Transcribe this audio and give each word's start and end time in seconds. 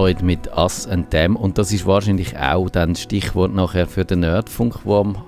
Floyd 0.00 0.22
mit 0.22 0.48
Us 0.56 0.86
and 0.86 1.10
Them 1.10 1.36
und 1.36 1.58
das 1.58 1.74
ist 1.74 1.84
wahrscheinlich 1.84 2.34
auch 2.38 2.70
dann 2.70 2.94
das 2.94 3.02
Stichwort 3.02 3.54
nachher 3.54 3.86
für 3.86 4.06
den 4.06 4.20
Nerdfunk, 4.20 4.78
wo 4.84 4.96
um 4.96 5.18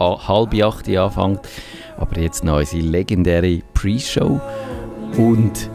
halb 0.00 0.52
acht 0.64 0.88
anfängt. 0.88 1.40
Aber 1.96 2.18
jetzt 2.18 2.42
noch 2.42 2.58
unsere 2.58 2.82
legendäre 2.82 3.60
Pre-Show 3.72 4.40
und 5.16 5.70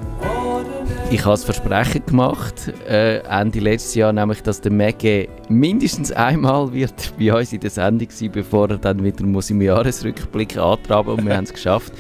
ich 1.12 1.22
habe 1.22 1.32
das 1.32 1.46
Versprechen 1.46 2.06
gemacht, 2.06 2.74
äh, 2.90 3.20
Ende 3.20 3.62
letztes 3.62 3.96
Jahr, 3.96 4.12
nämlich, 4.12 4.44
dass 4.44 4.60
der 4.60 4.74
Maggie 4.74 5.30
mindestens 5.48 6.12
einmal 6.12 6.74
wird 6.74 7.14
bei 7.18 7.34
uns 7.34 7.54
in 7.54 7.62
der 7.62 7.70
Sendung 7.70 8.10
sein, 8.10 8.34
bevor 8.34 8.70
er 8.70 8.78
dann 8.80 9.02
wieder 9.02 9.26
muss 9.26 9.50
im 9.50 9.62
Jahresrückblick 9.62 10.58
antraben 10.58 11.14
und 11.14 11.26
wir 11.26 11.38
haben 11.38 11.46
es 11.46 11.54
geschafft. 11.54 11.94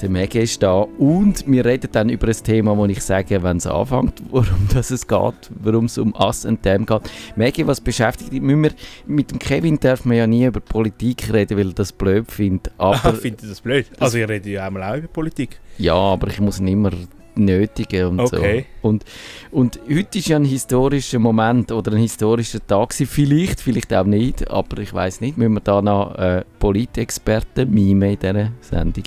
Der 0.00 0.10
Maggie 0.10 0.38
ist 0.38 0.62
da 0.62 0.86
und 0.98 1.44
wir 1.48 1.64
reden 1.64 1.88
dann 1.90 2.08
über 2.08 2.28
ein 2.28 2.36
Thema, 2.44 2.76
wo 2.76 2.86
ich 2.86 3.02
sage, 3.02 3.42
wenn 3.42 3.56
es 3.56 3.66
anfängt, 3.66 4.22
worum 4.30 4.68
das 4.72 4.92
es 4.92 5.08
geht, 5.08 5.50
warum 5.60 5.86
es 5.86 5.98
um 5.98 6.14
Us 6.14 6.44
und 6.44 6.62
Them 6.62 6.86
geht. 6.86 7.02
Maggie, 7.34 7.66
was 7.66 7.80
beschäftigt 7.80 8.32
dich? 8.32 8.40
mit 8.40 9.30
dem 9.30 9.38
Kevin 9.40 9.80
darf 9.80 10.04
man 10.04 10.16
ja 10.16 10.26
nie 10.28 10.44
über 10.44 10.60
Politik 10.60 11.32
reden, 11.32 11.58
weil 11.58 11.68
er 11.68 11.74
das 11.74 11.90
blöd 11.90 12.30
findet. 12.30 12.72
Aber 12.78 13.12
findet 13.14 13.50
das 13.50 13.60
blöd? 13.60 13.86
Also 13.98 14.18
ich 14.18 14.28
rede 14.28 14.48
ja 14.48 14.66
einmal 14.68 14.84
auch 14.84 14.98
über 14.98 15.08
Politik. 15.08 15.58
Ja, 15.78 15.94
aber 15.94 16.28
ich 16.28 16.40
muss 16.40 16.60
ihn 16.60 16.68
immer 16.68 16.92
nötigen 17.34 18.06
und 18.06 18.20
okay. 18.20 18.66
so. 18.80 18.88
Und, 18.88 19.04
und 19.50 19.80
heute 19.88 20.18
ist 20.18 20.28
ja 20.28 20.36
ein 20.36 20.44
historischer 20.44 21.18
Moment 21.18 21.72
oder 21.72 21.92
ein 21.92 21.98
historischer 21.98 22.64
Tag 22.64 22.94
vielleicht, 22.94 23.60
vielleicht 23.60 23.92
auch 23.92 24.04
nicht, 24.04 24.48
aber 24.48 24.78
ich 24.78 24.94
weiß 24.94 25.20
nicht, 25.22 25.38
müssen 25.38 25.54
wir 25.54 25.60
da 25.60 25.82
noch 25.82 26.14
äh, 26.16 26.44
Politexperten 26.60 27.68
mime 27.68 28.12
in 28.12 28.18
dieser 28.18 28.52
Sendung? 28.60 29.04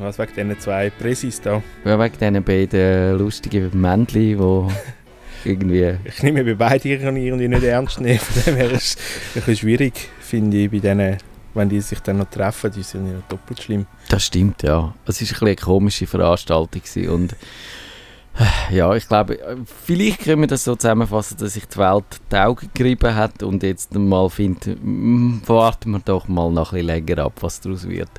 Was, 0.00 0.18
wegen 0.18 0.32
diesen 0.34 0.58
zwei 0.58 0.90
Präsis 0.90 1.40
da? 1.40 1.62
Ja, 1.84 1.98
wegen 1.98 2.18
diesen 2.18 2.42
beiden 2.42 3.18
lustigen 3.18 3.78
Männchen, 3.78 4.38
die 4.38 4.68
irgendwie... 5.44 5.96
Ich 6.04 6.22
nehme 6.22 6.42
bei 6.42 6.54
beiden 6.54 6.90
irgendwie 6.90 7.48
nicht 7.48 7.62
ernst 7.62 8.00
nehmen, 8.00 8.18
von 8.18 8.42
dem 8.44 8.56
her 8.56 8.70
ist 8.72 8.82
es 8.82 8.96
ein 8.96 9.32
bisschen 9.34 9.56
schwierig, 9.56 10.08
finde 10.20 10.56
ich, 10.56 10.70
bei 10.70 10.78
diesen 10.78 11.18
wenn 11.52 11.68
die 11.68 11.80
sich 11.80 12.00
dann 12.00 12.18
noch 12.18 12.30
treffen, 12.30 12.70
die 12.70 12.82
sind 12.82 13.08
ja 13.08 13.20
doppelt 13.28 13.60
schlimm. 13.62 13.86
Das 14.08 14.24
stimmt, 14.24 14.62
ja. 14.62 14.94
Es 15.04 15.20
war 15.20 15.42
ein 15.42 15.48
eine 15.48 15.56
komische 15.56 16.06
Veranstaltung 16.06 16.82
und 17.08 17.32
äh, 18.38 18.76
ja, 18.76 18.94
ich 18.94 19.08
glaube, 19.08 19.38
vielleicht 19.84 20.20
können 20.20 20.42
wir 20.42 20.48
das 20.48 20.64
so 20.64 20.76
zusammenfassen, 20.76 21.36
dass 21.38 21.54
sich 21.54 21.66
die 21.66 21.78
Welt 21.78 22.04
die 22.30 22.36
Augen 22.36 22.70
gerieben 22.72 23.14
hat 23.14 23.42
und 23.42 23.62
jetzt 23.62 23.94
mal 23.94 24.30
findet, 24.30 24.78
warten 25.48 25.90
wir 25.90 26.00
doch 26.00 26.28
mal 26.28 26.50
noch 26.50 26.72
ein 26.72 26.86
bisschen 26.86 27.06
länger 27.06 27.24
ab, 27.24 27.32
was 27.40 27.60
daraus 27.60 27.88
wird. 27.88 28.10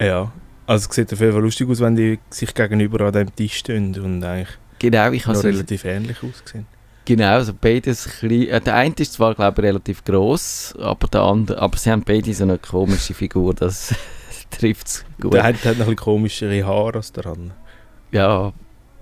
Ja, 0.00 0.30
also 0.66 0.88
es 0.88 0.94
sieht 0.94 1.12
auf 1.12 1.20
jeden 1.20 1.32
Fall 1.32 1.42
lustig 1.42 1.68
aus, 1.68 1.80
wenn 1.80 1.96
die 1.96 2.18
sich 2.30 2.54
gegenüber 2.54 3.06
an 3.06 3.12
dem 3.12 3.34
Tisch 3.34 3.56
stehen 3.58 3.98
und 4.00 4.22
eigentlich 4.24 4.56
genau, 4.78 5.10
ich 5.12 5.26
noch 5.26 5.42
relativ 5.42 5.84
ähnlich 5.84 6.18
aussehen. 6.22 6.66
Genau, 7.04 7.34
also 7.34 7.52
beides 7.54 8.04
klein. 8.18 8.48
Äh, 8.48 8.60
der 8.60 8.74
eine 8.74 8.94
ist 8.98 9.12
zwar, 9.12 9.34
glaube 9.34 9.62
ich, 9.62 9.68
relativ 9.68 10.04
gross, 10.04 10.74
aber 10.78 11.06
der 11.06 11.22
andere, 11.22 11.58
aber 11.60 11.76
sie 11.76 11.90
haben 11.90 12.02
beide 12.02 12.34
so 12.34 12.42
eine 12.42 12.58
komische 12.58 13.14
Figur, 13.14 13.54
das 13.54 13.94
trifft 14.50 14.86
es 14.88 15.04
gut. 15.20 15.34
Der 15.34 15.44
eine 15.44 15.56
hat 15.56 15.78
noch 15.78 15.88
ein 15.88 15.94
komischere 15.94 16.66
Haare 16.66 16.96
als 16.96 17.12
der 17.12 17.26
andere. 17.26 17.54
Ja, 18.10 18.52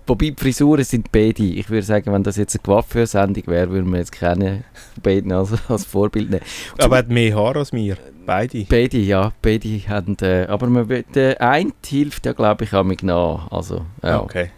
wobei 0.06 0.30
die 0.30 0.36
Frisuren 0.38 0.84
sind 0.84 1.10
beide. 1.12 1.42
Ich 1.42 1.70
würde 1.70 1.82
sagen, 1.82 2.12
wenn 2.12 2.22
das 2.22 2.37
jetzt 2.37 2.56
eine 2.56 2.62
Coiffeur-Sendung 2.62 3.47
wäre, 3.47 3.70
würden 3.70 3.91
wir 3.91 3.98
jetzt 3.98 4.12
keine 4.12 4.65
beiden 5.03 5.32
als, 5.32 5.53
als 5.69 5.84
Vorbild 5.84 6.31
nehmen. 6.31 6.44
aber 6.78 6.97
er 6.97 6.98
hat 7.00 7.09
mehr 7.09 7.34
Haare 7.37 7.60
als 7.60 7.72
mir, 7.72 7.97
beide. 8.25 8.65
Beide, 8.69 8.98
ja, 8.98 9.32
beide 9.42 9.69
haben, 9.88 10.16
äh, 10.22 10.47
aber 10.47 10.66
man, 10.69 11.04
der 11.15 11.41
eine 11.41 11.72
hilft 11.84 12.26
ja, 12.26 12.32
glaube 12.32 12.65
ich, 12.65 12.72
auch 12.75 12.84
mit 12.84 13.03
nach. 13.03 13.50
Also, 13.50 13.84
ja. 14.03 14.20
Okay. 14.22 14.50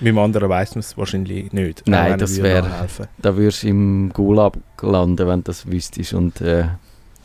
Mit 0.00 0.08
dem 0.08 0.18
anderen 0.18 0.48
weiss 0.48 0.74
man 0.74 0.80
es 0.80 0.96
wahrscheinlich 0.96 1.52
nicht. 1.52 1.82
Nein, 1.86 2.18
das 2.18 2.42
wäre. 2.42 2.70
Da 3.18 3.36
würdest 3.36 3.62
du 3.62 3.68
im 3.68 4.10
Gulag 4.14 4.54
landen, 4.80 5.28
wenn 5.28 5.40
du 5.40 5.44
das 5.44 5.70
wüsstest 5.70 6.14
und 6.14 6.40
äh, 6.40 6.64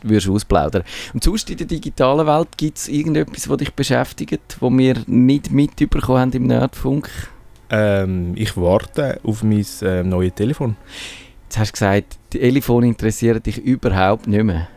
würdest 0.01 0.29
ausplaudern. 0.29 0.83
Und 1.13 1.23
sonst 1.23 1.49
in 1.49 1.57
der 1.57 1.67
digitalen 1.67 2.27
Welt 2.27 2.49
gibt 2.57 2.77
es 2.77 2.89
irgendetwas, 2.89 3.43
das 3.43 3.57
dich 3.57 3.73
beschäftigt, 3.73 4.57
wo 4.59 4.69
wir 4.69 4.95
nicht 5.07 5.51
mitbekommen 5.51 6.19
haben 6.19 6.31
im 6.33 6.47
Nerdfunk? 6.47 7.09
Ähm, 7.69 8.33
ich 8.35 8.55
warte 8.57 9.19
auf 9.23 9.43
mein 9.43 9.65
äh, 9.81 10.03
neues 10.03 10.33
Telefon. 10.35 10.75
Jetzt 11.45 11.57
hast 11.57 11.69
du 11.69 11.73
gesagt, 11.73 12.17
die 12.33 12.39
Telefone 12.39 12.87
interessieren 12.87 13.41
dich 13.41 13.57
überhaupt 13.57 14.27
nicht 14.27 14.43
mehr. 14.43 14.67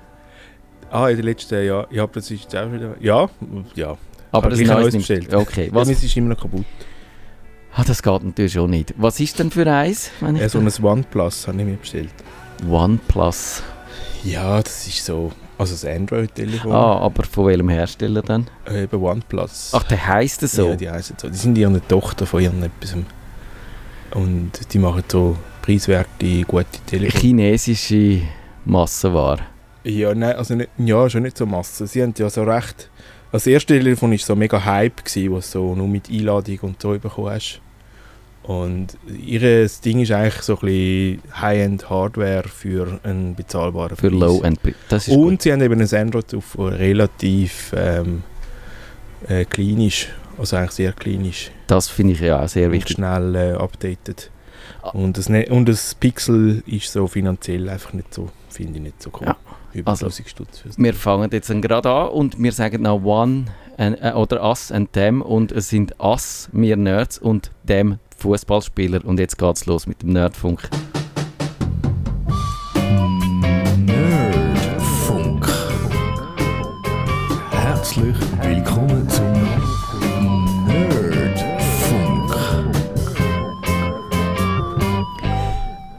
Ah, 0.91 1.09
in 1.09 1.17
den 1.17 1.27
letzten 1.27 1.65
Jahren. 1.65 1.87
Ja, 1.91 2.07
das 2.07 2.31
ist 2.31 2.55
auch 2.57 2.73
wieder. 2.73 2.95
Ja, 3.01 3.29
ja. 3.75 3.97
Aber 4.33 4.51
das 4.51 4.61
neues 4.61 4.95
bestellt. 4.95 5.35
Okay. 5.35 5.69
Was? 5.73 5.89
Ist 5.89 6.17
immer 6.17 6.31
noch 6.31 6.41
kaputt. 6.41 6.65
Ah, 7.75 7.85
das 7.85 8.03
geht 8.03 8.25
natürlich 8.25 8.53
schon 8.53 8.71
nicht. 8.71 8.95
Was 8.97 9.21
ist 9.21 9.39
denn 9.39 9.51
für 9.51 9.71
eins? 9.71 10.11
Ja, 10.21 10.49
so 10.49 10.59
ein 10.59 10.69
OnePlus 10.83 11.47
habe 11.47 11.59
ich 11.59 11.65
mir 11.65 11.77
bestellt. 11.77 12.13
OnePlus? 12.69 13.63
Ja, 14.25 14.61
das 14.61 14.87
ist 14.89 15.05
so, 15.05 15.31
also 15.59 15.73
das 15.75 15.85
Android-Telefon. 15.85 16.73
Ah, 16.73 17.01
aber 17.01 17.25
von 17.25 17.47
welchem 17.47 17.69
Hersteller 17.69 18.23
dann? 18.23 18.47
Äh, 18.67 18.85
eben 18.85 19.03
OnePlus. 19.03 19.73
Ach, 19.75 19.83
der 19.83 20.07
heisst 20.07 20.43
es 20.45 20.53
so? 20.53 20.69
Ja, 20.69 20.77
die 20.77 20.89
heißen 20.89 21.17
so. 21.21 21.29
Die 21.29 21.37
sind 21.37 21.59
ja 21.59 21.69
eine 21.69 21.87
Tochter 21.87 22.27
von 22.27 22.41
ihren 22.41 22.63
etwas. 22.63 22.97
Und 24.15 24.53
die 24.73 24.79
machen 24.79 25.03
so 25.09 25.37
preiswerte, 25.63 26.43
gute 26.43 26.67
Telefone. 26.87 27.21
Chinesische 27.21 28.23
Massenware? 28.65 29.41
Ja, 29.85 30.15
nein, 30.15 30.37
also 30.37 30.55
nicht, 30.55 30.71
ja, 30.79 31.11
schon 31.11 31.23
nicht 31.23 31.37
so 31.37 31.47
Masse. 31.47 31.87
Sie 31.87 32.03
haben 32.03 32.15
ja 32.17 32.31
so 32.31 32.45
recht... 32.45 32.91
Also 33.31 33.45
das 33.45 33.47
erste 33.49 33.75
Telefon 33.75 34.13
war 34.13 34.19
so 34.19 34.35
mega 34.35 34.65
Hype, 34.65 35.05
gewesen, 35.05 35.35
was 35.35 35.51
so 35.51 35.75
nur 35.75 35.87
mit 35.87 36.09
Einladung 36.09 36.59
und 36.63 36.81
so 36.81 36.99
bekommen 36.99 37.31
hast. 37.31 37.61
Und 38.49 38.97
ihr 39.15 39.69
Ding 39.85 40.01
ist 40.01 40.11
eigentlich 40.11 40.43
so 40.43 40.55
ein 40.55 40.61
bisschen 40.61 41.23
High-End-Hardware 41.39 42.49
für 42.49 42.99
einen 43.03 43.35
bezahlbaren 43.35 43.95
Für 43.95 44.09
Low-End. 44.09 44.59
Und 44.65 45.05
gut. 45.05 45.43
sie 45.43 45.53
haben 45.53 45.61
eben 45.61 45.79
ein 45.79 45.95
Android 45.95 46.35
auf 46.35 46.59
relativ 46.59 47.75
ähm, 47.77 48.23
äh, 49.29 49.45
klinisch, 49.45 50.09
also 50.39 50.57
eigentlich 50.57 50.71
sehr 50.71 50.93
klinisch. 50.95 51.51
Das 51.67 51.89
finde 51.89 52.15
ich 52.15 52.21
ja 52.21 52.43
auch 52.43 52.49
sehr 52.49 52.73
wichtig. 52.73 52.97
schnell 52.97 53.35
äh, 53.35 53.53
updated. 53.53 54.31
Ah. 54.81 54.91
Und, 54.93 55.19
das, 55.19 55.29
ne 55.29 55.45
und 55.51 55.69
das 55.69 55.95
Pixel 55.95 56.63
ist 56.65 56.91
so 56.91 57.07
finanziell 57.07 57.69
einfach 57.69 57.93
nicht 57.93 58.15
so, 58.15 58.31
finde 58.49 58.79
ich 58.79 58.83
nicht 58.83 59.03
so 59.03 59.11
cool. 59.21 59.27
Ja. 59.27 59.37
Über 59.75 59.91
also, 59.91 60.09
Stutz. 60.09 60.65
Wir 60.79 60.95
fangen 60.95 61.29
jetzt 61.31 61.53
gerade 61.61 61.91
an 61.91 62.09
und 62.09 62.43
wir 62.43 62.53
sagen 62.53 62.81
noch 62.81 63.05
One 63.05 63.45
äh, 63.77 64.13
oder 64.13 64.43
Us 64.43 64.73
and 64.73 64.91
Them 64.95 65.21
und 65.21 65.53
es 65.53 65.69
sind 65.69 65.97
Us, 66.01 66.49
wir 66.53 66.79
Nerds 66.79 67.19
und 67.19 67.51
Them 67.67 67.99
Fußballspieler. 68.19 69.05
Und 69.05 69.19
jetzt 69.19 69.39
geht's 69.39 69.67
los 69.67 69.87
mit 69.87 70.03
dem 70.03 70.11
Nerdfunk. 70.11 70.69
Nerdfunk. 73.87 75.49
Herzlich 77.51 78.17
willkommen 78.43 79.09
zum 79.09 79.18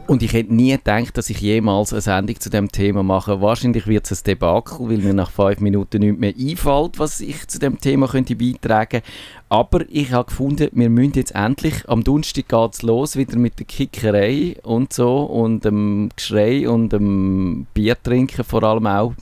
Und 0.09 0.23
ich 0.23 0.33
hätte 0.33 0.51
nie 0.51 0.71
gedacht, 0.71 1.15
dass 1.19 1.29
ich 1.29 1.39
jemals 1.39 1.93
eine 1.93 2.01
Sendung 2.01 2.39
zu 2.39 2.49
dem 2.49 2.71
Thema 2.71 3.03
mache. 3.03 3.41
Wahrscheinlich 3.41 3.85
wird 3.85 4.09
es 4.09 4.21
ein 4.21 4.23
Debakel, 4.23 4.89
weil 4.89 4.97
mir 4.97 5.13
nach 5.13 5.29
fünf 5.29 5.59
Minuten 5.59 5.99
nichts 5.99 6.19
mehr 6.19 6.33
einfällt, 6.35 6.97
was 6.97 7.21
ich 7.21 7.47
zu 7.47 7.59
dem 7.59 7.79
Thema 7.79 8.07
könnte 8.07 8.35
beitragen 8.35 9.03
Aber 9.49 9.81
ich 9.87 10.11
habe 10.11 10.25
gefunden, 10.25 10.69
wir 10.71 10.89
müssen 10.89 11.13
jetzt 11.13 11.35
endlich, 11.35 11.87
am 11.87 12.03
Donnerstag 12.03 12.47
geht 12.47 12.73
es 12.73 12.81
los, 12.81 13.17
wieder 13.17 13.37
mit 13.37 13.59
der 13.59 13.67
Kickerei 13.67 14.55
und 14.63 14.93
so 14.93 15.25
und 15.25 15.63
dem 15.63 16.09
Geschrei 16.15 16.67
und 16.67 16.91
dem 16.91 17.67
Biertrinken 17.75 18.43
vor 18.43 18.63
allem 18.63 18.87
auch. 18.87 19.13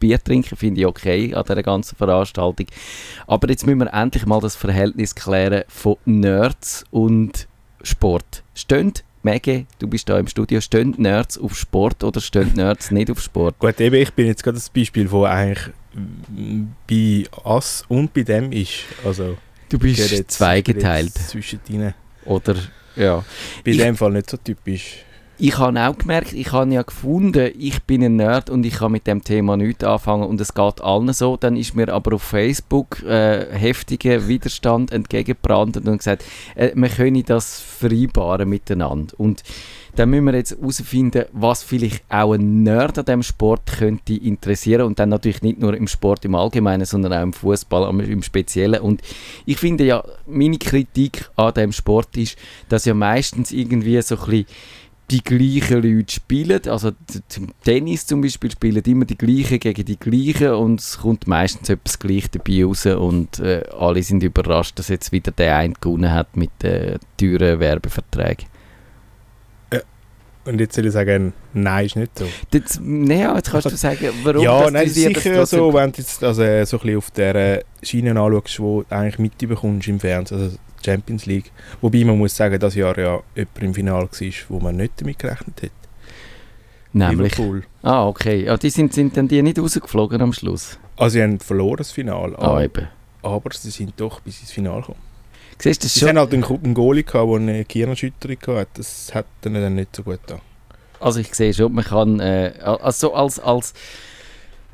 Bier 0.00 0.22
trinken 0.22 0.56
finde 0.56 0.80
ich 0.80 0.86
okay 0.88 1.32
an 1.34 1.44
dieser 1.44 1.62
ganzen 1.62 1.94
Veranstaltung. 1.94 2.66
Aber 3.28 3.48
jetzt 3.48 3.64
müssen 3.64 3.78
wir 3.78 3.94
endlich 3.94 4.26
mal 4.26 4.40
das 4.40 4.56
Verhältnis 4.56 5.14
klären 5.14 5.62
von 5.68 5.98
Nerds 6.04 6.84
und 6.90 7.46
Sport. 7.84 8.42
Stehen 8.54 8.92
Mege, 9.26 9.66
du 9.80 9.88
bist 9.88 10.08
da 10.08 10.20
im 10.20 10.28
Studio, 10.28 10.60
stehen 10.60 10.94
Nerds 10.98 11.36
auf 11.36 11.58
Sport 11.58 12.04
oder 12.04 12.20
stehen 12.20 12.52
Nerds 12.54 12.92
nicht 12.92 13.10
auf 13.10 13.20
Sport? 13.20 13.58
Gut, 13.58 13.80
eben, 13.80 13.96
ich 13.96 14.12
bin 14.12 14.28
jetzt 14.28 14.44
gerade 14.44 14.56
das 14.56 14.70
Beispiel, 14.70 15.10
wo 15.10 15.24
eigentlich 15.24 15.74
bei 16.88 17.24
Ass 17.44 17.84
und 17.88 18.14
bei 18.14 18.22
dem 18.22 18.52
ist. 18.52 18.84
Also, 19.04 19.36
du 19.68 19.80
bist 19.80 20.30
zweigeteilt. 20.30 21.14
Zwischen. 21.14 21.58
Oder, 22.24 22.54
ja. 22.94 23.24
Bei 23.64 23.72
ich, 23.72 23.78
dem 23.78 23.96
Fall 23.96 24.12
nicht 24.12 24.30
so 24.30 24.36
typisch 24.36 24.98
ich 25.38 25.58
habe 25.58 25.80
auch 25.80 25.98
gemerkt, 25.98 26.32
ich 26.32 26.52
habe 26.52 26.72
ja 26.72 26.82
gefunden, 26.82 27.52
ich 27.58 27.82
bin 27.82 28.02
ein 28.02 28.16
Nerd 28.16 28.48
und 28.48 28.64
ich 28.64 28.74
kann 28.74 28.92
mit 28.92 29.06
dem 29.06 29.22
Thema 29.22 29.56
nichts 29.56 29.84
anfangen 29.84 30.24
und 30.24 30.40
es 30.40 30.54
geht 30.54 30.80
allen 30.80 31.12
so. 31.12 31.36
Dann 31.36 31.56
ist 31.56 31.74
mir 31.74 31.92
aber 31.92 32.14
auf 32.14 32.22
Facebook 32.22 33.02
äh, 33.02 33.46
heftiger 33.52 34.28
Widerstand 34.28 34.92
entgegengebrannt 34.92 35.76
und 35.76 35.98
gesagt, 35.98 36.24
äh, 36.54 36.70
wir 36.74 36.88
können 36.88 37.22
das 37.24 37.60
vereinbaren 37.60 38.48
miteinander. 38.48 39.14
Und 39.18 39.42
dann 39.96 40.10
müssen 40.10 40.24
wir 40.26 40.34
jetzt 40.34 40.56
herausfinden, 40.58 41.24
was 41.32 41.62
vielleicht 41.62 42.04
auch 42.10 42.34
ein 42.34 42.62
Nerd 42.62 42.98
an 42.98 43.04
diesem 43.06 43.22
Sport 43.22 43.62
könnte 43.78 44.14
interessieren 44.14 44.82
und 44.82 44.98
dann 44.98 45.08
natürlich 45.08 45.42
nicht 45.42 45.58
nur 45.58 45.74
im 45.74 45.88
Sport 45.88 46.24
im 46.24 46.34
Allgemeinen, 46.34 46.84
sondern 46.84 47.12
auch 47.14 47.22
im 47.22 47.32
Fußball 47.32 47.88
im 48.00 48.22
Speziellen. 48.22 48.80
Und 48.80 49.00
ich 49.46 49.56
finde 49.56 49.84
ja, 49.84 50.04
meine 50.26 50.58
Kritik 50.58 51.30
an 51.36 51.54
diesem 51.54 51.72
Sport 51.72 52.16
ist, 52.16 52.36
dass 52.68 52.84
ja 52.84 52.94
meistens 52.94 53.52
irgendwie 53.52 54.00
so 54.02 54.16
ein 54.16 54.24
bisschen 54.24 54.46
die 55.10 55.22
gleichen 55.22 55.82
Leute 55.82 56.12
spielen. 56.12 56.60
Also 56.66 56.92
zum 57.28 57.48
Tennis 57.64 58.06
zum 58.06 58.20
Beispiel 58.20 58.50
spielen 58.50 58.82
immer 58.84 59.04
die 59.04 59.16
gleichen 59.16 59.60
gegen 59.60 59.84
die 59.84 59.98
gleichen 59.98 60.54
und 60.54 60.80
es 60.80 60.98
kommt 60.98 61.26
meistens 61.26 61.68
etwas 61.68 61.98
gleich 61.98 62.30
dabei 62.30 62.64
raus 62.64 62.86
und 62.86 63.38
äh, 63.38 63.64
alle 63.78 64.02
sind 64.02 64.22
überrascht, 64.22 64.78
dass 64.78 64.88
jetzt 64.88 65.12
wieder 65.12 65.30
der 65.30 65.56
eine 65.56 65.74
gewonnen 65.74 66.12
hat 66.12 66.36
mit 66.36 66.50
den 66.62 66.98
teuren 67.16 67.60
Werbeverträgen. 67.60 68.46
Und 70.46 70.60
jetzt 70.60 70.74
soll 70.76 70.86
ich 70.86 70.92
sagen, 70.92 71.32
nein, 71.54 71.86
ist 71.86 71.96
nicht 71.96 72.18
so. 72.18 72.24
Jetzt, 72.52 72.80
naja, 72.80 73.34
jetzt 73.36 73.50
kannst 73.50 73.66
du 73.70 73.76
sagen, 73.76 74.10
warum 74.22 74.42
ja, 74.42 74.62
dass 74.62 74.72
nein, 74.72 74.86
das 74.86 74.96
ist 74.96 75.06
das 75.16 75.22
sicher 75.22 75.34
trotzdem- 75.36 75.58
so, 75.58 75.74
wenn 75.74 75.92
du 75.92 75.98
jetzt 75.98 76.24
also, 76.24 76.42
äh, 76.42 76.64
so 76.64 76.76
ein 76.76 76.82
bisschen 76.82 76.98
auf 76.98 77.10
der 77.10 77.64
Schiene 77.82 78.10
anschaust, 78.20 78.60
wo 78.60 78.82
du 78.82 78.94
eigentlich 78.94 79.18
mitbekommst 79.18 79.88
im 79.88 79.98
Fernsehen, 80.00 80.40
also 80.40 80.56
Champions 80.84 81.26
League. 81.26 81.50
Wobei 81.80 82.04
man 82.04 82.16
muss 82.16 82.36
sagen, 82.36 82.58
dass 82.60 82.74
Jahr 82.76 82.96
ja 82.98 83.20
jemand 83.34 83.58
im 83.62 83.74
Finale 83.74 84.08
war, 84.08 84.30
wo 84.48 84.60
man 84.60 84.76
nicht 84.76 84.92
damit 85.00 85.18
gerechnet 85.18 85.62
hat. 85.62 85.70
Nämlich. 86.92 87.32
Liverpool. 87.36 87.62
Ah, 87.82 88.06
okay. 88.06 88.44
Ja, 88.44 88.56
die 88.56 88.70
sind, 88.70 88.92
sind 88.94 89.16
dann 89.16 89.28
die 89.28 89.42
nicht 89.42 89.58
rausgeflogen 89.58 90.20
am 90.22 90.32
Schluss? 90.32 90.78
Also 90.96 91.14
sie 91.14 91.22
haben 91.22 91.40
verloren 91.40 91.76
das 91.78 91.90
Finale, 91.90 92.38
Ah, 92.38 92.50
aber, 92.52 92.64
eben. 92.64 92.88
aber 93.22 93.50
sie 93.52 93.70
sind 93.70 93.92
doch 93.96 94.20
bis 94.20 94.40
ins 94.40 94.50
Finale 94.52 94.80
gekommen. 94.80 95.00
Siehst 95.58 95.82
du 95.82 95.86
das 95.86 95.94
Sie 95.94 96.00
schon? 96.00 96.10
haben 96.10 96.18
halt 96.18 96.32
einen, 96.34 96.44
einen 96.44 96.74
Goalie 96.74 97.02
gehabt, 97.04 97.28
der 97.30 97.36
eine 97.36 97.64
Gehirnerschütterung 97.64 98.56
hatte. 98.58 98.70
Das 98.76 99.14
hat 99.14 99.26
ihnen 99.44 99.62
dann 99.62 99.74
nicht 99.74 99.94
so 99.96 100.02
gut 100.02 100.20
getan. 100.26 100.40
Also 101.00 101.20
ich 101.20 101.34
sehe 101.34 101.52
schon, 101.52 101.72
man 101.74 101.84
kann 101.84 102.20
äh, 102.20 102.52
also 102.62 103.14
als 103.14 103.38
als 103.38 103.74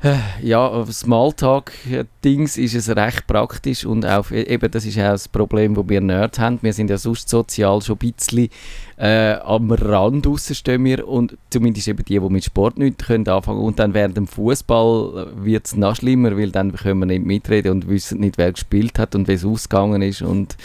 äh, 0.03 0.17
ja, 0.41 0.85
Smalltalk-Dings 0.85 2.57
ist 2.57 2.75
es 2.75 2.89
recht 2.95 3.25
praktisch 3.25 3.85
und 3.85 4.05
auch, 4.05 4.31
eben, 4.31 4.69
das 4.69 4.85
ist 4.85 4.97
auch 4.97 5.11
das 5.11 5.27
Problem, 5.27 5.75
das 5.75 5.87
wir 5.87 6.01
Nerds 6.01 6.39
haben. 6.39 6.59
Wir 6.61 6.73
sind 6.73 6.89
ja 6.89 6.97
sonst 6.97 7.29
sozial 7.29 7.81
schon 7.81 7.97
ein 8.01 8.11
bisschen 8.11 8.49
äh, 8.97 9.35
am 9.35 9.71
Rand 9.71 10.27
stehen 10.51 10.83
wir 10.83 11.07
und 11.07 11.37
zumindest 11.49 11.87
eben 11.87 12.03
die, 12.03 12.19
die 12.19 12.29
mit 12.29 12.43
Sport 12.43 12.77
nicht 12.77 12.99
können 13.05 13.27
anfangen 13.27 13.61
und 13.61 13.79
dann 13.79 13.93
während 13.93 14.17
dem 14.17 14.27
Fußball 14.27 15.31
wird 15.37 15.65
es 15.67 15.75
noch 15.75 15.95
schlimmer, 15.95 16.37
weil 16.37 16.51
dann 16.51 16.73
können 16.73 16.99
wir 16.99 17.05
nicht 17.05 17.25
mitreden 17.25 17.71
und 17.71 17.87
wissen 17.87 18.19
nicht, 18.19 18.37
wer 18.37 18.51
gespielt 18.51 18.99
hat 18.99 19.15
und 19.15 19.27
wie 19.27 19.33
es 19.33 19.45
ausgegangen 19.45 20.01
ist 20.01 20.21
und 20.21 20.57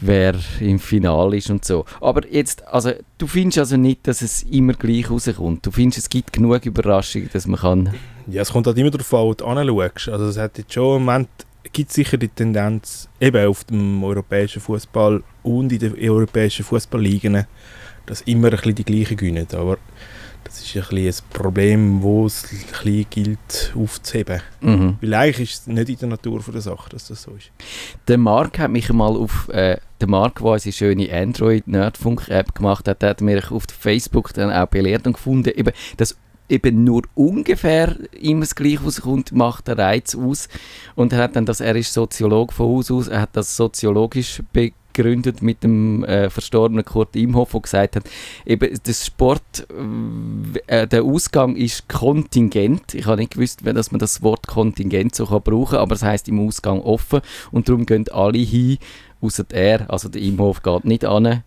wer 0.00 0.34
im 0.60 0.78
Finale 0.78 1.36
ist 1.36 1.50
und 1.50 1.64
so. 1.64 1.84
Aber 2.00 2.26
jetzt, 2.30 2.66
also 2.66 2.92
du 3.18 3.26
findest 3.26 3.58
also 3.58 3.76
nicht, 3.76 4.06
dass 4.06 4.22
es 4.22 4.42
immer 4.44 4.72
gleich 4.72 5.10
rauskommt. 5.10 5.66
Du 5.66 5.70
findest, 5.70 5.98
es 5.98 6.08
gibt 6.08 6.32
genug 6.32 6.64
Überraschungen, 6.66 7.30
dass 7.32 7.46
man 7.46 7.60
kann... 7.60 7.94
Ja, 8.26 8.42
es 8.42 8.52
kommt 8.52 8.66
halt 8.66 8.78
immer 8.78 8.90
darauf 8.90 9.12
an, 9.14 9.20
wo 9.20 9.34
du 9.34 9.80
anschaust. 9.80 10.08
Also 10.08 10.26
es 10.26 10.36
hat 10.36 10.58
jetzt 10.58 10.72
schon 10.72 10.98
im 10.98 11.04
Moment 11.04 11.28
gibt 11.72 11.92
sicher 11.92 12.16
die 12.16 12.28
Tendenz, 12.28 13.08
eben 13.20 13.46
auf 13.46 13.64
dem 13.64 14.02
europäischen 14.02 14.60
Fußball 14.60 15.22
und 15.42 15.72
in 15.72 15.78
den 15.78 15.94
europäischen 15.98 16.64
Fußballligen, 16.64 17.46
dass 18.06 18.22
immer 18.22 18.48
ein 18.48 18.56
bisschen 18.56 18.74
die 18.74 18.84
gleichen 18.84 19.16
gewinnen. 19.16 19.46
Aber 19.52 19.78
das 20.44 20.60
ist 20.60 20.76
ein 20.90 20.98
ein 20.98 21.14
Problem, 21.32 22.00
das 22.02 22.44
es 22.44 22.52
ein 22.52 22.58
bisschen 22.68 23.06
gilt 23.10 23.74
aufzuheben. 23.76 24.40
Mhm. 24.60 24.96
Weil 25.00 25.14
eigentlich 25.14 25.52
ist 25.52 25.60
es 25.62 25.66
nicht 25.66 25.88
in 25.88 25.96
der 25.96 26.08
Natur 26.10 26.40
von 26.40 26.52
der 26.52 26.62
Sache, 26.62 26.90
dass 26.90 27.08
das 27.08 27.22
so 27.22 27.32
ist. 27.32 27.50
Der 28.08 28.18
Marc 28.18 28.58
hat 28.58 28.70
mich 28.70 28.92
mal 28.92 29.16
auf... 29.16 29.48
Äh, 29.48 29.78
der 30.00 30.08
Marc, 30.08 30.36
der 30.36 30.46
unsere 30.46 30.72
schöne 30.72 31.12
Android-Nerdfunk-App 31.12 32.54
gemacht 32.54 32.88
hat, 32.88 33.02
hat 33.02 33.20
mich 33.20 33.50
auf 33.50 33.64
Facebook 33.78 34.32
dann 34.32 34.50
auch 34.50 34.66
belehrt 34.66 35.06
und 35.06 35.12
gefunden, 35.12 35.52
eben, 35.54 35.72
dass 35.98 36.16
eben 36.50 36.84
nur 36.84 37.02
ungefähr 37.14 37.96
immer 38.20 38.40
das 38.40 38.54
Gleiche 38.54 38.82
rauskommt, 38.82 39.32
macht 39.32 39.68
der 39.68 39.78
Reiz 39.78 40.14
aus. 40.14 40.48
Und 40.94 41.12
er 41.12 41.20
hat 41.20 41.36
dann 41.36 41.46
das, 41.46 41.60
er 41.60 41.76
ist 41.76 41.92
Soziolog 41.92 42.52
von 42.52 42.76
Haus 42.76 42.90
aus, 42.90 43.08
er 43.08 43.22
hat 43.22 43.30
das 43.34 43.56
soziologisch 43.56 44.42
begründet 44.92 45.42
mit 45.42 45.62
dem 45.62 46.04
äh, 46.04 46.30
verstorbenen 46.30 46.84
Kurt 46.84 47.14
Imhoff, 47.16 47.52
der 47.52 47.60
gesagt 47.60 47.96
hat, 47.96 48.04
eben 48.46 48.78
das 48.82 49.06
Sport, 49.06 49.66
äh, 50.66 50.86
der 50.86 51.02
Ausgang 51.02 51.56
ist 51.56 51.88
Kontingent. 51.88 52.94
Ich 52.94 53.06
habe 53.06 53.18
nicht 53.18 53.34
gewusst, 53.34 53.60
dass 53.64 53.92
man 53.92 53.98
das 53.98 54.22
Wort 54.22 54.46
Kontingent 54.46 55.14
so 55.14 55.26
kann 55.26 55.40
brauchen 55.40 55.72
kann, 55.72 55.80
aber 55.80 55.94
es 55.94 56.02
heißt 56.02 56.28
im 56.28 56.46
Ausgang 56.46 56.80
offen 56.80 57.20
und 57.50 57.68
darum 57.68 57.86
gehen 57.86 58.08
alle 58.10 58.38
hin, 58.38 58.78
außer 59.20 59.44
er, 59.50 59.90
also 59.90 60.08
der 60.08 60.22
Imhoff 60.22 60.62
geht 60.62 60.84
nicht 60.84 61.04
an. 61.04 61.42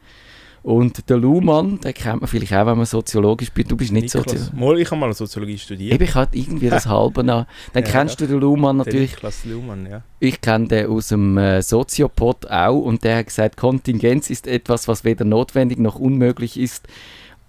Und 0.63 1.09
der 1.09 1.17
Luhmann, 1.17 1.81
den 1.81 1.93
kennt 1.93 2.21
man 2.21 2.27
vielleicht 2.29 2.53
auch, 2.53 2.65
wenn 2.65 2.77
man 2.77 2.85
soziologisch 2.85 3.51
bin. 3.51 3.67
Du 3.67 3.75
bist 3.75 3.91
nicht 3.91 4.09
Soziologe. 4.09 4.55
Mal, 4.55 4.79
ich 4.79 4.89
habe 4.89 5.01
mal 5.01 5.13
Soziologie 5.13 5.57
studiert. 5.57 5.93
Eben, 5.93 6.03
ich 6.05 6.15
hatte 6.15 6.37
irgendwie 6.37 6.69
das 6.69 6.85
halbe 6.87 7.19
an. 7.19 7.27
Dann 7.27 7.45
Ja, 7.75 7.81
kennst 7.81 8.21
du 8.21 8.27
den 8.27 8.39
Luhmann 8.39 8.77
Der 8.77 8.85
natürlich. 8.85 9.17
Luhmann, 9.43 9.85
ja. 9.85 10.03
Ich 10.19 10.39
kenne 10.39 10.69
den 10.69 10.87
aus 10.87 11.09
dem 11.09 11.37
äh, 11.37 11.61
Soziopod 11.61 12.49
auch 12.49 12.79
und 12.79 13.03
der 13.03 13.17
hat 13.17 13.25
gesagt, 13.27 13.57
Kontingenz 13.57 14.29
ist 14.29 14.47
etwas, 14.47 14.87
was 14.87 15.03
weder 15.03 15.25
notwendig 15.25 15.79
noch 15.79 15.99
unmöglich 15.99 16.57
ist. 16.57 16.87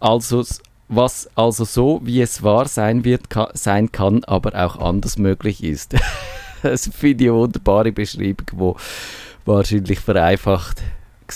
Also 0.00 0.44
was 0.88 1.30
also 1.36 1.64
so, 1.64 2.00
wie 2.02 2.20
es 2.20 2.42
wahr 2.42 2.66
sein 2.66 3.04
wird, 3.04 3.30
ka 3.30 3.50
sein 3.54 3.92
kann, 3.92 4.24
aber 4.24 4.60
auch 4.60 4.76
anders 4.78 5.18
möglich 5.18 5.62
ist. 5.62 5.94
das 6.64 6.90
finde 6.92 7.24
ich 7.24 7.30
eine 7.30 7.38
wunderbare 7.38 7.92
Beschreibung, 7.92 8.46
wo 8.54 8.76
wahrscheinlich 9.44 10.00
vereinfacht 10.00 10.82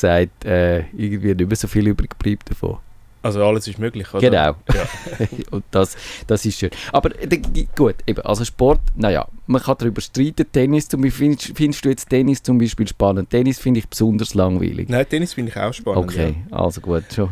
gesagt 0.00 0.45
äh, 0.45 0.81
irgendwie 0.97 1.35
nicht 1.35 1.49
mehr 1.49 1.56
so 1.56 1.69
viel 1.69 1.87
übrig 1.87 2.19
bleibt 2.19 2.50
davon. 2.50 2.79
Also 3.21 3.45
alles 3.45 3.67
ist 3.67 3.81
möglich, 3.81 4.06
oder? 4.15 4.21
Genau. 4.21 4.55
Ja. 4.73 4.87
und 5.50 5.65
das, 5.73 5.97
das 6.29 6.47
ist 6.47 6.59
schön. 6.59 6.71
Aber 6.93 7.11
äh, 7.21 7.41
gut, 7.77 7.97
eben, 8.06 8.23
also 8.23 8.45
Sport, 8.45 8.81
naja, 8.95 9.27
man 9.49 9.61
kann 9.61 9.75
darüber 9.77 10.00
streiten. 10.00 10.47
Tennis 10.53 10.87
zum 10.87 11.03
Beispiel, 11.03 11.31
findest, 11.31 11.56
findest 11.56 11.85
du 11.85 11.89
jetzt 11.89 12.09
Tennis 12.09 12.43
zum 12.43 12.59
Beispiel 12.59 12.87
spannend? 12.87 13.29
Tennis 13.31 13.59
finde 13.59 13.81
ich 13.81 13.89
besonders 13.89 14.35
langweilig. 14.35 14.89
Nein, 14.89 15.05
Tennis 15.09 15.35
finde 15.35 15.50
ich 15.50 15.56
auch 15.59 15.75
spannend. 15.75 16.05
Okay, 16.05 16.37
also 16.53 16.81
gut, 16.81 17.05
schon. 17.12 17.31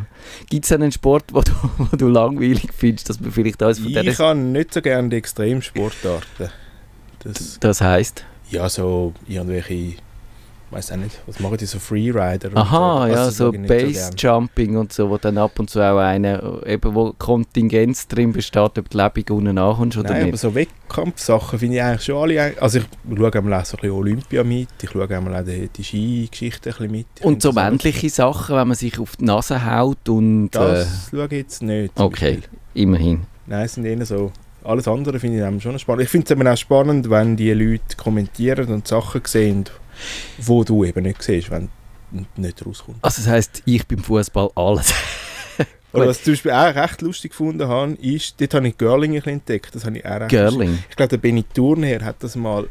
Gibt 0.49 0.65
es 0.65 0.71
einen 0.73 0.91
Sport, 0.91 1.33
wo 1.33 1.41
du, 1.41 1.51
wo 1.77 1.95
du 1.95 2.09
langweilig 2.09 2.69
findest, 2.77 3.09
dass 3.09 3.21
man 3.21 3.31
vielleicht 3.31 3.63
alles 3.63 3.79
von 3.79 3.89
Ja. 3.89 4.01
Ich 4.03 4.19
habe 4.19 4.37
nicht 4.37 4.73
so 4.73 4.81
gerne 4.81 5.07
die 5.07 5.15
Extremsportarten. 5.15 6.49
Das, 7.23 7.59
Das 7.61 7.79
heisst? 7.81 8.25
ja, 8.49 8.67
so 8.69 9.13
irgendwelche, 9.27 9.95
weiß 10.71 10.91
auch 10.91 10.97
nicht, 10.97 11.17
was 11.25 11.39
machen 11.39 11.57
die 11.57 11.65
so 11.65 11.79
Freerider? 11.79 12.49
und 12.49 12.57
Aha, 12.57 13.07
so. 13.07 13.13
ja, 13.13 13.23
Also, 13.23 13.51
so. 13.51 13.57
Base-Jumping 13.57 14.75
und 14.77 14.91
so, 14.93 15.09
wo 15.09 15.17
dann 15.17 15.37
ab 15.37 15.57
und 15.59 15.69
zu 15.69 15.79
auch 15.81 15.97
eine, 15.99 16.61
eben 16.65 16.93
wo 16.93 17.13
Kontingenz 17.17 18.07
drin 18.07 18.33
besteht, 18.33 18.77
ob 18.77 18.89
die 18.89 18.97
Lebung 18.97 19.37
unten 19.37 19.57
ankommst 19.57 19.97
oder 19.97 20.09
Nein, 20.09 20.21
aber 20.23 20.31
nicht. 20.31 20.39
so 20.41 20.53
Wettkampfsachen 20.53 21.59
finde 21.59 21.75
ich 21.77 21.81
eigentlich 21.83 22.03
schon 22.03 22.17
alle. 22.17 22.53
Also 22.61 22.79
ich 22.79 22.85
schaue 23.17 23.33
einmal 23.33 23.61
auch 23.61 23.65
so 23.65 23.77
ein 23.77 23.81
bisschen 23.81 23.95
Olympia 23.97 24.43
mit, 24.43 24.67
ich 24.81 24.89
schaue 24.89 25.09
einmal 25.09 25.41
auch 25.41 25.45
die, 25.45 25.69
die 25.69 25.83
Skigeschichte 25.83 26.69
ein 26.69 26.75
bisschen 26.75 26.91
mit. 26.91 27.07
Ich 27.19 27.25
Und 27.25 27.41
so 27.41 27.51
männliche 27.53 28.09
Sachen, 28.09 28.55
wenn 28.55 28.67
man 28.67 28.77
sich 28.77 28.99
auf 28.99 29.15
die 29.15 29.25
Nase 29.25 29.65
haut 29.65 30.09
und... 30.09 30.47
Äh, 30.55 30.59
Das 30.59 31.07
schaue 31.11 31.25
ich 31.25 31.31
jetzt 31.31 31.61
nicht. 31.63 31.93
okay, 31.99 32.35
Beispiel. 32.35 32.49
immerhin. 32.73 33.21
Nein, 33.45 33.65
es 33.65 33.73
sind 33.75 33.85
eher 33.85 34.05
so. 34.05 34.31
Alles 34.63 34.85
andere 34.89 35.17
finde 35.19 35.49
ich 35.55 35.63
schon 35.63 35.79
spannend. 35.79 36.03
Ich 36.03 36.09
finde 36.09 36.25
es 36.25 36.31
eben 36.31 36.45
auch 36.45 36.57
spannend, 36.57 37.09
wenn 37.09 37.37
die 37.37 37.53
Leute 37.53 37.95
kommentieren 37.95 38.67
und 38.67 38.85
Sachen 38.85 39.21
sehen, 39.25 39.63
wo 40.37 40.63
du 40.63 40.83
eben 40.83 41.03
nicht 41.03 41.21
siehst, 41.23 41.49
wenn 41.51 41.69
du 42.11 42.25
nicht 42.41 42.65
rauskommst. 42.65 43.03
Also 43.03 43.21
das 43.21 43.31
heisst, 43.31 43.61
ich 43.65 43.85
beim 43.87 43.99
Fußball 43.99 44.49
alles. 44.55 44.93
Oder 45.93 46.07
was 46.07 46.17
ich 46.19 46.23
zum 46.25 46.33
Beispiel 46.33 46.51
auch 46.51 46.75
recht 46.75 47.01
lustig 47.01 47.31
gefunden 47.31 47.67
habe, 47.67 47.93
ist, 47.93 48.39
dort 48.39 48.53
habe 48.53 48.67
ich 48.67 48.77
Girling 48.77 49.11
ein 49.11 49.15
bisschen 49.15 49.33
entdeckt. 49.33 49.73
Das 49.73 49.85
habe 49.85 49.97
ich 49.97 50.05
auch 50.05 50.19
recht 50.19 50.29
Girling. 50.29 50.79
Ich 50.89 50.95
glaube, 50.95 51.09
der 51.09 51.17
Benny 51.17 51.43
Thurnherr 51.43 52.03
hat 52.03 52.17
das 52.19 52.35
mal 52.35 52.67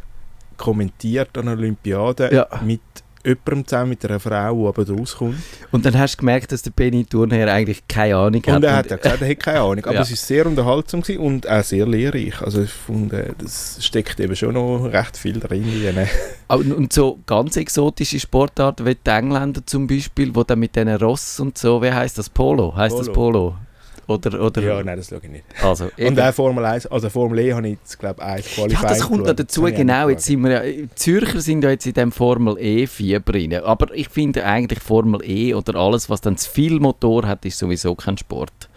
kommentiert 0.56 1.36
an 1.36 1.46
der 1.46 1.54
Olympiade 1.54 2.30
Ja. 2.32 2.46
mit 2.62 2.80
jemandem 3.26 3.66
zusammen, 3.66 3.88
mit 3.90 4.04
einer 4.04 4.20
Frau, 4.20 4.54
die 4.62 4.68
aber 4.68 4.88
rauskommt. 4.98 5.36
Und 5.72 5.84
dann 5.84 5.98
hast 5.98 6.14
du 6.14 6.18
gemerkt, 6.18 6.52
dass 6.52 6.62
der 6.62 6.70
Benny 6.70 7.04
Thurnherr 7.04 7.52
eigentlich 7.52 7.86
keine 7.88 8.16
Ahnung 8.16 8.42
hat. 8.46 8.56
Und 8.56 8.64
er 8.64 8.76
hat 8.76 8.90
ja 8.90 8.96
gesagt, 8.96 9.20
er 9.20 9.26
hätte 9.28 9.36
keine 9.36 9.60
Ahnung. 9.60 9.84
Aber 9.84 9.94
Ja. 9.94 10.00
es 10.02 10.10
war 10.10 10.16
sehr 10.16 10.46
unterhaltsam 10.46 11.02
und 11.18 11.48
auch 11.48 11.62
sehr 11.64 11.86
lehrreich. 11.86 12.40
Also 12.40 12.62
ich 12.62 12.70
fand, 12.70 13.12
äh, 13.12 13.32
das 13.38 13.78
steckt 13.80 14.20
eben 14.20 14.36
schon 14.36 14.54
noch 14.54 14.84
recht 14.84 15.16
viel 15.16 15.40
drin. 15.40 15.64
In 16.48 16.72
und 16.72 16.92
so 16.92 17.18
ganz 17.26 17.56
exotische 17.56 18.20
Sportarten 18.20 18.86
wie 18.86 18.94
die 18.94 19.10
Engländer 19.10 19.64
zum 19.66 19.86
Beispiel, 19.86 20.34
wo 20.34 20.44
dann 20.44 20.60
mit 20.60 20.76
diesen 20.76 20.94
Ross 20.96 21.40
und 21.40 21.58
so, 21.58 21.82
wie 21.82 21.92
heißt 21.92 22.18
das? 22.18 22.30
Polo? 22.30 22.74
Heißt 22.76 22.98
das 22.98 23.12
Polo? 23.12 23.56
Oder, 24.08 24.40
oder 24.40 24.62
Ja, 24.62 24.82
nein, 24.82 24.96
das 24.96 25.08
schaue 25.08 25.20
ich 25.22 25.30
nicht. 25.30 25.44
also, 25.62 25.90
Und 25.98 26.20
auch 26.20 26.32
Formel 26.32 26.64
1, 26.64 26.86
also 26.86 27.10
Formel 27.10 27.40
E 27.40 27.52
habe 27.52 27.66
ich 27.66 27.78
jetzt, 27.80 27.98
glaube 27.98 28.20
ich, 28.22 28.26
eins 28.26 28.46
Qualifying 28.46 28.82
Ja, 28.82 28.88
das 28.88 29.00
kommt 29.00 29.26
noch 29.26 29.34
dazu, 29.34 29.64
auch 29.64 29.70
genau. 29.74 30.08
Jetzt 30.08 30.26
sind 30.26 30.42
wir 30.42 30.50
ja, 30.52 30.62
die 30.62 30.88
Zürcher 30.94 31.40
sind 31.40 31.64
ja 31.64 31.70
jetzt 31.70 31.86
in 31.86 31.94
dem 31.94 32.12
Formel 32.12 32.56
E-Fieber 32.58 33.32
drin. 33.32 33.54
Aber 33.54 33.92
ich 33.94 34.08
finde 34.08 34.44
eigentlich 34.44 34.80
Formel 34.80 35.20
E 35.28 35.54
oder 35.54 35.74
alles, 35.76 36.08
was 36.08 36.20
dann 36.20 36.36
zu 36.36 36.48
viel 36.48 36.78
Motor 36.78 37.26
hat, 37.26 37.44
ist 37.44 37.58
sowieso 37.58 37.94
kein 37.96 38.16
Sport. 38.16 38.68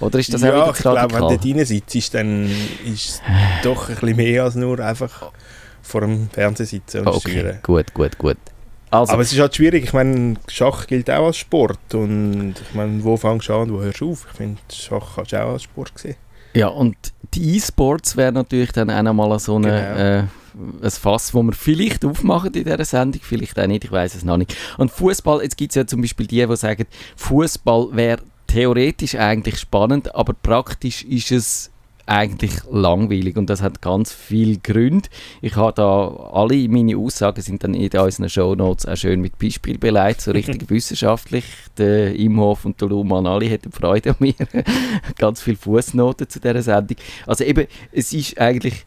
Oder 0.00 0.18
ist 0.18 0.32
das 0.32 0.42
auch 0.42 0.46
ja, 0.46 0.54
wieder 0.54 0.70
ich 0.74 0.78
glaube, 0.78 1.12
wenn 1.12 1.38
du 1.42 1.54
dort 1.54 1.66
sitzt, 1.66 2.14
dann 2.14 2.46
ist 2.84 3.08
es 3.10 3.22
doch 3.62 3.90
ein 3.90 3.94
bisschen 3.96 4.16
mehr 4.16 4.44
als 4.44 4.54
nur 4.54 4.80
einfach 4.80 5.32
vor 5.82 6.00
dem 6.00 6.30
Fernseher 6.30 6.66
sitzen 6.66 7.00
und 7.00 7.08
Okay, 7.08 7.30
steuern. 7.30 7.58
gut, 7.62 7.92
gut, 7.92 8.16
gut. 8.18 8.38
Also, 8.90 9.12
Aber 9.12 9.22
es 9.22 9.32
ist 9.32 9.38
halt 9.40 9.54
schwierig. 9.56 9.84
Ich 9.84 9.92
meine, 9.92 10.36
Schach 10.48 10.86
gilt 10.86 11.10
auch 11.10 11.26
als 11.26 11.36
Sport. 11.38 11.94
Und 11.94 12.54
ich 12.60 12.74
meine, 12.74 13.02
wo 13.02 13.16
fängst 13.16 13.48
du 13.48 13.54
an 13.54 13.62
und 13.62 13.72
wo 13.74 13.82
hörst 13.82 14.00
du 14.00 14.12
auf? 14.12 14.26
Ich 14.30 14.36
finde, 14.36 14.60
Schach 14.72 15.16
kannst 15.16 15.32
du 15.32 15.42
auch 15.42 15.52
als 15.52 15.62
Sport 15.64 15.92
sehen. 15.96 16.16
ja, 16.54 16.68
und 16.68 16.96
die 17.34 17.56
E-Sports 17.56 18.16
wäre 18.16 18.32
natürlich 18.32 18.72
dann 18.72 18.90
auch 18.90 19.02
nochmal 19.02 19.38
so 19.38 19.56
eine, 19.56 20.28
äh, 20.80 20.84
ein 20.84 20.90
Fass, 20.90 21.34
wo 21.34 21.42
wir 21.42 21.52
vielleicht 21.52 22.04
aufmachen 22.04 22.52
in 22.54 22.64
dieser 22.64 22.84
Sendung, 22.84 23.20
vielleicht 23.22 23.58
auch 23.58 23.66
nicht, 23.66 23.84
ich 23.84 23.92
weiß 23.92 24.14
es 24.14 24.24
noch 24.24 24.36
nicht. 24.36 24.56
Und 24.78 24.90
Fußball, 24.90 25.42
jetzt 25.42 25.56
gibt 25.56 25.72
es 25.72 25.76
ja 25.76 25.86
zum 25.86 26.00
Beispiel 26.00 26.26
die, 26.26 26.46
die 26.46 26.56
sagen, 26.56 26.86
Fußball 27.16 27.88
wäre 27.92 28.22
theoretisch 28.46 29.16
eigentlich 29.16 29.58
spannend, 29.58 30.14
aber 30.14 30.32
praktisch 30.32 31.02
ist 31.04 31.32
es 31.32 31.70
eigentlich 32.06 32.52
langweilig 32.70 33.36
und 33.36 33.50
das 33.50 33.62
hat 33.62 33.82
ganz 33.82 34.12
viele 34.12 34.58
Gründe. 34.58 35.08
Ich 35.42 35.56
habe 35.56 35.72
da, 35.72 36.08
alle 36.32 36.68
meine 36.68 36.96
Aussagen 36.96 37.42
sind 37.42 37.64
dann 37.64 37.74
in 37.74 37.90
unseren 37.98 38.28
Shownotes 38.28 38.86
auch 38.86 38.96
schön 38.96 39.20
mit 39.20 39.38
Beispiel 39.38 39.76
beleidigt, 39.76 40.20
so 40.20 40.30
richtig 40.30 40.70
wissenschaftlich. 40.70 41.44
Der 41.76 42.14
Imhof 42.14 42.64
und 42.64 42.80
der 42.80 42.88
Luhmann, 42.88 43.26
alle 43.26 43.46
hätten 43.46 43.72
Freude 43.72 44.10
an 44.10 44.16
mir. 44.20 44.34
ganz 45.18 45.42
viele 45.42 45.56
Fußnoten 45.56 46.28
zu 46.28 46.40
dieser 46.40 46.62
Sendung. 46.62 46.96
Also 47.26 47.44
eben, 47.44 47.66
es 47.90 48.12
ist 48.12 48.38
eigentlich 48.38 48.84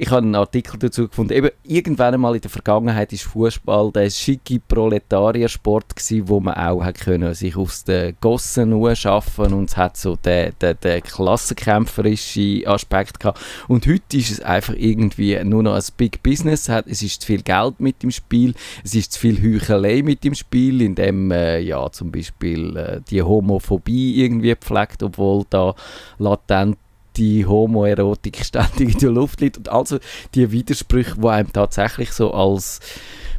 ich 0.00 0.08
habe 0.08 0.22
einen 0.22 0.34
Artikel 0.34 0.78
dazu 0.78 1.08
gefunden. 1.08 1.34
Eben, 1.34 1.50
irgendwann 1.62 2.14
einmal 2.14 2.34
in 2.34 2.40
der 2.40 2.48
Vergangenheit 2.48 3.12
ist 3.12 3.24
Fußball 3.24 3.92
der 3.92 4.08
schicke 4.08 4.58
Proletariersport 4.58 5.94
gewesen, 5.94 6.26
wo 6.26 6.40
man 6.40 6.54
auch 6.54 6.82
hat 6.82 7.00
können, 7.00 7.34
sich 7.34 7.54
aus 7.54 7.84
den 7.84 8.16
Gossen 8.18 8.96
schaffen 8.96 9.52
und 9.52 9.68
es 9.68 9.76
hat 9.76 9.98
so 9.98 10.16
den, 10.16 10.52
den, 10.62 10.78
den 10.82 11.02
klassenkämpferischen 11.02 12.66
Aspekt 12.66 13.20
gehabt. 13.20 13.40
Und 13.68 13.86
heute 13.86 14.16
ist 14.16 14.30
es 14.30 14.40
einfach 14.40 14.72
irgendwie 14.74 15.38
nur 15.44 15.62
noch 15.62 15.74
ein 15.74 15.84
Big 15.98 16.22
Business. 16.22 16.70
Es 16.86 17.02
ist 17.02 17.20
zu 17.20 17.26
viel 17.26 17.42
Geld 17.42 17.78
mit 17.78 18.02
dem 18.02 18.10
Spiel, 18.10 18.54
es 18.82 18.94
ist 18.94 19.12
zu 19.12 19.20
viel 19.20 19.36
Heuchelei 19.42 20.00
mit 20.00 20.24
dem 20.24 20.34
Spiel, 20.34 20.80
in 20.80 20.94
dem 20.94 21.30
äh, 21.30 21.58
ja 21.58 21.92
zum 21.92 22.10
Beispiel 22.10 22.74
äh, 22.74 23.00
die 23.10 23.22
Homophobie 23.22 24.24
irgendwie 24.24 24.54
pflegt, 24.54 25.02
obwohl 25.02 25.44
da 25.50 25.74
latent 26.18 26.78
die 27.20 27.44
Homoerotik 27.44 28.42
ständig 28.44 28.94
in 28.94 28.98
der 28.98 29.10
Luft 29.10 29.40
liegt 29.42 29.58
und 29.58 29.68
also 29.68 29.98
die 30.34 30.50
Widersprüche, 30.50 31.16
die 31.20 31.28
einem 31.28 31.52
tatsächlich 31.52 32.12
so 32.12 32.32
als 32.32 32.80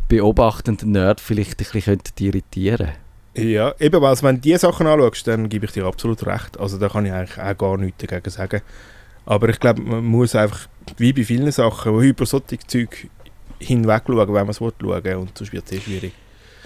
beobachtender 0.08 0.86
Nerd 0.86 1.20
vielleicht 1.20 1.60
ein 1.60 1.68
bisschen 1.74 2.02
irritieren 2.20 2.92
Ja, 3.34 3.74
eben, 3.80 4.04
also 4.04 4.24
wenn 4.24 4.36
du 4.36 4.42
diese 4.42 4.60
Sachen 4.60 4.86
anschaust, 4.86 5.28
dann 5.28 5.50
gebe 5.50 5.66
ich 5.66 5.72
dir 5.72 5.86
absolut 5.86 6.26
recht. 6.28 6.60
Also 6.60 6.78
da 6.78 6.90
kann 6.90 7.06
ich 7.06 7.12
eigentlich 7.12 7.40
auch 7.40 7.58
gar 7.58 7.78
nichts 7.78 8.06
dagegen 8.06 8.30
sagen. 8.30 8.62
Aber 9.26 9.50
ich 9.50 9.60
glaube, 9.60 9.82
man 9.82 10.04
muss 10.04 10.36
einfach, 10.36 10.68
wie 10.98 11.14
bei 11.14 11.24
vielen 11.24 11.52
Sachen, 11.52 12.00
über 12.02 12.26
solche 12.26 12.60
Zeug 12.68 13.10
hinweg 13.60 14.04
schauen, 14.06 14.18
wenn 14.28 14.34
man 14.34 14.50
es 14.50 14.58
schauen 14.58 14.74
will. 14.80 15.16
Und 15.16 15.38
sonst 15.38 15.54
wird 15.54 15.64
es 15.64 15.70
sehr 15.72 15.82
schwierig. 15.82 16.14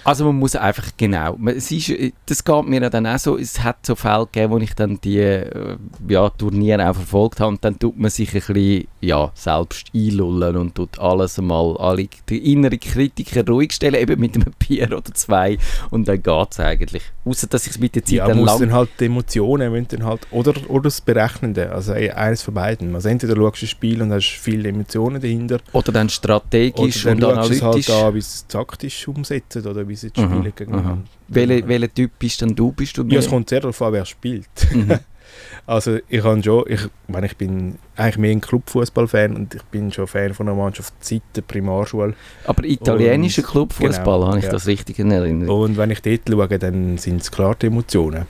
Also 0.06 0.24
man 0.24 0.36
muss 0.36 0.54
einfach, 0.54 0.92
genau, 0.96 1.36
es 1.46 1.72
ist, 1.72 1.92
das 2.26 2.44
geht 2.44 2.64
mir 2.66 2.88
dann 2.90 3.08
auch 3.08 3.18
so, 3.18 3.36
es 3.36 3.64
hat 3.64 3.84
so 3.84 3.96
Fälle 3.96 4.26
gegeben, 4.26 4.52
wo 4.52 4.58
ich 4.58 4.72
dann 4.72 5.00
die 5.00 5.18
äh, 5.18 5.76
ja, 6.06 6.30
Turniere 6.30 6.88
auch 6.88 6.94
verfolgt 6.94 7.40
habe 7.40 7.48
und 7.48 7.64
dann 7.64 7.76
tut 7.76 7.98
man 7.98 8.08
sich 8.08 8.28
ein 8.32 8.34
bisschen 8.40 8.86
ja, 9.00 9.32
selbst 9.34 9.88
einlullen 9.92 10.58
und 10.58 10.76
tut 10.76 10.96
alles 11.00 11.40
einmal, 11.40 11.76
alle 11.78 12.06
die 12.28 12.52
innere 12.52 12.78
Kritiker 12.78 13.44
ruhig 13.44 13.72
stellen, 13.72 13.96
eben 13.96 14.20
mit 14.20 14.36
einem 14.36 14.54
Bier 14.56 14.86
oder 14.92 15.12
zwei 15.12 15.58
und 15.90 16.06
dann 16.06 16.22
geht 16.22 16.48
es 16.52 16.60
eigentlich. 16.60 17.02
Außer 17.24 17.48
dass 17.48 17.66
ich 17.66 17.72
es 17.72 17.78
mit 17.80 17.96
der 17.96 18.04
Zeit 18.04 18.12
ja, 18.12 18.28
dann 18.28 18.44
lang... 18.44 18.60
dann 18.60 18.72
halt 18.74 18.90
die 19.00 19.06
Emotionen 19.06 19.88
dann 19.88 20.04
halt, 20.04 20.20
oder, 20.30 20.54
oder 20.68 20.84
das 20.84 21.00
Berechnende, 21.00 21.72
also 21.72 21.94
e, 21.94 22.12
eines 22.12 22.42
von 22.42 22.54
beiden. 22.54 22.94
Also 22.94 23.08
entweder 23.08 23.34
schaust 23.34 23.60
du 23.60 23.66
ein 23.66 23.68
Spiel 23.68 24.02
und 24.02 24.12
hast 24.12 24.26
viele 24.26 24.68
Emotionen 24.68 25.20
dahinter. 25.20 25.58
Oder 25.72 25.90
dann 25.90 26.08
strategisch 26.08 27.04
oder 27.04 27.16
dann 27.16 27.30
und 27.30 27.38
analytisch. 27.38 27.62
Oder 27.62 27.78
es 27.78 27.88
halt 27.88 28.04
an, 28.04 28.14
wie 28.14 28.18
es 28.18 28.46
taktisch 28.46 29.08
umsetzt 29.08 29.56
oder 29.56 29.88
wie 29.88 29.95
sie 29.96 30.08
jetzt 30.08 30.18
spielen 30.18 30.52
gegeneinander. 30.54 30.98
Welcher 31.28 31.68
welche 31.68 31.92
Typ 31.92 32.12
bist 32.18 32.40
denn 32.40 32.54
du? 32.54 32.72
Bist 32.72 32.96
du 32.96 33.04
ja, 33.04 33.18
es 33.18 33.28
kommt 33.28 33.48
sehr 33.48 33.60
darauf 33.60 33.80
an, 33.82 33.92
wer 33.92 34.04
spielt. 34.04 34.48
Mhm. 34.72 34.98
also 35.66 35.98
ich 36.08 36.22
habe 36.22 36.42
schon, 36.42 36.64
ich, 36.68 36.80
meine, 37.08 37.26
ich 37.26 37.36
bin 37.36 37.78
eigentlich 37.96 38.18
mehr 38.18 38.30
ein 38.32 38.40
Clubfußball-Fan 38.40 39.34
und 39.34 39.54
ich 39.54 39.62
bin 39.64 39.90
schon 39.92 40.06
Fan 40.06 40.34
von 40.34 40.48
einer 40.48 40.56
Mannschaft 40.56 40.94
seit 41.00 41.22
der 41.34 41.42
Primarschule. 41.42 42.14
Aber 42.46 42.64
italienischer 42.64 43.42
Clubfußball, 43.42 44.18
genau, 44.18 44.28
habe 44.28 44.38
ich 44.38 44.44
ja. 44.44 44.50
das 44.50 44.66
richtig 44.66 44.98
in 44.98 45.10
Erinnerung. 45.10 45.62
Und 45.62 45.76
wenn 45.76 45.90
ich 45.90 46.02
dort 46.02 46.22
schaue, 46.28 46.58
dann 46.58 46.98
sind 46.98 47.22
es 47.22 47.30
klar 47.30 47.54
die 47.60 47.66
Emotionen. 47.66 48.26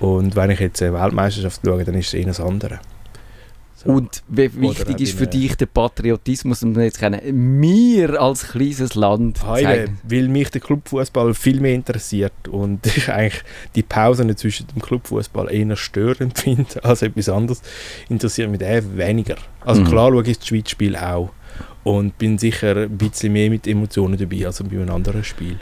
Und 0.00 0.36
wenn 0.36 0.50
ich 0.50 0.60
jetzt 0.60 0.82
eine 0.82 0.94
Weltmeisterschaft 0.94 1.60
schaue, 1.64 1.84
dann 1.84 1.94
ist 1.94 2.08
es 2.08 2.14
eher 2.14 2.26
das 2.26 2.40
andere. 2.40 2.80
So. 3.84 3.90
Und 3.90 4.24
wie 4.26 4.52
wichtig 4.60 5.00
ist 5.02 5.16
für 5.16 5.28
dich 5.28 5.56
der 5.56 5.66
Patriotismus, 5.66 6.64
um 6.64 6.74
jetzt 6.80 6.98
kennen, 6.98 7.20
mir 7.60 8.20
als 8.20 8.48
kleines 8.48 8.96
Land 8.96 9.46
Heile, 9.46 9.90
weil 10.02 10.26
mich 10.26 10.50
der 10.50 10.60
Clubfußball 10.60 11.32
viel 11.32 11.60
mehr 11.60 11.74
interessiert 11.74 12.48
und 12.50 12.84
ich 12.96 13.08
eigentlich 13.08 13.44
die 13.76 13.84
Pausen 13.84 14.36
zwischen 14.36 14.66
dem 14.66 14.82
Clubfußball 14.82 15.52
eher 15.54 15.76
störend 15.76 16.36
finde 16.40 16.82
als 16.82 17.02
etwas 17.02 17.28
anderes, 17.28 17.62
interessiert 18.08 18.50
mich 18.50 18.62
eher 18.62 18.82
weniger. 18.96 19.36
Also 19.60 19.82
mhm. 19.82 19.86
klar 19.86 20.10
schaue 20.10 20.26
ich 20.26 20.38
das 20.38 20.48
Schweiz-Spiel 20.48 20.96
auch 20.96 21.30
und 21.84 22.18
bin 22.18 22.36
sicher 22.36 22.76
ein 22.76 22.98
bisschen 22.98 23.32
mehr 23.32 23.48
mit 23.48 23.68
Emotionen 23.68 24.18
dabei 24.18 24.44
als 24.44 24.60
bei 24.60 24.70
einem 24.70 24.90
anderen 24.90 25.22
Spiel 25.22 25.56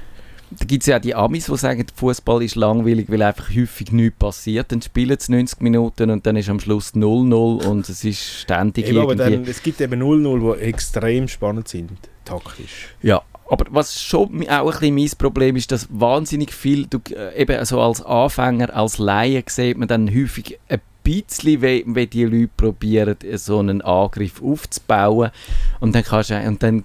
da 0.50 0.64
gibt 0.64 0.82
es 0.82 0.86
ja 0.86 0.96
auch 0.96 1.00
die 1.00 1.14
Amis, 1.14 1.46
die 1.46 1.56
sagen, 1.56 1.84
Fußball 1.94 2.42
ist 2.42 2.54
langweilig, 2.54 3.06
weil 3.10 3.22
einfach 3.22 3.48
häufig 3.54 3.92
nichts 3.92 4.18
passiert. 4.18 4.70
Dann 4.70 4.80
spielen 4.80 5.16
sie 5.18 5.32
90 5.32 5.60
Minuten 5.60 6.10
und 6.10 6.26
dann 6.26 6.36
ist 6.36 6.48
am 6.48 6.60
Schluss 6.60 6.94
0-0 6.94 7.66
und 7.66 7.88
es 7.88 8.04
ist 8.04 8.22
ständig 8.22 8.86
eben, 8.86 8.96
irgendwie... 8.96 9.22
Aber 9.22 9.30
dann, 9.30 9.44
es 9.44 9.62
gibt 9.62 9.80
eben 9.80 10.02
0-0, 10.02 10.56
die 10.56 10.62
extrem 10.62 11.28
spannend 11.28 11.68
sind, 11.68 11.90
taktisch. 12.24 12.94
Ja, 13.02 13.22
aber 13.48 13.66
was 13.70 14.02
schon 14.02 14.48
auch 14.48 14.72
ein 14.72 14.80
bisschen 14.80 14.94
mein 14.94 15.10
Problem 15.18 15.56
ist, 15.56 15.72
dass 15.72 15.88
wahnsinnig 15.90 16.52
viel, 16.52 16.86
du, 16.86 16.98
äh, 17.14 17.40
eben 17.40 17.64
so 17.64 17.80
als 17.80 18.02
Anfänger, 18.02 18.74
als 18.74 18.98
Laie 18.98 19.42
sieht 19.46 19.78
man 19.78 19.88
dann 19.88 20.08
häufig 20.08 20.58
ein 20.68 20.80
bisschen, 21.02 21.62
wie, 21.62 21.84
wie 21.86 22.06
die 22.06 22.24
Leute 22.24 22.50
probieren, 22.56 23.16
so 23.34 23.60
einen 23.60 23.82
Angriff 23.82 24.42
aufzubauen 24.42 25.30
und 25.80 25.94
dann 25.94 26.02
kannst 26.02 26.30
du, 26.30 26.40
und 26.40 26.62
dann 26.62 26.84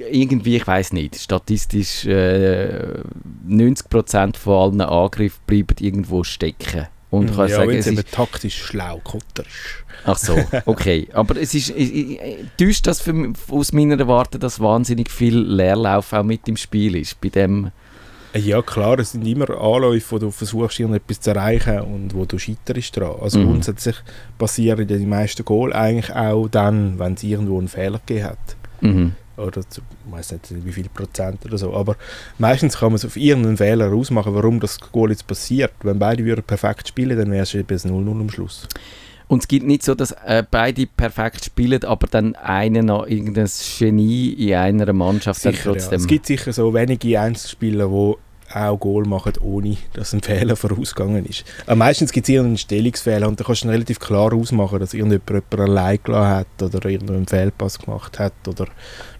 irgendwie, 0.00 0.56
ich 0.56 0.66
weiß 0.66 0.92
nicht, 0.92 1.16
statistisch 1.16 2.04
äh, 2.06 3.02
90% 3.48 4.36
von 4.36 4.54
allen 4.54 4.80
Angriffen 4.80 5.40
bleiben 5.46 5.76
irgendwo 5.80 6.24
stecken. 6.24 6.86
Und 7.10 7.28
hm, 7.28 7.36
kann 7.36 7.48
ja, 7.48 7.56
sagen, 7.56 7.70
es 7.70 7.86
ist 7.86 8.12
taktisch 8.12 8.56
schlau, 8.56 9.00
kotterisch. 9.04 9.84
Ach 10.04 10.18
so, 10.18 10.36
okay. 10.66 11.08
Aber 11.12 11.36
es 11.36 11.54
ist, 11.54 11.72
täuscht 12.58 12.86
das 12.86 13.00
für, 13.00 13.32
aus 13.50 13.72
meiner 13.72 14.06
Warte, 14.08 14.38
dass 14.38 14.58
wahnsinnig 14.58 15.10
viel 15.10 15.38
Leerlauf 15.38 16.12
auch 16.12 16.24
mit 16.24 16.48
im 16.48 16.56
Spiel 16.56 16.96
ist, 16.96 17.20
bei 17.20 17.28
dem... 17.28 17.70
Ja 18.36 18.62
klar, 18.62 18.98
es 18.98 19.12
sind 19.12 19.24
immer 19.24 19.48
Anläufe, 19.48 20.10
wo 20.10 20.18
du 20.18 20.30
versuchst, 20.32 20.80
irgendetwas 20.80 21.20
zu 21.20 21.30
erreichen 21.30 21.82
und 21.82 22.14
wo 22.14 22.24
du 22.24 22.36
scheiterst 22.36 22.96
dran. 22.96 23.14
Also 23.20 23.38
mhm. 23.38 23.46
grundsätzlich 23.46 23.94
passieren 24.36 24.88
die 24.88 25.06
meisten 25.06 25.44
Goal 25.44 25.72
eigentlich 25.72 26.12
auch 26.12 26.48
dann, 26.48 26.98
wenn 26.98 27.14
es 27.14 27.22
irgendwo 27.22 27.58
einen 27.58 27.68
Fehler 27.68 28.00
gegeben 28.04 28.24
hat. 28.24 28.56
Mhm 28.80 29.12
oder 29.36 29.68
zu, 29.68 29.80
ich 30.06 30.12
weiß 30.12 30.32
nicht 30.32 30.64
wie 30.64 30.72
viel 30.72 30.88
Prozent 30.88 31.44
oder 31.44 31.58
so, 31.58 31.74
aber 31.74 31.96
meistens 32.38 32.78
kann 32.78 32.88
man 32.88 32.96
es 32.96 33.04
auf 33.04 33.16
irgendeinen 33.16 33.56
Fehler 33.56 33.92
ausmachen, 33.92 34.34
warum 34.34 34.60
das 34.60 34.78
Goal 34.80 35.10
jetzt 35.10 35.26
passiert. 35.26 35.72
Wenn 35.82 35.98
beide 35.98 36.24
würden 36.24 36.44
perfekt 36.44 36.88
spielen, 36.88 37.18
dann 37.18 37.30
wäre 37.30 37.42
es 37.42 37.54
eben 37.54 37.76
0-0 37.76 38.10
am 38.10 38.30
Schluss. 38.30 38.68
Und 39.26 39.42
es 39.42 39.48
gibt 39.48 39.66
nicht 39.66 39.82
so, 39.82 39.94
dass 39.94 40.12
äh, 40.12 40.44
beide 40.48 40.86
perfekt 40.86 41.44
spielen, 41.44 41.82
aber 41.84 42.06
dann 42.06 42.34
einer 42.36 42.82
noch 42.82 43.06
irgendein 43.06 43.48
Genie 43.78 44.30
in 44.32 44.54
einer 44.54 44.92
Mannschaft 44.92 45.40
sicher, 45.40 45.72
trotzdem... 45.72 45.92
Ja. 45.92 45.96
Es 45.96 46.06
gibt 46.06 46.26
sicher 46.26 46.52
so 46.52 46.74
wenige 46.74 47.18
Einzelspieler, 47.18 47.88
die 47.88 48.14
auch 48.54 48.78
Goal 48.78 49.04
machen, 49.04 49.32
ohne 49.40 49.76
dass 49.94 50.12
ein 50.12 50.20
Fehler 50.20 50.56
vorausgegangen 50.56 51.24
ist. 51.26 51.44
Aber 51.66 51.76
meistens 51.76 52.12
gibt 52.12 52.28
es 52.28 52.34
irgendeinen 52.34 52.58
Stellungsfehler 52.58 53.26
und 53.26 53.40
da 53.40 53.44
kannst 53.44 53.64
du 53.64 53.68
relativ 53.68 53.98
klar 53.98 54.32
ausmachen, 54.32 54.78
dass 54.78 54.94
irgendjemand 54.94 55.30
jemanden 55.30 55.70
allein 55.70 55.98
gelassen 56.02 56.30
hat 56.30 56.62
oder 56.62 56.88
irgendeinen 56.88 57.26
Fehlpass 57.26 57.78
gemacht 57.78 58.18
hat 58.18 58.34
oder 58.46 58.66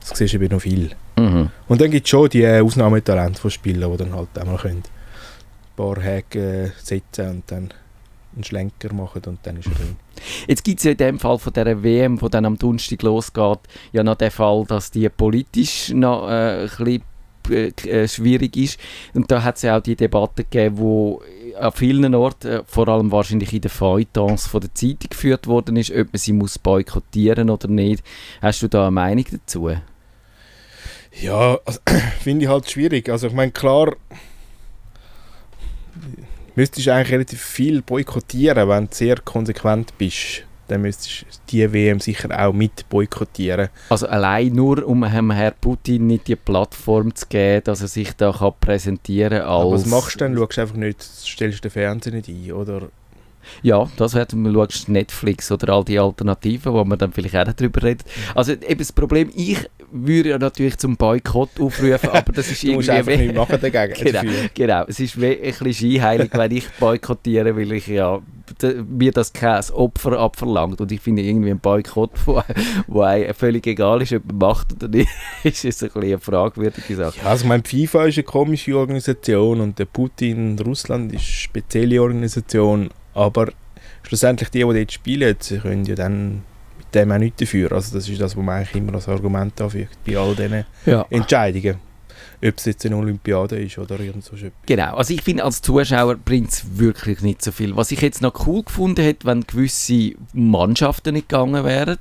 das 0.08 0.18
siehst 0.18 0.34
du 0.34 0.38
eben 0.38 0.54
noch 0.54 0.60
viel. 0.60 0.90
Mhm. 1.16 1.50
Und 1.68 1.80
dann 1.80 1.90
gibt 1.90 2.06
es 2.06 2.10
schon 2.10 2.28
die 2.28 2.46
Ausnahmetalente 2.46 3.40
von 3.40 3.50
Spielern, 3.50 3.90
die 3.92 3.96
dann 3.98 4.14
halt 4.14 4.28
einmal 4.38 4.58
können 4.58 4.82
ein 4.82 5.76
paar 5.76 6.00
Häke 6.00 6.72
setzen 6.82 7.30
und 7.30 7.42
dann 7.50 7.70
einen 8.34 8.44
Schlenker 8.44 8.92
machen 8.92 9.22
und 9.26 9.38
dann 9.42 9.56
ist 9.56 9.66
er 9.66 9.74
drin. 9.74 9.96
Jetzt 10.46 10.64
gibt 10.64 10.78
es 10.78 10.84
ja 10.84 10.92
in 10.92 10.96
dem 10.96 11.18
Fall 11.18 11.38
von 11.38 11.52
dieser 11.52 11.82
WM, 11.82 12.18
die 12.18 12.28
dann 12.28 12.44
am 12.44 12.58
Donnerstag 12.58 13.02
losgeht, 13.02 13.60
ja 13.92 14.02
noch 14.02 14.16
den 14.16 14.30
Fall, 14.30 14.64
dass 14.66 14.90
die 14.90 15.08
politisch 15.08 15.90
noch 15.90 16.28
äh, 16.28 16.62
ein 16.62 16.68
bisschen 16.68 17.02
äh, 17.50 17.68
äh, 17.88 18.08
schwierig 18.08 18.56
ist. 18.56 18.78
Und 19.12 19.30
da 19.30 19.42
hat 19.42 19.56
es 19.56 19.62
ja 19.62 19.76
auch 19.76 19.82
die 19.82 19.96
Debatte 19.96 20.44
gegeben, 20.44 20.78
wo 20.78 21.22
an 21.58 21.72
vielen 21.72 22.14
Orten, 22.14 22.48
äh, 22.48 22.62
vor 22.66 22.88
allem 22.88 23.12
wahrscheinlich 23.12 23.52
in 23.52 23.60
den 23.60 23.70
Feuilletons 23.70 24.46
von 24.46 24.60
der 24.60 24.74
Zeitung 24.74 25.10
geführt 25.10 25.46
worden 25.46 25.76
ist, 25.76 25.90
ob 25.90 26.12
man 26.12 26.18
sie 26.18 26.32
muss 26.32 26.58
boykottieren 26.58 27.50
oder 27.50 27.68
nicht. 27.68 28.02
Hast 28.40 28.62
du 28.62 28.68
da 28.68 28.82
eine 28.82 28.92
Meinung 28.92 29.26
dazu? 29.30 29.70
Ja, 31.20 31.58
also, 31.64 31.80
finde 32.20 32.44
ich 32.44 32.50
halt 32.50 32.70
schwierig. 32.70 33.08
Also 33.08 33.28
ich 33.28 33.32
meine, 33.32 33.52
klar, 33.52 33.94
müsstest 36.54 36.86
du 36.86 36.92
eigentlich 36.92 37.12
relativ 37.12 37.42
viel 37.42 37.82
boykottieren, 37.82 38.68
wenn 38.68 38.86
du 38.86 38.94
sehr 38.94 39.16
konsequent 39.16 39.96
bist 39.98 40.44
dann 40.68 40.82
müsstest 40.82 41.22
du 41.22 41.26
die 41.50 41.72
WM 41.72 42.00
sicher 42.00 42.28
auch 42.46 42.52
mit 42.52 42.88
boykottieren. 42.88 43.68
Also 43.90 44.06
allein 44.06 44.52
nur, 44.52 44.86
um 44.86 45.04
Herrn 45.04 45.52
Putin 45.60 46.06
nicht 46.06 46.28
die 46.28 46.36
Plattform 46.36 47.14
zu 47.14 47.26
geben, 47.28 47.64
dass 47.64 47.82
er 47.82 47.88
sich 47.88 48.12
da 48.16 48.32
kann 48.32 48.52
präsentieren 48.60 49.40
kann 49.40 49.48
Aber 49.48 49.72
was 49.72 49.86
machst 49.86 50.14
du 50.14 50.18
dann? 50.20 50.36
Schaust 50.36 50.56
du 50.56 50.60
einfach 50.62 50.76
nicht, 50.76 51.02
stellst 51.02 51.64
den 51.64 51.70
Fernseher 51.70 52.14
nicht 52.14 52.28
ein, 52.28 52.52
oder? 52.52 52.88
Ja, 53.62 53.86
das 53.98 54.14
wäre, 54.14 54.24
du 54.26 54.52
schaust 54.54 54.88
Netflix 54.88 55.52
oder 55.52 55.74
all 55.74 55.84
die 55.84 55.98
Alternativen, 55.98 56.72
wo 56.72 56.82
man 56.82 56.98
dann 56.98 57.12
vielleicht 57.12 57.36
auch 57.36 57.52
darüber 57.52 57.82
redet. 57.82 58.06
Also 58.34 58.52
eben 58.52 58.78
das 58.78 58.92
Problem, 58.92 59.30
ich 59.34 59.68
würde 59.94 60.30
ja 60.30 60.38
natürlich 60.38 60.76
zum 60.76 60.96
Boykott 60.96 61.50
aufrufen, 61.60 62.10
aber 62.10 62.32
das 62.32 62.50
ist 62.50 62.64
irgendwie... 62.64 62.90
einfach 62.90 63.16
nicht 63.16 63.34
machen 63.34 63.58
dagegen. 63.60 63.94
Genau, 64.04 64.22
genau. 64.54 64.84
Es 64.88 65.00
ist 65.00 65.16
ein 65.16 65.38
bisschen 65.40 65.72
scheinheilig, 65.72 66.30
wenn 66.32 66.50
ich 66.50 66.68
boykottiere, 66.80 67.56
weil 67.56 67.72
ich 67.72 67.86
ja 67.86 68.20
mir 68.88 69.12
das 69.12 69.32
kein 69.32 69.62
Opfer 69.70 70.18
abverlangt. 70.18 70.80
Und 70.80 70.92
ich 70.92 71.00
finde 71.00 71.22
irgendwie 71.22 71.50
ein 71.50 71.60
Boykott, 71.60 72.10
wo, 72.26 72.42
wo 72.86 73.02
einem 73.02 73.32
völlig 73.34 73.66
egal 73.66 74.02
ist, 74.02 74.12
ob 74.12 74.26
man 74.26 74.38
macht 74.38 74.72
oder 74.72 74.88
nicht, 74.88 75.08
ist 75.44 75.64
es 75.64 75.82
ein 75.82 75.88
bisschen 75.88 76.02
eine 76.02 76.18
fragwürdige 76.18 76.96
Sache. 76.96 77.18
Ja, 77.22 77.30
also 77.30 77.44
ich 77.44 77.48
meine, 77.48 77.62
die 77.62 77.86
FIFA 77.86 78.06
ist 78.06 78.18
eine 78.18 78.24
komische 78.24 78.76
Organisation 78.76 79.60
und 79.60 79.78
der 79.78 79.86
Putin 79.86 80.58
Russland 80.58 81.12
ist 81.12 81.20
eine 81.20 81.28
spezielle 81.28 82.02
Organisation, 82.02 82.90
aber 83.14 83.52
schlussendlich 84.02 84.50
die, 84.50 84.58
die 84.58 84.64
dort 84.64 84.92
spielen, 84.92 85.36
sie 85.38 85.58
können 85.58 85.84
ja 85.84 85.94
dann 85.94 86.42
dem 86.94 87.12
auch 87.12 87.18
nichts 87.18 87.38
dafür. 87.40 87.72
Also 87.72 87.96
das 87.96 88.08
ist 88.08 88.20
das, 88.20 88.36
was 88.36 88.44
man 88.44 88.56
eigentlich 88.58 88.74
immer 88.76 88.94
als 88.94 89.08
Argument 89.08 89.60
anfügt 89.60 89.96
bei 90.06 90.16
all 90.16 90.34
diesen 90.34 90.64
Ja. 90.86 91.04
Entscheidungen. 91.10 91.76
Ob 92.46 92.58
es 92.58 92.66
jetzt 92.66 92.84
eine 92.84 92.96
Olympiade 92.96 93.56
ist 93.56 93.78
oder 93.78 93.98
irgend 94.00 94.22
so 94.22 94.36
etwas. 94.36 94.50
Genau, 94.66 94.96
also 94.96 95.14
ich 95.14 95.22
finde, 95.22 95.44
als 95.44 95.62
Zuschauer 95.62 96.16
bringt 96.16 96.50
es 96.50 96.78
wirklich 96.78 97.22
nicht 97.22 97.40
so 97.42 97.52
viel. 97.52 97.74
Was 97.74 97.90
ich 97.90 98.02
jetzt 98.02 98.20
noch 98.20 98.46
cool 98.46 98.62
gefunden 98.62 99.02
hätte, 99.02 99.26
wenn 99.26 99.46
gewisse 99.46 100.12
Mannschaften 100.34 101.14
nicht 101.14 101.30
gegangen 101.30 101.64
wären, 101.64 101.96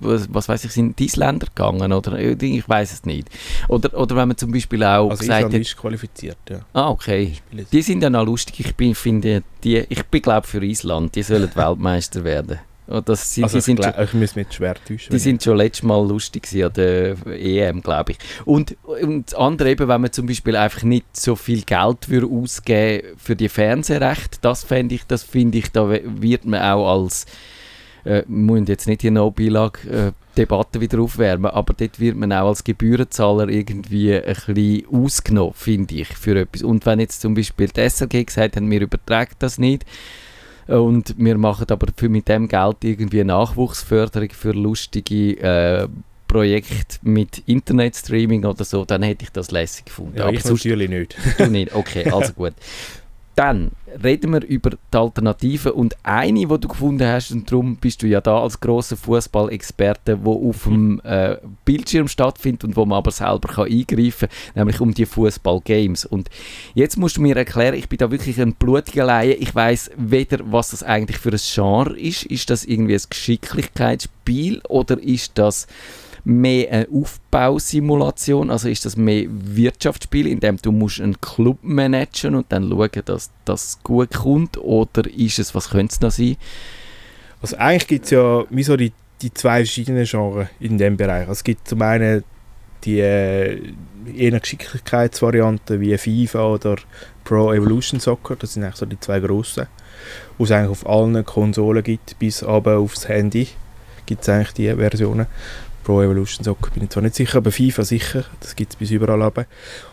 was, 0.00 0.26
was 0.32 0.48
weiß 0.48 0.64
ich, 0.64 0.72
sind 0.72 0.98
die 0.98 1.04
Isländer 1.04 1.46
gegangen 1.46 1.92
oder 1.92 2.18
ich 2.18 2.68
weiß 2.68 2.92
es 2.92 3.04
nicht. 3.04 3.28
Oder, 3.68 3.96
oder 3.96 4.16
wenn 4.16 4.28
man 4.28 4.36
zum 4.36 4.50
Beispiel 4.50 4.82
auch 4.82 5.10
Also 5.10 5.20
gesagt 5.20 5.38
Island 5.40 5.54
hat, 5.54 5.60
ist 5.60 5.76
qualifiziert, 5.76 6.38
ja. 6.50 6.60
ah 6.72 6.88
okay, 6.88 7.34
die 7.70 7.82
sind 7.82 8.02
ja 8.02 8.10
noch 8.10 8.24
lustig, 8.26 8.58
ich 8.60 8.74
bin, 8.74 8.94
finde, 8.94 9.44
die, 9.62 9.84
ich 9.88 10.02
bin 10.04 10.22
glaube 10.22 10.46
für 10.48 10.64
Island, 10.64 11.14
die 11.14 11.22
sollen 11.22 11.50
Weltmeister 11.54 12.24
werden. 12.24 12.58
Das, 13.04 13.34
sind, 13.34 13.44
Also 13.44 13.56
die 13.56 13.58
ich, 13.58 13.64
sind 13.64 13.82
schon, 13.82 13.92
glaub, 13.92 14.04
ich 14.04 14.14
muss 14.14 14.36
mich 14.36 14.52
schwer 14.52 14.74
täuschen. 14.74 15.10
die 15.10 15.18
sind 15.18 15.42
schon 15.42 15.56
letztes 15.56 15.82
Mal 15.82 16.06
lustig 16.06 16.48
an 16.62 16.72
der 16.74 17.16
EM, 17.26 17.82
glaube 17.82 18.12
ich. 18.12 18.18
Und, 18.44 18.76
und 18.84 19.26
das 19.26 19.34
andere 19.34 19.70
eben, 19.70 19.88
wenn 19.88 20.00
man 20.00 20.12
zum 20.12 20.26
Beispiel 20.26 20.54
einfach 20.56 20.82
nicht 20.82 21.16
so 21.16 21.34
viel 21.34 21.62
Geld 21.62 22.08
würde 22.08 22.26
ausgeben 22.28 23.08
für 23.16 23.34
die 23.34 23.48
Fernsehrechte, 23.48 24.38
das 24.40 24.62
fände 24.62 24.94
ich, 24.94 25.04
das 25.06 25.24
finde 25.24 25.58
ich, 25.58 25.72
da 25.72 25.88
wird 25.90 26.44
man 26.44 26.62
auch 26.62 26.88
als 26.92 27.26
äh, 28.06 28.22
müssen 28.28 28.66
jetzt 28.66 28.86
nicht 28.86 29.02
die 29.02 29.10
No-Beilage-Debatte 29.10 30.80
wieder 30.80 31.00
aufwärmen, 31.00 31.50
aber 31.50 31.74
dort 31.74 31.98
wird 31.98 32.16
man 32.16 32.32
auch 32.32 32.48
als 32.48 32.62
Gebührenzahler 32.62 33.48
irgendwie 33.48 34.14
ein 34.14 34.22
bisschen 34.22 34.86
ausgenommen, 34.92 35.54
finde 35.54 35.96
ich, 35.96 36.08
für 36.08 36.38
etwas. 36.38 36.62
Und 36.62 36.86
wenn 36.86 37.00
jetzt 37.00 37.20
zum 37.20 37.34
Beispiel 37.34 37.68
die 37.68 37.80
SRG 37.80 38.24
gesagt 38.24 38.56
haben, 38.56 38.70
wir 38.70 38.80
übertragen 38.80 39.34
das 39.40 39.58
nicht, 39.58 39.84
und 40.66 41.14
wir 41.16 41.38
machen 41.38 41.66
aber 41.68 41.88
für 41.96 42.08
mit 42.08 42.28
dem 42.28 42.48
Geld 42.48 42.76
irgendwie 42.82 43.22
Nachwuchsförderung 43.24 44.30
für 44.30 44.52
lustige 44.52 45.38
äh, 45.40 45.88
Projekte 46.28 46.98
mit 47.02 47.42
Internetstreaming 47.46 48.44
oder 48.44 48.64
so, 48.64 48.84
dann 48.84 49.02
hätte 49.02 49.24
ich 49.24 49.30
das 49.30 49.50
lässig 49.50 49.86
gefunden. 49.86 50.18
Ja, 50.18 50.24
aber 50.24 50.34
ich 50.34 50.42
sonst 50.42 50.64
natürlich 50.64 50.90
nicht. 50.90 51.16
du 51.38 51.46
nicht. 51.46 51.74
Okay, 51.74 52.10
also 52.10 52.32
gut. 52.36 52.54
Dann 53.36 53.70
reden 54.02 54.32
wir 54.32 54.44
über 54.44 54.70
die 54.70 54.96
Alternativen 54.96 55.72
und 55.72 55.96
eine, 56.02 56.40
die 56.40 56.46
du 56.46 56.68
gefunden 56.68 57.06
hast, 57.06 57.30
und 57.32 57.50
darum 57.50 57.76
bist 57.76 58.02
du 58.02 58.06
ja 58.06 58.20
da 58.20 58.40
als 58.40 58.60
grosser 58.60 58.96
Fußballexperte, 58.96 60.24
wo 60.24 60.48
auf 60.48 60.64
dem 60.64 61.00
äh, 61.04 61.36
Bildschirm 61.64 62.08
stattfindet 62.08 62.64
und 62.64 62.76
wo 62.76 62.84
man 62.84 62.98
aber 62.98 63.10
selber 63.10 63.48
kann 63.48 63.70
eingreifen 63.70 64.28
kann, 64.28 64.52
nämlich 64.54 64.80
um 64.80 64.94
die 64.94 65.06
Fußballgames. 65.06 66.04
Und 66.04 66.30
jetzt 66.74 66.96
musst 66.96 67.16
du 67.16 67.20
mir 67.20 67.36
erklären, 67.36 67.74
ich 67.74 67.88
bin 67.88 67.98
da 67.98 68.10
wirklich 68.10 68.40
ein 68.40 68.54
blutiger 68.54 69.04
Laie, 69.04 69.34
ich 69.34 69.54
weiß 69.54 69.92
weder, 69.96 70.38
was 70.50 70.70
das 70.70 70.82
eigentlich 70.82 71.18
für 71.18 71.30
ein 71.30 71.40
Genre 71.40 71.98
ist. 71.98 72.24
Ist 72.24 72.50
das 72.50 72.64
irgendwie 72.64 72.94
ein 72.94 73.02
Geschicklichkeitsspiel 73.08 74.60
oder 74.68 75.00
ist 75.00 75.32
das 75.34 75.66
mehr 76.26 76.72
eine 76.72 76.88
Aufbausimulation, 76.92 78.50
also 78.50 78.68
ist 78.68 78.84
das 78.84 78.96
mehr 78.96 79.26
Wirtschaftsspiel, 79.28 80.26
in 80.26 80.40
dem 80.40 80.56
du 80.56 80.72
musst 80.72 81.00
einen 81.00 81.20
Club 81.20 81.58
managen 81.62 82.34
und 82.34 82.46
dann 82.48 82.68
schauen, 82.68 83.02
dass 83.04 83.30
das 83.44 83.78
gut 83.84 84.12
kommt, 84.12 84.58
oder 84.58 85.08
ist 85.08 85.38
es, 85.38 85.54
was 85.54 85.70
könnte 85.70 85.94
es 85.94 86.00
noch 86.00 86.10
sein? 86.10 86.36
Also 87.40 87.56
eigentlich 87.58 87.86
gibt 87.86 88.04
es 88.06 88.10
ja 88.10 88.44
wie 88.50 88.64
so 88.64 88.76
die, 88.76 88.92
die 89.22 89.32
zwei 89.32 89.58
verschiedenen 89.58 90.04
Genres 90.04 90.48
in 90.58 90.78
dem 90.78 90.96
Bereich. 90.96 91.20
Also 91.20 91.32
es 91.32 91.44
gibt 91.44 91.68
zum 91.68 91.80
einen 91.82 92.24
die 92.82 92.98
äh, 92.98 93.60
eher 94.16 94.40
Geschicklichkeitsvarianten 94.40 95.80
wie 95.80 95.96
FIFA 95.96 96.46
oder 96.46 96.76
Pro 97.22 97.52
Evolution 97.52 98.00
Soccer, 98.00 98.34
das 98.34 98.54
sind 98.54 98.64
eigentlich 98.64 98.76
so 98.76 98.86
die 98.86 98.98
zwei 98.98 99.20
grossen, 99.20 99.68
wo 100.38 100.44
es 100.44 100.50
eigentlich 100.50 100.70
auf 100.70 100.88
allen 100.88 101.24
Konsolen 101.24 101.84
gibt, 101.84 102.18
bis 102.18 102.42
aber 102.42 102.78
aufs 102.78 103.06
Handy 103.06 103.48
gibt 104.06 104.22
es 104.22 104.28
eigentlich 104.28 104.52
die 104.52 104.72
Versionen. 104.72 105.26
Pro 105.86 106.02
Evolution 106.02 106.42
Soccer 106.42 106.72
bin 106.72 106.82
ich 106.82 106.90
zwar 106.90 107.04
nicht 107.04 107.14
sicher, 107.14 107.38
aber 107.38 107.52
FIFA 107.52 107.84
sicher, 107.84 108.24
das 108.40 108.56
gibt 108.56 108.72
es 108.72 108.76
bis 108.76 108.90
überall 108.90 109.22
runter. 109.22 109.46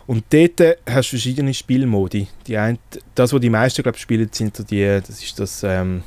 Und 0.08 0.24
dort 0.30 0.60
äh, 0.60 0.76
hast 0.90 1.12
du 1.12 1.16
verschiedene 1.16 1.54
Spielmodi. 1.54 2.26
Die 2.48 2.56
ein, 2.56 2.80
das, 3.14 3.32
was 3.32 3.40
die 3.40 3.48
meisten 3.48 3.84
glaub, 3.84 3.96
spielen, 3.96 4.28
sind 4.32 4.56
so 4.56 4.64
die, 4.64 4.84
das 4.84 5.22
ist 5.22 5.38
das 5.38 5.62
ähm, 5.62 6.02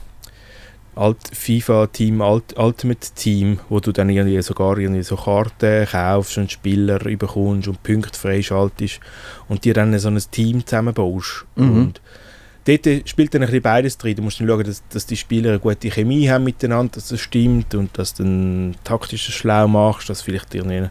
Alt 0.93 1.19
FIFA 1.31 1.87
Team, 1.87 2.21
Alt 2.21 2.57
Ultimate 2.57 3.07
Team, 3.15 3.61
wo 3.69 3.79
du 3.79 3.93
dann 3.93 4.09
irgendwie 4.09 4.41
sogar 4.41 4.77
irgendwie 4.77 5.03
so 5.03 5.15
Karten 5.15 5.87
kaufst 5.89 6.37
und 6.37 6.51
Spieler 6.51 7.05
überkommst 7.05 7.69
und 7.69 7.81
Punkte 7.81 8.19
freischaltest 8.19 8.99
und 9.47 9.63
dir 9.63 9.73
dann 9.73 9.97
so 9.99 10.09
ein 10.09 10.21
Team 10.31 10.65
zusammenbaust. 10.65 11.45
Mhm. 11.55 11.77
Und 11.77 12.01
dort 12.67 13.09
spielt 13.09 13.33
dann 13.33 13.41
ein 13.41 13.47
bisschen 13.47 13.61
beides 13.61 13.97
drin. 13.97 14.15
Du 14.15 14.21
musst 14.21 14.39
dann 14.39 14.47
schauen, 14.47 14.63
dass, 14.63 14.83
dass 14.89 15.05
die 15.05 15.17
Spieler 15.17 15.51
eine 15.51 15.59
gute 15.59 15.89
Chemie 15.89 16.29
haben 16.29 16.43
miteinander, 16.43 16.93
dass 16.95 17.09
das 17.09 17.19
stimmt 17.19 17.73
und 17.75 17.97
dass 17.97 18.13
du 18.13 18.23
dann 18.23 18.75
taktisch 18.83 19.29
schlau 19.33 19.67
machst, 19.67 20.09
dass 20.09 20.21
vielleicht 20.21 20.53
irgendwie... 20.53 20.89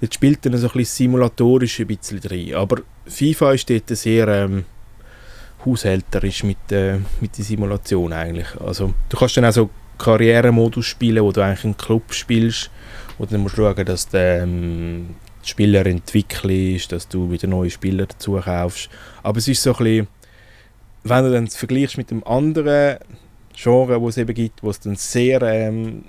Dort 0.00 0.14
spielt 0.14 0.44
dann 0.44 0.56
so 0.56 0.66
ein 0.66 0.72
bisschen 0.72 0.96
simulatorisch 0.96 1.80
ein 1.80 1.86
bisschen 1.86 2.20
drin. 2.20 2.54
Aber 2.54 2.82
FIFA 3.06 3.52
ist 3.52 3.70
dort 3.70 3.88
sehr... 3.88 4.28
Ähm, 4.28 4.64
haushälterisch 5.64 6.44
mit, 6.44 6.70
äh, 6.70 6.98
mit 7.20 7.36
der 7.36 7.44
Simulation 7.44 8.12
eigentlich. 8.12 8.48
Also 8.60 8.94
du 9.08 9.16
kannst 9.16 9.36
dann 9.36 9.46
auch 9.46 9.52
so 9.52 9.70
Karrieremodus 9.98 10.86
spielen, 10.86 11.22
wo 11.22 11.32
du 11.32 11.40
eigentlich 11.40 11.64
einen 11.64 11.76
Club 11.76 12.12
spielst, 12.12 12.70
du 13.18 13.26
dann 13.26 13.40
musst 13.40 13.56
schauen, 13.56 13.84
dass 13.84 14.08
der 14.08 14.42
ähm, 14.42 15.14
Spieler 15.42 15.86
entwickelst, 15.86 16.92
dass 16.92 17.08
du 17.08 17.30
wieder 17.30 17.46
neue 17.46 17.70
Spieler 17.70 18.06
dazu 18.06 18.40
kaufst. 18.44 18.88
Aber 19.22 19.38
es 19.38 19.48
ist 19.48 19.62
so 19.62 19.72
ein 19.72 19.84
bisschen, 19.84 20.08
wenn 21.04 21.24
du 21.24 21.32
dann 21.32 21.44
es 21.44 21.56
vergleichst 21.56 21.96
mit 21.98 22.10
dem 22.10 22.24
anderen 22.26 22.98
Genre, 23.54 24.00
wo 24.00 24.08
es 24.08 24.16
eben 24.16 24.34
gibt, 24.34 24.62
wo 24.62 24.70
es 24.70 24.80
dann 24.80 24.96
sehr 24.96 25.40
ähm, 25.42 26.04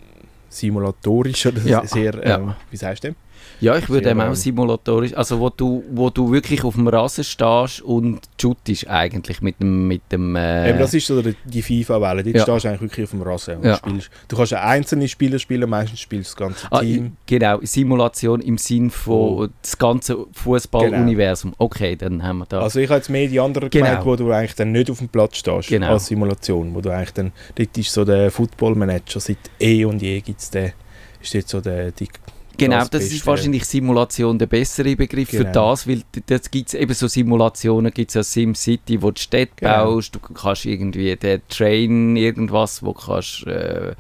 simulatorisch 0.49 1.45
oder 1.45 1.61
Ja, 1.63 1.85
sehr, 1.85 2.15
ja. 2.25 2.37
ähm, 2.37 2.53
wie 2.71 2.77
sagst 2.77 3.03
du? 3.03 3.13
Ja, 3.61 3.77
ich 3.77 3.87
würde 3.89 4.09
eben 4.09 4.19
auch 4.21 4.35
simulatorisch, 4.35 5.13
also 5.15 5.39
wo 5.39 5.49
du, 5.49 5.83
wo 5.91 6.09
du 6.09 6.31
wirklich 6.31 6.63
auf 6.63 6.75
dem 6.75 6.87
Rasen 6.87 7.23
stehst 7.23 7.81
und 7.81 8.19
shootest 8.39 8.87
eigentlich 8.89 9.41
mit 9.41 9.59
dem, 9.61 9.87
mit 9.87 10.01
dem 10.11 10.35
äh, 10.35 10.69
Eben, 10.69 10.79
das 10.79 10.93
ist 10.93 11.07
so 11.07 11.21
die, 11.21 11.61
FIFA-Welle. 11.61 12.23
Dort 12.23 12.35
Ja. 12.35 12.41
stehst 12.43 12.65
du 12.65 12.69
eigentlich 12.69 12.81
wirklich 12.81 13.03
auf 13.05 13.11
dem 13.11 13.21
Rasen 13.21 13.57
und 13.57 13.63
Ja. 13.65 13.77
spielst. 13.77 14.09
Du 14.27 14.35
kannst 14.35 14.51
ja 14.51 14.61
einzelne 14.61 15.07
Spieler 15.07 15.39
spielen, 15.39 15.69
meistens 15.69 15.99
spielst 16.01 16.31
du 16.31 16.35
das 16.43 16.47
ganze 16.47 16.67
Ah, 16.71 16.79
Team. 16.81 17.15
genau, 17.25 17.59
Simulation 17.61 18.41
im 18.41 18.57
Sinn 18.57 18.89
von 18.91 19.15
Oh. 19.15 19.47
das 19.61 19.77
ganze 19.77 20.17
Fußballuniversum. 20.33 21.53
Okay, 21.57 21.95
dann 21.95 22.23
haben 22.23 22.39
wir 22.39 22.45
da. 22.47 22.59
Also 22.61 22.79
ich 22.79 22.89
habe 22.89 22.97
jetzt 22.97 23.09
mehr 23.09 23.27
die 23.27 23.39
anderen 23.39 23.69
Genau. 23.69 23.85
gemeint, 23.85 24.05
wo 24.05 24.15
du 24.15 24.31
eigentlich 24.31 24.55
dann 24.55 24.71
nicht 24.71 24.89
auf 24.91 24.99
dem 24.99 25.09
Platz 25.09 25.37
stehst 25.37 25.69
Genau. 25.69 25.93
als 25.93 26.07
Simulation. 26.07 26.73
Wo 26.75 26.81
du 26.81 26.89
eigentlich 26.89 27.13
dann, 27.13 27.31
dort 27.55 27.77
ist 27.77 27.91
so 27.91 28.03
der 28.05 28.31
Football-Manager, 28.31 29.19
seit 29.19 29.37
eh 29.59 29.85
und 29.85 30.01
je 30.01 30.19
gibt 30.21 30.41
es 30.41 30.49
den, 30.49 30.73
ist 31.21 31.33
dort 31.33 31.47
so 31.47 31.61
der, 31.61 31.91
die, 31.91 32.07
Genau, 32.57 32.79
das 32.79 32.89
das 32.89 33.03
ist 33.05 33.25
wahrscheinlich 33.27 33.65
Simulation 33.65 34.37
der 34.39 34.45
bessere 34.47 34.95
Begriff 34.95 35.29
für 35.29 35.37
Genau. 35.39 35.51
das, 35.71 35.87
weil 35.87 36.01
das 36.25 36.49
gibt's 36.51 36.73
eben 36.73 36.93
so 36.93 37.07
Simulationen, 37.07 37.91
gibt 37.93 38.09
es 38.09 38.15
ja 38.15 38.23
SimCity, 38.23 39.01
wo 39.01 39.11
du 39.11 39.19
Städte 39.21 39.53
Genau. 39.57 39.85
baust, 39.95 40.15
du 40.15 40.19
kannst 40.19 40.65
irgendwie 40.65 41.15
den 41.15 41.41
Train 41.49 42.15
irgendwas, 42.15 42.81
wo 42.83 42.93
du 42.93 42.99
kannst 42.99 43.45
äh, 43.47 43.93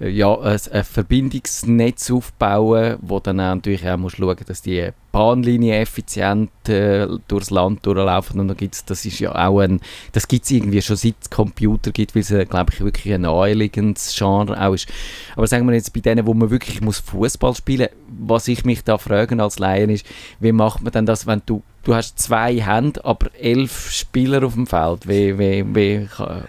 ja, 0.00 0.34
ein, 0.40 0.58
ein 0.72 0.84
Verbindungsnetz 0.84 2.10
aufbauen, 2.10 2.96
wo 3.02 3.20
dann 3.20 3.38
auch 3.40 3.54
natürlich 3.54 3.86
auch 3.88 3.98
musst 3.98 4.16
schauen, 4.16 4.36
dass 4.46 4.62
die 4.62 4.88
Bahnlinien 5.12 5.82
effizient 5.82 6.50
äh, 6.68 7.06
durchs 7.28 7.50
Land 7.50 7.84
durchlaufen 7.84 8.40
und 8.40 8.48
dann 8.48 8.56
gibt's, 8.56 8.84
das 8.84 9.04
ist 9.04 9.18
ja 9.18 9.34
auch 9.34 9.58
ein, 9.58 9.80
das 10.12 10.26
gibt 10.28 10.44
es 10.44 10.52
irgendwie 10.52 10.80
schon 10.80 10.96
seit 10.96 11.16
es 11.20 11.28
Computer 11.28 11.90
gibt, 11.90 12.14
weil 12.14 12.22
es 12.22 12.30
äh, 12.30 12.46
glaube 12.46 12.72
ich 12.72 12.80
wirklich 12.80 13.12
ein 13.12 13.22
naheliegendes 13.22 14.14
Genre 14.16 14.58
auch 14.58 14.72
ist. 14.72 14.88
Aber 15.36 15.46
sagen 15.46 15.66
wir 15.66 15.74
jetzt 15.74 15.92
bei 15.92 16.00
denen, 16.00 16.26
wo 16.26 16.32
man 16.32 16.50
wirklich 16.50 16.80
muss 16.80 17.00
Fußball 17.00 17.54
spielen, 17.54 17.88
was 18.08 18.48
ich 18.48 18.64
mich 18.64 18.82
da 18.84 18.98
frage 18.98 19.40
als 19.42 19.58
Laien 19.58 19.90
ist, 19.90 20.04
wie 20.40 20.52
macht 20.52 20.82
man 20.82 20.92
denn 20.92 21.06
das, 21.06 21.26
wenn 21.26 21.42
du 21.46 21.62
du 21.82 21.94
hast 21.94 22.18
zwei 22.18 22.60
Hände, 22.60 23.02
aber 23.04 23.30
elf 23.40 23.90
Spieler 23.90 24.44
auf 24.44 24.52
dem 24.54 24.66
Feld. 24.66 25.08
Wie, 25.08 25.38
wie, 25.38 25.64
wie, 25.74 26.08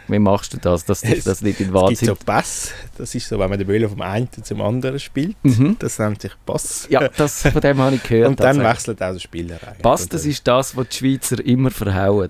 wie 0.10 0.20
machst 0.20 0.54
du 0.54 0.58
das, 0.58 0.84
dass 0.84 1.02
dich 1.02 1.24
das 1.24 1.42
nicht 1.42 1.62
in 1.62 1.68
es 1.68 1.72
gibt 1.72 1.74
Wahnsinn... 1.74 2.08
so 2.10 2.16
Pass, 2.26 2.74
das 2.98 3.16
ist 3.16 3.30
so, 3.30 3.40
wenn 3.40 3.50
man 3.50 3.58
den 3.58 3.66
Böller 3.66 3.88
vom 3.88 4.02
einen 4.02 4.28
zum 4.44 4.62
anderen 4.62 5.00
spielt, 5.00 5.36
Mhm. 5.44 5.78
das 5.80 5.98
nennt 6.00 6.22
sich 6.22 6.34
Pass. 6.46 6.86
Ja, 6.90 7.08
das, 7.08 7.44
von 7.44 7.62
dem 7.62 7.78
habe 7.80 7.96
ich 7.96 8.04
gehört. 8.04 8.28
und 8.30 8.40
dann 8.40 8.58
tatsächlich. 8.58 8.74
wechselt 8.74 9.04
auch 9.04 9.14
der 9.14 9.20
Spieler 9.20 9.56
eigentlich. 9.66 9.82
Pass, 9.82 10.10
das 10.10 10.26
ist 10.26 10.46
das, 10.46 10.76
was 10.76 10.88
die 10.90 10.98
Schweizer 10.98 11.46
immer 11.46 11.72
verhauen. 11.72 12.30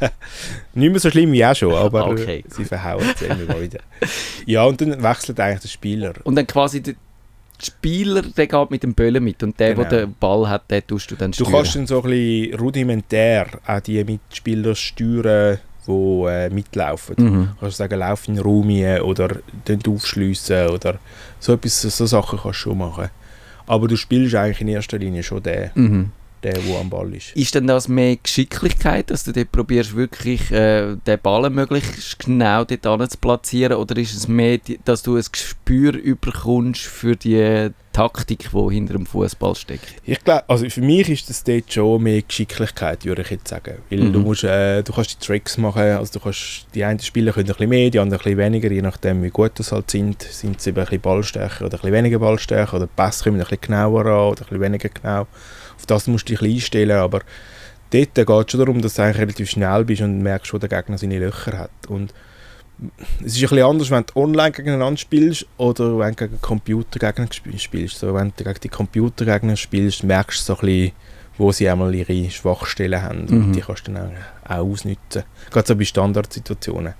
Nicht 0.74 0.90
mehr 0.90 1.00
so 1.00 1.10
schlimm 1.10 1.32
wie 1.32 1.44
auch 1.44 1.54
schon, 1.56 1.72
aber 1.74 2.06
Okay. 2.14 2.44
sie 2.48 2.64
verhauen 2.64 3.04
es 3.14 3.22
immer 3.22 3.60
wieder. 3.60 3.78
Ja, 4.44 4.64
und 4.64 4.80
dann 4.80 5.02
wechselt 5.02 5.40
eigentlich 5.40 5.60
der 5.62 5.68
Spieler. 5.68 6.12
Und 6.24 6.36
dann 6.36 6.46
quasi, 6.46 6.82
Spieler, 7.64 8.22
der 8.22 8.46
geht 8.46 8.70
mit 8.70 8.82
dem 8.82 8.94
Böllen 8.94 9.22
mit 9.24 9.42
und 9.42 9.58
der, 9.58 9.74
Genau. 9.74 9.88
der 9.88 10.06
den 10.06 10.14
Ball 10.18 10.48
hat, 10.48 10.70
den 10.70 10.86
tust 10.86 11.10
du 11.10 11.16
dann 11.16 11.30
Du 11.32 11.44
steuern. 11.44 11.52
kannst 11.52 11.76
dann 11.76 11.86
so 11.86 12.02
ein 12.02 12.10
bisschen 12.10 12.58
rudimentär 12.60 13.46
auch 13.66 13.80
die 13.80 14.02
Mitspieler 14.04 14.74
steuern, 14.74 15.58
die 15.86 15.90
äh, 16.26 16.50
mitlaufen. 16.50 17.16
Mhm. 17.18 17.48
Du 17.54 17.60
kannst 17.60 17.76
sagen, 17.76 17.98
lauf 17.98 18.26
in 18.28 18.38
Raum 18.38 18.70
oder 19.02 19.36
den 19.68 19.80
aufschliessen 19.86 20.68
oder 20.68 20.98
so 21.40 21.52
etwas, 21.54 21.82
so 21.82 22.06
Sachen 22.06 22.38
kannst 22.38 22.60
du 22.60 22.62
schon 22.70 22.78
machen. 22.78 23.08
Aber 23.66 23.88
du 23.88 23.96
spielst 23.96 24.34
eigentlich 24.34 24.60
in 24.60 24.68
erster 24.68 24.98
Linie 24.98 25.22
schon 25.22 25.42
den, 25.42 25.70
Mhm. 25.74 26.10
Der, 26.44 26.52
der 26.54 26.78
am 26.80 26.90
Ball 26.90 27.12
ist. 27.14 27.34
Ist 27.34 27.54
denn 27.54 27.66
das 27.66 27.88
mehr 27.88 28.16
Geschicklichkeit, 28.16 29.10
dass 29.10 29.24
du 29.24 29.32
dort 29.32 29.50
probierst, 29.50 29.96
wirklich 29.96 30.50
äh, 30.52 30.96
den 31.06 31.18
Ball 31.22 31.48
möglichst 31.50 32.18
genau 32.20 32.64
dort 32.64 33.10
zu 33.10 33.18
platzieren? 33.18 33.76
Oder 33.78 33.96
ist 33.96 34.14
es 34.14 34.28
mehr, 34.28 34.58
dass 34.84 35.02
du 35.02 35.16
ein 35.16 35.24
Gespür 35.30 35.94
überkommst 35.94 36.82
für 36.82 37.16
die 37.16 37.70
Taktik, 37.92 38.50
die 38.52 38.74
hinter 38.74 38.94
dem 38.94 39.06
Fußball 39.06 39.54
steckt? 39.54 39.86
Ich 40.04 40.22
glaube, 40.24 40.42
also 40.48 40.68
für 40.68 40.80
mich 40.80 41.08
ist 41.08 41.30
das 41.30 41.44
dort 41.44 41.72
schon 41.72 42.02
mehr 42.02 42.22
Geschicklichkeit, 42.22 43.04
würde 43.04 43.22
ich 43.22 43.30
jetzt 43.30 43.48
sagen. 43.48 43.76
Weil 43.88 44.00
Mhm. 44.00 44.12
du, 44.12 44.18
musst, 44.20 44.44
äh, 44.44 44.82
du 44.82 44.92
kannst 44.92 45.12
die 45.22 45.24
Tricks 45.26 45.56
machen, 45.58 45.82
also 45.82 46.12
du 46.12 46.20
kannst, 46.20 46.66
die 46.74 46.84
einen 46.84 46.98
Spieler 46.98 47.32
können 47.32 47.46
ein 47.48 47.52
bisschen 47.54 47.68
mehr, 47.70 47.90
die 47.90 48.00
anderen 48.00 48.20
ein 48.20 48.24
bisschen 48.24 48.38
weniger, 48.38 48.70
je 48.70 48.82
nachdem 48.82 49.22
wie 49.22 49.30
gut 49.30 49.52
das 49.56 49.70
halt 49.72 49.90
sind. 49.90 50.22
Sind 50.22 50.60
sie 50.60 50.70
eben 50.70 50.80
ein 50.80 50.84
bisschen 50.86 51.00
ballstärker 51.02 51.66
oder 51.66 51.76
ein 51.76 51.80
bisschen 51.80 51.92
weniger 51.92 52.18
ballstärker 52.18 52.76
oder 52.78 52.86
die 52.86 52.92
Pässe 52.96 53.24
kommen 53.24 53.36
ein 53.36 53.44
bisschen 53.44 53.60
genauer 53.60 54.06
an 54.06 54.12
oder 54.32 54.42
ein 54.42 54.46
bisschen 54.48 54.60
weniger 54.60 54.88
genau. 54.88 55.26
Auf 55.76 55.86
das 55.86 56.06
musst 56.06 56.28
du 56.28 56.34
dich 56.34 56.42
einstellen, 56.42 56.98
aber 56.98 57.20
dort 57.90 58.14
geht 58.14 58.28
es 58.28 58.50
schon 58.50 58.60
darum, 58.60 58.80
dass 58.82 58.94
du 58.94 59.02
eigentlich 59.02 59.18
relativ 59.18 59.50
schnell 59.50 59.84
bist 59.84 60.02
und 60.02 60.22
merkst, 60.22 60.52
wo 60.52 60.58
der 60.58 60.68
Gegner 60.68 60.98
seine 60.98 61.18
Löcher 61.18 61.58
hat. 61.58 61.70
Und 61.88 62.12
es 63.24 63.36
ist 63.36 63.36
ein 63.36 63.40
bisschen 63.42 63.62
anders, 63.62 63.90
wenn 63.90 64.04
du 64.04 64.20
online 64.20 64.52
gegeneinander 64.52 64.98
spielst 64.98 65.46
oder 65.58 65.98
wenn 65.98 66.14
du 66.14 66.26
gegen 66.26 66.40
Computergegner 66.40 67.28
spielst. 67.56 67.98
So, 67.98 68.14
wenn 68.14 68.32
du 68.36 68.44
gegen 68.44 68.60
die 68.60 68.68
Computergegner 68.68 69.56
spielst, 69.56 70.02
merkst 70.02 70.40
du 70.40 70.54
so 70.54 70.60
ein 70.60 70.66
bisschen, 70.66 70.92
wo 71.38 71.52
sie 71.52 71.68
einmal 71.68 71.94
ihre 71.94 72.30
Schwachstellen 72.30 73.00
haben. 73.00 73.26
Mhm. 73.26 73.44
Und 73.44 73.52
die 73.52 73.60
kannst 73.60 73.86
du 73.86 73.92
dann 73.92 74.12
auch, 74.44 74.50
auch 74.50 74.70
ausnutzen. 74.70 75.22
Gerade 75.50 75.66
so 75.66 75.76
bei 75.76 75.84
Standardsituationen 75.84 76.94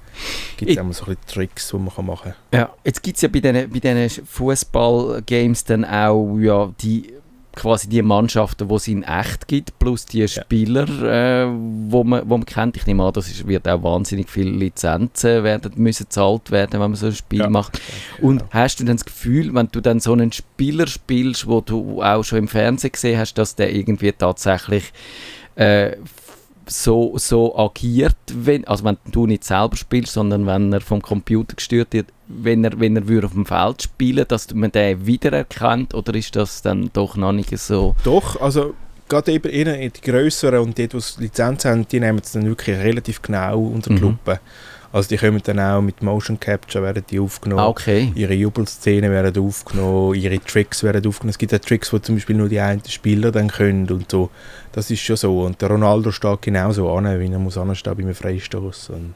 gibt 0.56 0.70
es 0.70 0.78
einmal 0.78 0.94
so 0.94 1.04
ein 1.04 1.16
bisschen 1.16 1.26
Tricks, 1.26 1.68
die 1.68 1.76
man 1.76 1.94
kann 1.94 2.06
machen 2.06 2.34
kann. 2.50 2.60
Ja, 2.60 2.72
jetzt 2.84 3.02
gibt 3.02 3.16
es 3.16 3.22
ja 3.22 3.28
bei 3.28 3.40
diesen 3.40 3.70
bei 3.72 4.08
Fußball-Games 4.08 5.64
dann 5.64 5.84
auch 5.84 6.38
ja, 6.38 6.72
die, 6.80 7.12
quasi 7.54 7.88
die 7.88 8.02
Mannschaften, 8.02 8.68
die 8.68 8.74
es 8.74 8.88
in 8.88 9.02
echt 9.02 9.48
gibt, 9.48 9.78
plus 9.78 10.06
die 10.06 10.26
Spieler, 10.28 10.88
äh, 10.88 11.46
wo, 11.88 12.04
man, 12.04 12.22
wo 12.28 12.36
man 12.36 12.46
kennt. 12.46 12.76
Ich 12.76 12.86
nehme 12.86 13.04
an, 13.04 13.12
das 13.12 13.28
ist, 13.28 13.46
wird 13.46 13.66
auch 13.68 13.82
wahnsinnig 13.82 14.28
viele 14.28 14.50
Lizenzen 14.50 15.44
werden, 15.44 15.72
müssen 15.76 16.04
gezahlt 16.04 16.50
werden, 16.50 16.72
wenn 16.72 16.80
man 16.80 16.94
so 16.94 17.06
ein 17.06 17.14
Spiel 17.14 17.40
Ja. 17.40 17.50
macht. 17.50 17.80
Und 18.20 18.44
hast 18.50 18.80
du 18.80 18.84
dann 18.84 18.96
das 18.96 19.04
Gefühl, 19.04 19.54
wenn 19.54 19.68
du 19.70 19.80
dann 19.80 20.00
so 20.00 20.12
einen 20.12 20.32
Spieler 20.32 20.86
spielst, 20.86 21.46
wo 21.46 21.60
du 21.60 22.02
auch 22.02 22.22
schon 22.24 22.38
im 22.38 22.48
Fernsehen 22.48 22.92
gesehen 22.92 23.18
hast, 23.18 23.34
dass 23.34 23.54
der 23.54 23.74
irgendwie 23.74 24.12
tatsächlich 24.12 24.92
äh, 25.56 25.96
so, 26.66 27.14
so 27.16 27.56
agiert, 27.58 28.16
wenn, 28.32 28.66
also 28.66 28.84
wenn 28.84 28.96
du 29.10 29.26
nicht 29.26 29.44
selber 29.44 29.76
spielst, 29.76 30.12
sondern 30.12 30.46
wenn 30.46 30.72
er 30.72 30.80
vom 30.80 31.02
Computer 31.02 31.54
gesteuert 31.56 31.92
wird, 31.92 32.06
wenn 32.28 32.64
er, 32.64 32.78
wenn 32.80 32.96
er 32.96 33.06
würde 33.08 33.26
auf 33.26 33.32
dem 33.32 33.46
Feld 33.46 33.82
spielen 33.82 34.24
dass 34.28 34.52
man 34.54 34.72
den 34.72 35.06
wiedererkennt, 35.06 35.94
oder 35.94 36.14
ist 36.14 36.36
das 36.36 36.62
dann 36.62 36.90
doch 36.92 37.16
noch 37.16 37.32
nicht 37.32 37.56
so? 37.58 37.94
Doch, 38.04 38.40
also 38.40 38.74
gerade 39.08 39.32
eben 39.32 39.50
eher 39.50 39.90
die 39.90 40.00
grösseren 40.00 40.60
und 40.60 40.78
die, 40.78 40.88
die 40.88 40.98
Lizenz 41.18 41.64
haben, 41.64 41.86
die 41.86 42.00
nehmen 42.00 42.20
es 42.22 42.32
dann 42.32 42.46
wirklich 42.46 42.76
relativ 42.78 43.20
genau 43.20 43.60
unter 43.60 43.90
die 43.90 43.96
Mhm. 43.96 44.02
Lupe. 44.02 44.40
Also 44.94 45.08
die 45.08 45.16
kommen 45.16 45.40
dann 45.42 45.58
auch 45.58 45.80
mit 45.82 46.02
Motion 46.02 46.38
Capture, 46.38 46.84
werden 46.84 47.02
die 47.10 47.18
aufgenommen. 47.18 47.60
Ah, 47.62 47.66
okay. 47.66 48.12
Ihre 48.14 48.32
Jubelszenen 48.34 49.10
werden 49.10 49.36
aufgenommen, 49.44 50.14
ihre 50.14 50.38
Tricks 50.38 50.84
werden 50.84 51.04
aufgenommen. 51.04 51.30
Es 51.30 51.38
gibt 51.38 51.52
auch 51.52 51.58
Tricks, 51.58 51.90
die 51.90 52.00
zum 52.00 52.14
Beispiel 52.14 52.36
nur 52.36 52.48
die 52.48 52.60
einen 52.60 52.80
Spieler 52.88 53.32
dann 53.32 53.48
können 53.48 53.90
und 53.90 54.08
so. 54.08 54.30
Das 54.70 54.92
ist 54.92 55.00
schon 55.00 55.16
so. 55.16 55.40
Und 55.42 55.60
der 55.60 55.70
Ronaldo 55.70 56.12
steht 56.12 56.42
genauso 56.42 56.88
an, 56.92 57.06
wie 57.18 57.28
er 57.32 57.38
muss 57.40 57.58
anstehen 57.58 57.96
bei 57.96 58.04
einem 58.04 58.14
Freistoß. 58.14 58.90
Und, 58.90 59.14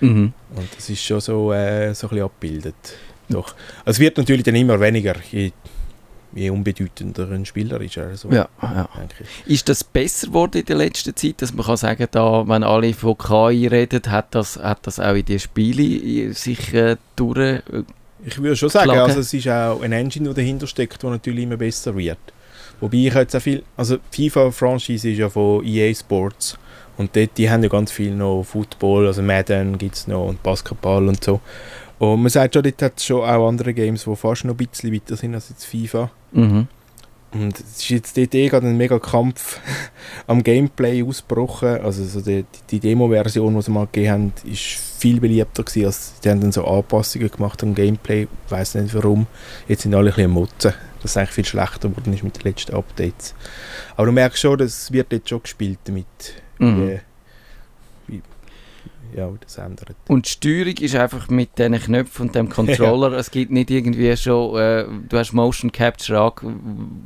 Mhm. 0.00 0.32
und 0.56 0.68
das 0.76 0.90
ist 0.90 1.04
schon 1.04 1.20
so, 1.20 1.52
äh, 1.52 1.94
so 1.94 2.08
ein 2.08 2.10
bisschen 2.10 2.24
abgebildet. 2.24 2.74
Doch. 3.28 3.54
Es 3.84 4.00
wird 4.00 4.18
natürlich 4.18 4.42
dann 4.42 4.56
immer 4.56 4.80
weniger, 4.80 5.14
je, 5.30 5.52
je 6.34 6.50
unbedeutender 6.50 7.30
ein 7.30 7.44
Spieler 7.44 7.80
ist. 7.80 7.98
Also, 7.98 8.30
Ja, 8.30 8.48
ja. 8.62 8.88
Ist 9.46 9.68
das 9.68 9.84
besser 9.84 10.28
geworden 10.28 10.58
in 10.58 10.64
der 10.66 10.76
letzten 10.76 11.14
Zeit, 11.16 11.42
dass 11.42 11.52
man 11.52 11.66
kann 11.66 11.76
sagen, 11.76 12.06
da, 12.10 12.46
wenn 12.46 12.62
alle 12.62 12.94
von 12.94 13.16
KI 13.18 13.66
reden, 13.66 14.02
hat 14.10 14.34
das, 14.34 14.56
hat 14.56 14.86
das 14.86 15.00
auch 15.00 15.14
in 15.14 15.24
die 15.24 15.38
Spiele 15.38 16.32
sich 16.32 16.72
äh, 16.74 16.96
durch... 17.16 17.38
Äh, 17.38 17.62
Ich 18.24 18.40
würde 18.40 18.56
schon 18.56 18.68
sagen, 18.68 18.90
Klagen. 18.90 19.00
also 19.00 19.20
es 19.20 19.32
ist 19.32 19.48
auch 19.48 19.80
ein 19.82 19.92
Engine, 19.92 20.26
der 20.26 20.34
dahinter 20.34 20.66
steckt, 20.66 21.02
der 21.02 21.10
natürlich 21.10 21.44
immer 21.44 21.56
besser 21.56 21.96
wird. 21.96 22.18
Wobei 22.80 22.96
ich 22.98 23.14
jetzt 23.14 23.34
auch 23.36 23.40
viel, 23.42 23.62
also 23.76 23.98
FIFA-Franchise 24.10 25.10
ist 25.10 25.18
ja 25.18 25.28
von 25.28 25.64
EA 25.64 25.94
Sports 25.94 26.56
und 26.96 27.14
dort, 27.16 27.36
die 27.36 27.50
haben 27.50 27.62
ja 27.62 27.68
ganz 27.68 27.90
viel 27.90 28.14
noch 28.14 28.42
Football, 28.42 29.06
also 29.06 29.22
Madden 29.22 29.78
gibt 29.78 29.94
es 29.96 30.06
noch 30.06 30.26
und 30.26 30.42
Basketball 30.42 31.08
und 31.08 31.22
so. 31.24 31.40
Und 32.00 32.22
man 32.22 32.30
sagt 32.30 32.54
schon, 32.54 32.62
dort 32.62 32.80
hat 32.80 32.94
es 32.96 33.04
schon 33.04 33.22
auch 33.22 33.46
andere 33.46 33.74
Games, 33.74 34.04
die 34.04 34.16
fast 34.16 34.46
noch 34.46 34.54
ein 34.54 34.66
bisschen 34.66 34.90
weiter 34.92 35.16
sind 35.16 35.34
als 35.34 35.50
jetzt 35.50 35.66
FIFA. 35.66 36.10
mhm. 36.32 36.66
Und 37.32 37.60
es 37.60 37.78
ist 37.82 37.90
jetzt 37.90 38.16
dort 38.16 38.34
eh 38.34 38.48
gerade 38.48 38.66
ein 38.66 38.76
mega 38.76 38.98
Kampf 38.98 39.60
am 40.26 40.42
Gameplay 40.42 41.04
ausgebrochen. 41.04 41.80
Also 41.80 42.04
so 42.04 42.20
die, 42.20 42.44
die 42.70 42.80
Demo-Version, 42.80 43.54
die 43.54 43.62
sie 43.62 43.70
mal 43.70 43.86
gegeben 43.86 44.10
haben, 44.10 44.32
ist 44.50 44.80
viel 44.98 45.20
beliebter 45.20 45.62
gewesen. 45.62 45.86
Als, 45.86 46.14
die 46.24 46.30
haben 46.30 46.40
dann 46.40 46.50
so 46.50 46.64
Anpassungen 46.64 47.30
gemacht 47.30 47.62
am 47.62 47.74
Gameplay. 47.74 48.22
Ich 48.46 48.50
weiß 48.50 48.76
nicht 48.76 48.94
warum. 48.94 49.28
Jetzt 49.68 49.82
sind 49.82 49.94
alle 49.94 50.10
ein 50.10 50.14
bisschen 50.16 50.30
Motzen. 50.32 50.74
Das 51.02 51.12
ist 51.12 51.16
eigentlich 51.18 51.30
viel 51.30 51.44
schlechter 51.44 51.88
geworden 51.88 52.12
ist 52.12 52.24
mit 52.24 52.36
den 52.36 52.50
letzten 52.50 52.74
Updates. 52.74 53.34
Aber 53.94 54.06
du 54.06 54.12
merkst 54.12 54.40
schon, 54.40 54.58
das 54.58 54.90
wird 54.90 55.12
jetzt 55.12 55.28
schon 55.28 55.42
gespielt 55.42 55.78
damit. 55.84 56.06
Mhm. 56.58 56.98
Ja, 59.16 59.28
das 59.40 59.58
ändert. 59.58 59.94
Und 60.08 60.26
die 60.26 60.30
Steuerung 60.30 60.74
ist 60.78 60.94
einfach 60.94 61.28
mit 61.28 61.58
diesen 61.58 61.74
Knöpfen 61.80 62.26
und 62.28 62.34
dem 62.34 62.48
Controller. 62.50 63.12
Es 63.12 63.30
gibt 63.30 63.50
nicht 63.50 63.70
irgendwie 63.70 64.16
schon, 64.16 64.56
äh, 64.58 64.84
du 65.08 65.18
hast 65.18 65.32
Motion 65.32 65.72
Capture 65.72 66.32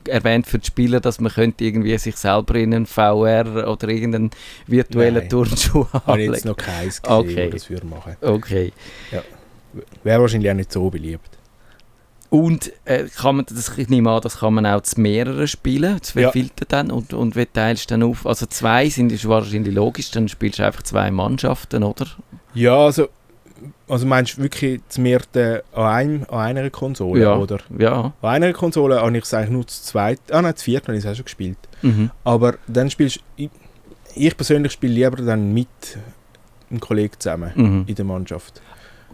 erwähnt 0.09 0.47
für 0.47 0.59
die 0.59 0.67
Spieler, 0.67 1.01
dass 1.01 1.21
man 1.21 1.33
könnte 1.33 1.65
irgendwie 1.65 1.97
sich 1.99 2.17
selber 2.17 2.55
in 2.57 2.75
einen 2.75 2.87
VR 2.87 3.67
oder 3.69 3.89
irgendeinen 3.89 4.31
virtuellen 4.67 5.15
Nein. 5.15 5.29
Turnschuh 5.29 5.87
Habe 5.93 6.03
ich 6.05 6.09
anlegen. 6.13 6.35
jetzt 6.35 6.45
noch 6.45 6.57
keins 6.57 7.01
gesehen, 7.03 7.17
Okay. 7.17 7.51
das 7.51 7.71
machen. 7.85 8.17
Okay. 8.21 8.73
Wäre 10.03 10.21
wahrscheinlich 10.21 10.51
auch 10.51 10.55
nicht 10.55 10.73
so 10.73 10.89
beliebt. 10.91 11.29
Und 12.35 12.73
äh, 12.85 13.05
kann 13.17 13.37
man, 13.37 13.47
das, 13.49 13.79
ich 13.79 13.89
nehme 13.89 14.11
an, 14.11 14.21
das 14.21 14.39
kann 14.41 14.55
man 14.55 14.67
auch 14.67 14.81
zu 14.81 15.01
mehreren 15.01 15.47
spielen, 15.47 16.03
zu 16.03 16.19
Ja. 16.21 16.33
filtern 16.33 16.67
dann 16.69 16.91
und, 16.91 17.15
und 17.15 17.37
wie 17.37 17.47
teilst 17.47 17.91
du 17.91 17.95
dann 17.95 18.03
auf? 18.03 18.27
Also 18.27 18.47
zwei 18.47 18.89
sind 18.89 19.13
ist 19.13 19.29
wahrscheinlich 19.29 19.73
logisch, 19.73 20.11
dann 20.11 20.29
spielst 20.29 20.59
du 20.59 20.67
einfach 20.67 20.83
zwei 20.83 21.13
Mannschaften, 21.13 21.85
oder? 21.85 22.07
Ja, 22.55 22.77
also, 22.77 23.09
also 23.89 24.05
meinst 24.07 24.37
du 24.37 24.43
wirklich 24.43 24.81
zu 24.89 25.01
mehrten 25.01 25.61
an, 25.75 25.85
einem, 25.85 26.23
an 26.25 26.39
einer 26.41 26.71
Konsole? 26.71 27.23
Ja. 27.23 27.37
Oder? 27.37 27.59
Ja. 27.79 28.13
An 28.21 28.29
einer 28.29 28.53
Konsole 28.53 29.01
habe 29.01 29.17
ich 29.17 29.23
es 29.25 29.33
eigentlich 29.33 29.51
nur 29.51 29.67
zu 29.69 29.83
zweit. 29.85 30.19
Ah 30.33 30.43
nein, 30.43 30.57
zu 30.57 30.65
viert 30.65 30.89
habe 30.89 30.97
ich 30.99 31.05
es 31.05 31.11
auch 31.11 31.15
schon 31.15 31.27
gespielt. 31.27 31.59
Mhm. 31.83 32.11
Aber 32.25 32.55
dann 32.67 32.91
spielst 32.91 33.21
ich, 33.37 33.51
ich 34.17 34.37
persönlich 34.37 34.73
spiele 34.73 34.93
lieber 34.95 35.23
dann 35.23 35.53
mit 35.55 35.69
einem 36.69 36.81
Kollegen 36.81 37.15
zusammen 37.17 37.53
Mhm. 37.55 37.85
in 37.87 37.95
der 37.95 38.05
Mannschaft. 38.05 38.61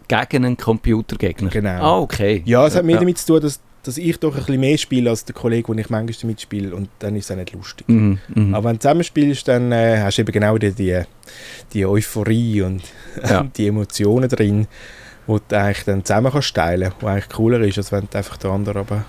Gegen 0.07 0.45
einen 0.45 0.57
Computergegner. 0.57 1.49
Genau. 1.49 1.81
Ah, 1.81 1.99
okay. 1.99 2.41
Ja, 2.45 2.65
es 2.67 2.75
hat 2.75 2.83
mehr 2.85 2.95
Ja. 2.95 2.99
damit 3.01 3.17
zu 3.17 3.27
tun, 3.27 3.41
dass, 3.41 3.59
dass 3.83 3.97
ich 3.97 4.19
doch 4.19 4.33
ein 4.35 4.39
bisschen 4.43 4.59
mehr 4.59 4.77
spiele 4.77 5.09
als 5.09 5.23
der 5.25 5.33
Kollege, 5.33 5.67
wo 5.69 5.73
ich 5.73 5.89
manchmal 5.89 6.27
mitspiele 6.29 6.75
und 6.75 6.89
dann 6.99 7.15
ist 7.15 7.25
es 7.25 7.31
auch 7.31 7.35
nicht 7.37 7.53
lustig. 7.53 7.87
Mhm. 7.87 8.19
Mhm. 8.35 8.53
Aber 8.53 8.69
wenn 8.69 8.75
du 8.75 8.79
zusammen 8.79 9.03
spielst, 9.03 9.47
dann 9.47 9.71
äh, 9.71 9.99
hast 10.01 10.17
du 10.17 10.21
eben 10.23 10.31
genau 10.31 10.57
die, 10.57 10.71
die, 10.73 11.01
die 11.73 11.85
Euphorie 11.85 12.61
und 12.61 12.83
Ja. 13.29 13.43
die 13.43 13.67
Emotionen 13.67 14.29
drin, 14.29 14.67
wo 15.27 15.39
du 15.39 15.57
eigentlich 15.57 15.85
dann 15.85 16.03
zusammen 16.03 16.31
kannst 16.31 16.53
teilen, 16.55 16.91
wo 16.99 17.07
eigentlich 17.07 17.29
cooler 17.29 17.59
ist, 17.61 17.77
als 17.77 17.91
wenn 17.91 18.07
du 18.09 18.17
einfach 18.17 18.37
den 18.37 18.51
anderen 18.51 18.77
aber 18.81 19.05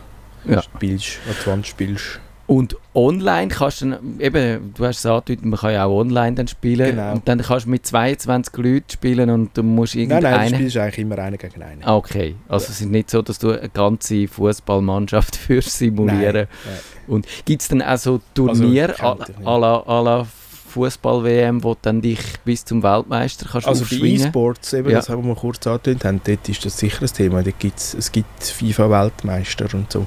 Ja. 0.47 0.63
spielst, 0.63 1.19
an 1.29 1.35
die 1.43 1.47
Wand 1.49 1.67
spielst. 1.67 2.21
Und 2.55 2.77
online 2.95 3.49
kannst 3.49 3.81
du 3.81 3.91
dann, 3.91 4.21
eben, 4.21 4.75
du 4.77 4.85
hast 4.85 4.99
es 4.99 5.07
angedeutet, 5.07 5.45
man 5.47 5.59
kann 5.59 5.73
ja 5.73 5.87
auch 5.87 5.99
online 6.01 6.35
dann 6.37 6.49
spielen. 6.49 6.91
Genau. 6.91 7.13
Und 7.13 7.27
dann 7.27 7.41
kannst 7.41 7.65
du 7.65 7.71
mit 7.71 7.87
22 7.87 8.55
Leuten 8.59 8.85
spielen 8.91 9.31
und 9.31 9.57
du 9.57 9.63
musst 9.63 9.95
Nein, 9.95 10.09
nein, 10.09 10.21
du 10.21 10.27
irgendeinen... 10.29 10.55
spielst 10.57 10.77
eigentlich 10.77 10.99
immer 10.99 11.19
einen 11.19 11.39
gegen 11.39 11.63
einen. 11.63 11.83
Ah, 11.83 11.97
Okay, 11.97 12.35
also 12.49 12.67
es 12.69 12.81
ist 12.83 12.91
nicht 12.91 13.09
so, 13.09 13.23
dass 13.23 13.39
du 13.39 13.53
eine 13.59 13.69
ganze 13.71 14.29
Fußballmannschaft 14.29 15.37
für 15.47 15.63
simulieren. 15.63 16.47
Nein, 16.67 16.75
Und 17.07 17.27
gibt 17.47 17.63
es 17.63 17.69
dann 17.69 17.81
auch 17.81 17.97
so 17.97 18.21
Turniere 18.35 19.01
Also, 19.01 19.25
à 19.45 19.59
la, 19.59 19.77
à 19.87 20.05
la 20.05 20.27
Fußball-WM, 20.69 21.63
wo 21.65 21.73
du 21.75 21.79
dann 21.83 22.01
dich 22.03 22.21
bis 22.45 22.65
zum 22.65 22.83
Weltmeister 22.83 23.47
kannst 23.51 23.67
Also 23.69 23.85
bei? 23.85 23.97
E-Sports, 24.07 24.73
eben, 24.75 24.91
Ja. 24.91 24.97
das 24.97 25.09
haben 25.09 25.27
wir 25.27 25.35
kurz 25.35 25.67
angetönt 25.67 26.05
haben, 26.05 26.21
dort 26.25 26.49
ist 26.49 26.65
das 26.67 26.77
sicher 26.79 27.03
ein 27.03 27.09
Thema. 27.09 27.43
Dort 27.43 27.59
gibt's, 27.59 27.95
es 27.95 28.13
gibt 28.13 28.43
FIFA-Weltmeister 28.45 29.67
und 29.75 29.91
so. 29.91 30.07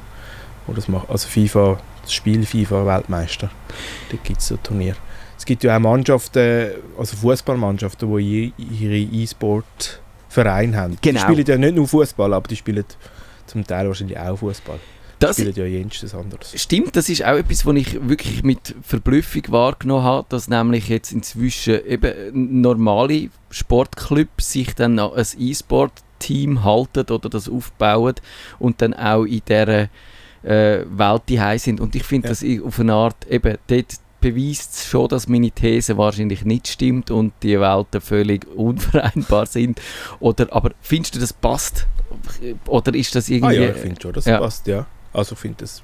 Wo 0.68 0.74
das 0.74 0.88
machen. 0.88 1.08
Also 1.10 1.28
FIFA, 1.28 1.80
das 2.06 2.14
Spiel 2.14 2.46
FIFA-Weltmeister. 2.46 3.50
Dort 4.10 4.24
gibt 4.24 4.40
es 4.40 4.48
so 4.48 4.58
Turnier. 4.58 4.96
Es 5.38 5.46
gibt 5.46 5.64
ja 5.64 5.76
auch 5.76 5.80
Mannschaften, 5.80 6.70
also 6.98 7.16
Fußballmannschaften, 7.18 8.18
die 8.18 8.54
ihre 8.58 8.98
E-Sport-Vereine 8.98 10.78
haben. 10.78 10.98
Genau. 11.02 11.20
Die 11.20 11.26
spielen 11.26 11.46
ja 11.46 11.58
nicht 11.58 11.76
nur 11.76 11.88
Fußball, 11.88 12.34
aber 12.34 12.48
die 12.48 12.56
spielen 12.56 12.86
zum 13.46 13.66
Teil 13.66 13.88
wahrscheinlich 13.88 14.18
auch 14.18 14.38
Fußball. 14.38 14.80
Das- 15.20 15.38
spielen 15.38 15.54
ja 15.56 15.66
jenstes 15.66 16.14
anderes. 16.14 16.54
Stimmt, 16.62 16.96
das 16.96 17.08
ist 17.10 17.24
auch 17.24 17.36
etwas, 17.36 17.66
was 17.66 17.76
ich 17.76 18.08
wirklich 18.08 18.44
mit 18.44 18.76
Verblüffung 18.82 19.44
wahrgenommen 19.50 20.04
habe, 20.04 20.26
dass 20.30 20.48
nämlich 20.50 20.90
jetzt 20.90 21.12
inzwischen 21.14 21.86
eben 21.88 22.62
normale 22.62 23.30
Sportclubs 23.50 24.52
sich 24.52 24.76
dann 24.76 25.00
an 25.00 25.14
ein 25.14 25.26
E-Sport-Team 25.38 26.64
halten 26.64 27.12
oder 27.12 27.30
das 27.30 27.48
aufbauen 27.50 28.16
und 28.60 28.82
dann 28.82 28.94
auch 28.94 29.24
in 29.24 29.42
dieser 29.48 29.88
äh, 30.46 30.86
Welt 30.90 31.24
die 31.28 31.40
sind. 31.60 31.80
Und 31.82 31.96
ich 31.96 32.04
finde 32.04 32.28
Ja. 32.28 32.32
das 32.32 32.44
i- 32.44 32.62
auf 32.62 32.80
eine 32.80 32.94
Art, 32.94 33.16
eben 33.30 33.58
dort 33.68 33.86
beweist 34.22 34.74
es 34.74 34.86
schon, 34.88 35.08
dass 35.10 35.28
meine 35.28 35.52
These 35.52 35.98
wahrscheinlich 35.98 36.46
nicht 36.46 36.68
stimmt 36.68 37.12
und 37.12 37.34
die 37.44 37.60
Welten 37.60 38.02
völlig 38.02 38.48
unvereinbar 38.56 39.46
sind. 39.46 39.80
Oder, 40.20 40.48
aber 40.52 40.72
findest 40.82 41.16
du, 41.16 41.20
das 41.20 41.34
passt? 41.34 41.86
Oder 42.68 42.96
ist 42.96 43.14
das 43.16 43.28
Ah 43.30 43.34
irgendwie... 43.34 43.56
ja, 43.56 43.70
ich 43.70 43.78
finde 43.78 44.02
schon, 44.02 44.14
das 44.14 44.26
ja. 44.26 44.40
passt, 44.40 44.66
ja. 44.68 44.86
Also 45.14 45.34
ich 45.34 45.40
finde, 45.40 45.58
das 45.60 45.84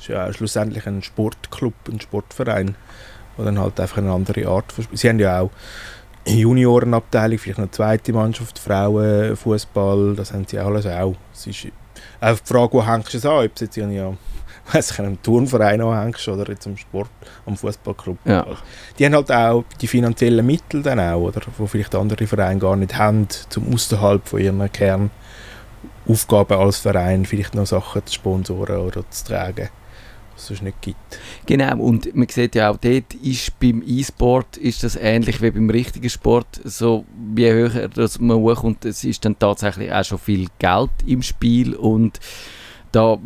ist 0.00 0.08
ja 0.08 0.32
schlussendlich 0.32 0.86
ein 0.86 1.02
Sportclub, 1.02 1.74
ein 1.88 2.00
Sportverein, 2.00 2.74
der 3.38 3.44
dann 3.44 3.58
halt 3.58 3.78
einfach 3.78 3.98
eine 3.98 4.12
andere 4.12 4.46
Art 4.48 4.72
von 4.72 4.86
Sie 4.92 5.08
haben 5.08 5.18
ja 5.20 5.40
auch 5.40 5.50
Juniorenabteilung, 6.26 7.38
vielleicht 7.38 7.58
eine 7.58 7.70
zweite 7.70 8.12
Mannschaft, 8.12 8.58
Frauen, 8.58 9.36
Fußball, 9.36 10.14
das 10.16 10.32
haben 10.32 10.46
sie 10.46 10.58
alles 10.58 10.86
auch. 10.86 11.14
Es 11.32 11.46
ist 11.46 11.66
auch 12.20 12.38
die 12.38 12.52
Frage, 12.52 12.72
wo 12.72 12.86
hängst 12.86 13.14
du 13.14 13.18
es 13.18 13.26
an? 13.26 13.44
Ob 13.44 13.54
du 13.54 13.64
jetzt 13.64 13.78
am 13.78 14.18
weiss 14.72 14.90
ich, 14.90 14.98
einem 14.98 15.20
Turnverein 15.22 15.80
anhängst 15.80 16.28
oder 16.28 16.48
jetzt 16.50 16.66
am 16.66 16.76
Sport, 16.76 17.10
am 17.46 17.56
Fußballclub. 17.56 18.18
Ja. 18.24 18.46
Die 18.98 19.06
haben 19.06 19.14
halt 19.14 19.32
auch 19.32 19.64
die 19.80 19.86
finanziellen 19.86 20.44
Mittel 20.46 20.82
dann 20.82 21.00
auch, 21.00 21.20
oder, 21.20 21.40
wo 21.58 21.66
vielleicht 21.66 21.94
andere 21.94 22.26
Vereine 22.26 22.60
gar 22.60 22.76
nicht 22.76 22.96
haben, 22.96 23.26
zum 23.48 23.72
außerhalb 23.72 24.26
von 24.26 24.40
ihren 24.40 24.70
Kernaufgaben 24.70 26.58
als 26.58 26.78
Verein 26.78 27.24
vielleicht 27.26 27.54
noch 27.54 27.66
Sachen 27.66 28.04
zu 28.06 28.14
sponsoren 28.14 28.76
oder 28.76 29.08
zu 29.10 29.24
tragen, 29.24 29.68
es 29.68 29.79
sonst 30.46 30.62
nicht 30.62 30.80
gibt. 30.80 30.98
Genau, 31.46 31.78
und 31.78 32.14
man 32.14 32.28
sieht 32.28 32.54
ja 32.54 32.70
auch 32.70 32.76
dort, 32.76 33.14
ist 33.14 33.58
beim 33.60 33.82
E-Sport 33.86 34.56
ist 34.56 34.82
das 34.82 34.96
ähnlich 34.96 35.40
wie 35.42 35.50
beim 35.50 35.70
richtigen 35.70 36.10
Sport. 36.10 36.60
So, 36.64 37.04
je 37.36 37.52
höher 37.52 37.88
dass 37.88 38.20
man 38.20 38.36
hochkommt, 38.38 38.84
es 38.84 39.04
ist 39.04 39.24
dann 39.24 39.38
tatsächlich 39.38 39.92
auch 39.92 40.04
schon 40.04 40.18
viel 40.18 40.48
Geld 40.58 40.90
im 41.06 41.22
Spiel 41.22 41.74
und 41.74 42.20
da 42.92 43.18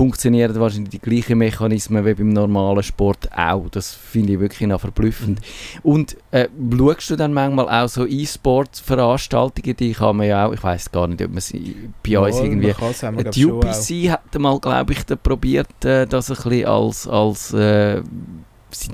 funktionieren 0.00 0.58
wahrscheinlich 0.58 0.88
die 0.88 0.98
gleichen 0.98 1.36
Mechanismen 1.36 2.06
wie 2.06 2.14
beim 2.14 2.30
normalen 2.30 2.82
Sport 2.82 3.28
auch. 3.36 3.68
Das 3.68 3.92
finde 3.92 4.32
ich 4.32 4.40
wirklich 4.40 4.66
noch 4.66 4.80
verblüffend. 4.80 5.42
Und 5.82 6.16
äh, 6.30 6.48
schaust 6.74 7.10
du 7.10 7.16
dann 7.16 7.34
manchmal 7.34 7.68
auch 7.68 7.86
so 7.86 8.06
E-Sport-Veranstaltungen, 8.06 9.76
die 9.76 9.92
kann 9.92 10.16
man 10.16 10.26
ja 10.26 10.46
auch, 10.46 10.54
ich 10.54 10.62
weiß 10.62 10.90
gar 10.90 11.06
nicht, 11.06 11.20
ob 11.20 11.32
man 11.32 11.42
sie 11.42 11.90
bei 12.02 12.18
uns 12.18 12.38
Mal, 12.38 12.44
irgendwie 12.46 12.72
glaub, 12.72 13.30
die. 13.32 13.44
UPC 13.44 14.10
hat 14.10 14.38
mal, 14.38 14.58
glaube 14.58 14.94
ich, 14.94 15.04
da 15.04 15.16
probiert, 15.16 15.84
äh, 15.84 16.06
das 16.06 16.30
ein 16.30 16.36
bisschen 16.36 16.64
als, 16.64 17.06
als 17.06 17.52
äh, 17.52 18.00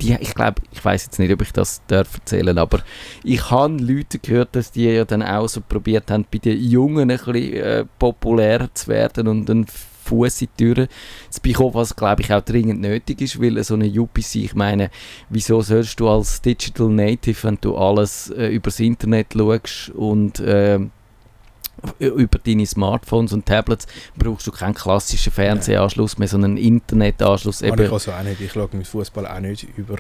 die, 0.01 0.16
ich 0.19 0.35
glaube, 0.35 0.61
ich 0.73 0.85
weiß 0.85 1.05
jetzt 1.05 1.21
nicht, 1.21 1.33
ob 1.33 1.40
ich 1.40 1.53
das 1.53 1.83
darf 1.87 2.16
erzählen, 2.16 2.59
aber 2.59 2.81
ich 3.23 3.49
habe 3.49 3.77
Leute 3.77 4.19
gehört, 4.19 4.57
dass 4.57 4.73
die 4.73 4.87
ja 4.87 5.05
dann 5.05 5.23
auch 5.23 5.47
so 5.47 5.61
probiert 5.61 6.11
haben, 6.11 6.27
bei 6.33 6.38
den 6.38 6.61
Jungen 6.61 7.12
ein 7.12 7.16
bisschen 7.16 7.53
äh, 7.53 7.85
populär 7.97 8.69
zu 8.75 8.88
werden 8.88 9.29
und 9.29 9.49
einen 9.49 9.66
Fuß 10.07 10.42
in 10.42 10.49
die 10.57 10.64
Türe 10.64 10.88
zu 11.31 11.40
bekommen, 11.40 11.75
was 11.75 11.95
glaube 11.95 12.23
ich 12.23 12.33
auch 12.33 12.42
dringend 12.42 12.81
nötig 12.81 13.21
ist, 13.21 13.40
weil 13.40 13.62
so 13.64 13.75
eine 13.75 13.88
UPC, 13.88 14.37
ich 14.37 14.55
meine, 14.55 14.90
wieso 15.29 15.61
sollst 15.61 15.99
du 16.01 16.09
als 16.09 16.40
Digital 16.42 16.88
Native, 16.88 17.37
wenn 17.42 17.59
du 17.61 17.77
alles 17.77 18.31
äh, 18.31 18.49
übers 18.49 18.81
Internet 18.81 19.33
schaust 19.33 19.90
und 19.95 20.42
ähm, 20.45 20.90
über 21.99 22.38
deine 22.38 22.66
Smartphones 22.66 23.33
und 23.33 23.47
Tablets 23.47 23.87
brauchst 24.16 24.47
du 24.47 24.53
keinen 24.53 24.75
klassischen 24.75 25.33
Fernsehanschluss 25.33 26.19
mehr, 26.19 26.29
sondern 26.29 26.53
einen 26.53 26.59
Internetanschluss. 26.59 27.62
Habe 27.62 27.69
ich 27.69 27.81
Eben, 27.81 27.92
also 27.92 28.12
auch 28.12 28.23
nicht. 28.23 28.40
Ich 28.40 28.53
schaue 28.53 28.69
mit 28.73 28.87
Fußball 28.87 29.27
auch 29.27 29.40
nicht 29.40 29.66
über 29.77 29.97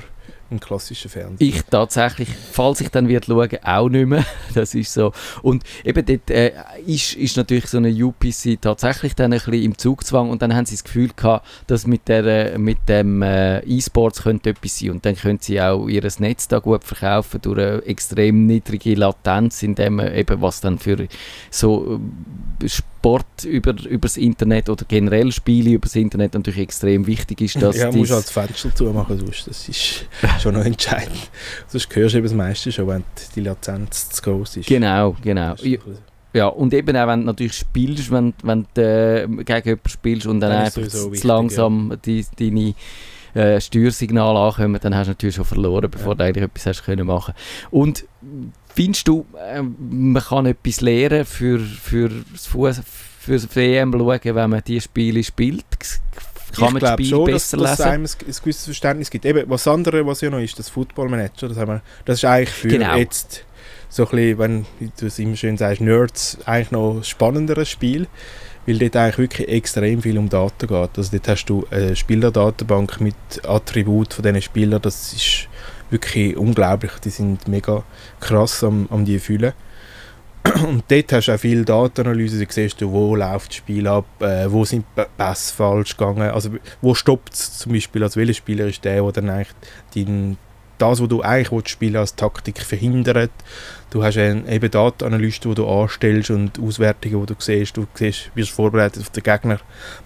einen 0.50 0.60
klassischen 0.60 1.10
Fernseher. 1.10 1.48
ich 1.48 1.62
tatsächlich, 1.62 2.28
falls 2.52 2.80
ich 2.80 2.88
dann 2.88 3.08
wird 3.08 3.26
schauen, 3.26 3.48
auch 3.62 3.88
nicht 3.88 4.06
mehr. 4.06 4.24
Das 4.54 4.74
ist 4.74 4.94
so. 4.94 5.12
Und 5.42 5.64
eben 5.84 6.06
dort 6.06 6.30
äh, 6.30 6.52
ist, 6.86 7.14
ist 7.14 7.36
natürlich 7.36 7.66
so 7.66 7.76
eine 7.76 7.90
UPC 7.90 8.58
tatsächlich 8.60 9.14
dann 9.14 9.32
ein 9.32 9.38
bisschen 9.38 9.62
im 9.62 9.76
Zugzwang 9.76 10.30
und 10.30 10.40
dann 10.40 10.54
haben 10.54 10.64
sie 10.64 10.76
das 10.76 10.84
Gefühl 10.84 11.10
gehabt, 11.14 11.46
dass 11.66 11.86
mit, 11.86 12.08
der, 12.08 12.58
mit 12.58 12.78
dem 12.88 13.20
äh, 13.20 13.58
E-Sports 13.60 14.22
könnte 14.22 14.50
etwas 14.50 14.78
sein 14.78 14.90
und 14.90 15.04
dann 15.04 15.14
können 15.14 15.38
sie 15.40 15.60
auch 15.60 15.88
ihr 15.88 16.02
Netz 16.18 16.48
da 16.48 16.58
gut 16.58 16.84
verkaufen 16.84 17.40
durch 17.42 17.58
eine 17.58 17.82
extrem 17.82 18.46
niedrige 18.46 18.94
Latenz, 18.94 19.62
indem 19.62 20.00
eben 20.00 20.40
was 20.40 20.60
dann 20.62 20.78
für 20.78 21.06
so 21.50 22.00
äh, 22.62 22.68
Sport 23.06 23.44
über, 23.44 23.74
übers 23.88 24.16
Internet 24.16 24.68
oder 24.68 24.84
generell 24.88 25.30
Spiele 25.30 25.70
übers 25.70 25.94
Internet 25.94 26.34
natürlich 26.34 26.58
extrem 26.60 27.06
wichtig 27.06 27.40
ist, 27.40 27.62
dass 27.62 27.76
ja, 27.76 27.88
dies- 27.90 27.96
musst 28.00 28.12
halt 28.12 28.24
das 28.24 28.30
Fenster 28.32 28.74
zumachen, 28.74 29.18
sonst 29.18 29.46
das 29.46 29.68
ist 29.68 30.06
schon 30.42 30.54
noch 30.54 30.64
entscheidend. 30.64 31.16
Sonst 31.68 31.94
hörst 31.94 32.14
du 32.14 32.18
eben 32.18 32.26
das 32.26 32.34
meiste 32.36 32.72
schon, 32.72 32.88
wenn 32.88 33.04
die 33.36 33.40
Latenz 33.42 34.10
zu 34.10 34.22
groß 34.22 34.56
ist. 34.56 34.66
Genau, 34.68 35.14
genau. 35.22 35.52
Das 35.52 35.64
Ja, 35.64 35.78
Ja, 36.34 36.46
und 36.48 36.74
eben 36.74 36.96
auch 36.96 37.06
wenn 37.06 37.20
du 37.20 37.26
natürlich 37.26 37.52
spielst, 37.54 38.10
wenn, 38.10 38.34
wenn 38.42 38.66
du 38.74 38.82
äh, 38.82 39.26
gegen 39.26 39.68
jemanden 39.68 39.88
spielst 39.88 40.26
und 40.26 40.40
dann, 40.40 40.50
Dann 40.50 40.62
einfach 40.62 40.82
wichtig, 40.82 41.22
langsam 41.24 41.96
die, 42.04 42.26
deine 42.38 42.74
äh, 43.34 43.60
Steuersignale 43.60 44.38
ankommen, 44.38 44.78
dann 44.82 44.94
hast 44.96 45.06
du 45.06 45.10
natürlich 45.12 45.36
schon 45.36 45.44
verloren, 45.44 45.88
bevor 45.90 46.12
Ja. 46.12 46.14
du 46.16 46.24
eigentlich 46.24 46.44
etwas 46.44 46.66
hast 46.66 46.84
können 46.84 47.06
machen 47.06 47.34
Und 47.70 48.04
findest 48.76 49.08
du, 49.08 49.26
äh, 49.36 49.62
man 49.62 50.22
kann 50.22 50.46
etwas 50.46 50.80
lernen 50.80 51.24
für, 51.24 51.58
für 51.58 52.10
das 52.32 52.46
Fuß, 52.46 52.82
für 53.18 53.32
das 53.32 53.56
WM 53.56 53.92
schauen, 53.92 54.20
wenn 54.22 54.50
man 54.50 54.62
diese 54.64 54.82
Spiele 54.82 55.24
spielt? 55.24 55.64
Kann 56.54 56.72
man 56.72 56.76
ich 56.76 56.80
das 56.80 56.96
glaube 56.96 57.04
schon, 57.04 57.30
dass, 57.32 57.50
besser 57.50 57.56
dass 57.56 57.72
es 57.72 57.80
einem 57.80 58.04
ein, 58.04 58.10
ein 58.28 58.34
gewisses 58.42 58.64
Verständnis 58.64 59.10
gibt. 59.10 59.24
Eben, 59.24 59.48
was 59.50 59.66
andere, 59.66 60.06
was 60.06 60.20
ja 60.20 60.30
noch 60.30 60.38
ist, 60.38 60.58
das 60.58 60.68
Football 60.68 61.08
Manager, 61.08 61.48
das, 61.48 61.56
haben 61.56 61.72
wir, 61.72 61.82
das 62.04 62.18
ist 62.18 62.24
eigentlich 62.24 62.50
für 62.50 62.68
Genau. 62.68 62.96
jetzt 62.96 63.44
so 63.88 64.04
ein 64.04 64.10
bisschen, 64.10 64.38
wenn 64.38 64.66
du 65.00 65.06
es 65.06 65.18
immer 65.18 65.36
schön 65.36 65.56
sagst, 65.56 65.80
Nerds, 65.80 66.38
eigentlich 66.44 66.70
noch 66.70 66.96
ein 66.96 67.04
spannenderes 67.04 67.68
Spiel, 67.68 68.06
weil 68.66 68.78
dort 68.78 68.96
eigentlich 68.96 69.18
wirklich 69.18 69.48
extrem 69.48 70.02
viel 70.02 70.18
um 70.18 70.28
Daten 70.28 70.66
geht. 70.66 70.90
Also 70.96 71.10
dort 71.12 71.28
hast 71.28 71.46
du 71.46 71.66
eine 71.70 71.96
Spielerdatenbank 71.96 73.00
mit 73.00 73.16
Attributen 73.44 74.14
von 74.14 74.22
diesen 74.22 74.42
Spielern, 74.42 74.82
das 74.82 75.12
ist 75.12 75.48
wirklich 75.90 76.36
unglaublich, 76.36 76.92
die 77.04 77.10
sind 77.10 77.46
mega 77.48 77.82
krass 78.20 78.64
am, 78.64 78.88
am 78.90 79.04
die 79.04 79.18
fühlen. 79.18 79.52
Und 80.66 80.84
dort 80.88 81.12
hast 81.12 81.26
du 81.26 81.32
auch 81.32 81.38
viel 81.38 81.64
Datenanalyse, 81.64 82.44
da 82.44 82.52
siehst 82.52 82.80
du, 82.80 82.90
wo 82.90 83.16
läuft 83.16 83.50
das 83.50 83.56
Spiel 83.56 83.86
ab, 83.86 84.06
äh, 84.20 84.50
wo 84.50 84.64
sind 84.64 84.84
Pässe 84.94 85.54
falsch 85.54 85.96
gegangen, 85.96 86.30
also 86.30 86.50
wo 86.80 86.94
stoppt 86.94 87.34
es 87.34 87.58
zum 87.58 87.72
Beispiel, 87.72 88.02
also 88.02 88.20
welcher 88.20 88.34
Spieler 88.34 88.66
ist 88.66 88.84
der, 88.84 89.02
der 89.02 89.12
dann 89.12 89.30
eigentlich 89.30 89.54
dein, 89.94 90.38
das, 90.78 91.00
was 91.00 91.08
du 91.08 91.22
eigentlich 91.22 91.68
spielen 91.68 91.96
als 91.96 92.14
Taktik 92.14 92.60
verhindert. 92.60 93.30
Du 93.90 94.02
hast 94.02 94.18
einen, 94.18 94.48
eben 94.48 94.70
Datenanalysten, 94.70 95.50
die 95.50 95.54
du 95.54 95.68
anstellst 95.68 96.30
und 96.30 96.58
Auswertungen, 96.58 97.24
die 97.24 97.34
du 97.34 97.40
siehst, 97.40 97.76
du 97.76 97.86
siehst, 97.94 98.30
wirst 98.34 98.50
vorbereitet 98.50 99.02
auf 99.02 99.10
den 99.10 99.22
Gegner, 99.22 99.58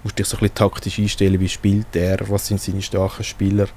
musst 0.02 0.18
dich 0.18 0.26
so 0.26 0.36
ein 0.36 0.40
bisschen 0.40 0.54
taktisch 0.54 0.98
einstellen, 0.98 1.40
wie 1.40 1.48
spielt 1.48 1.94
er, 1.94 2.18
was 2.28 2.46
sind 2.46 2.60
seine 2.60 2.82
starken 2.82 3.24
Spieler. 3.24 3.68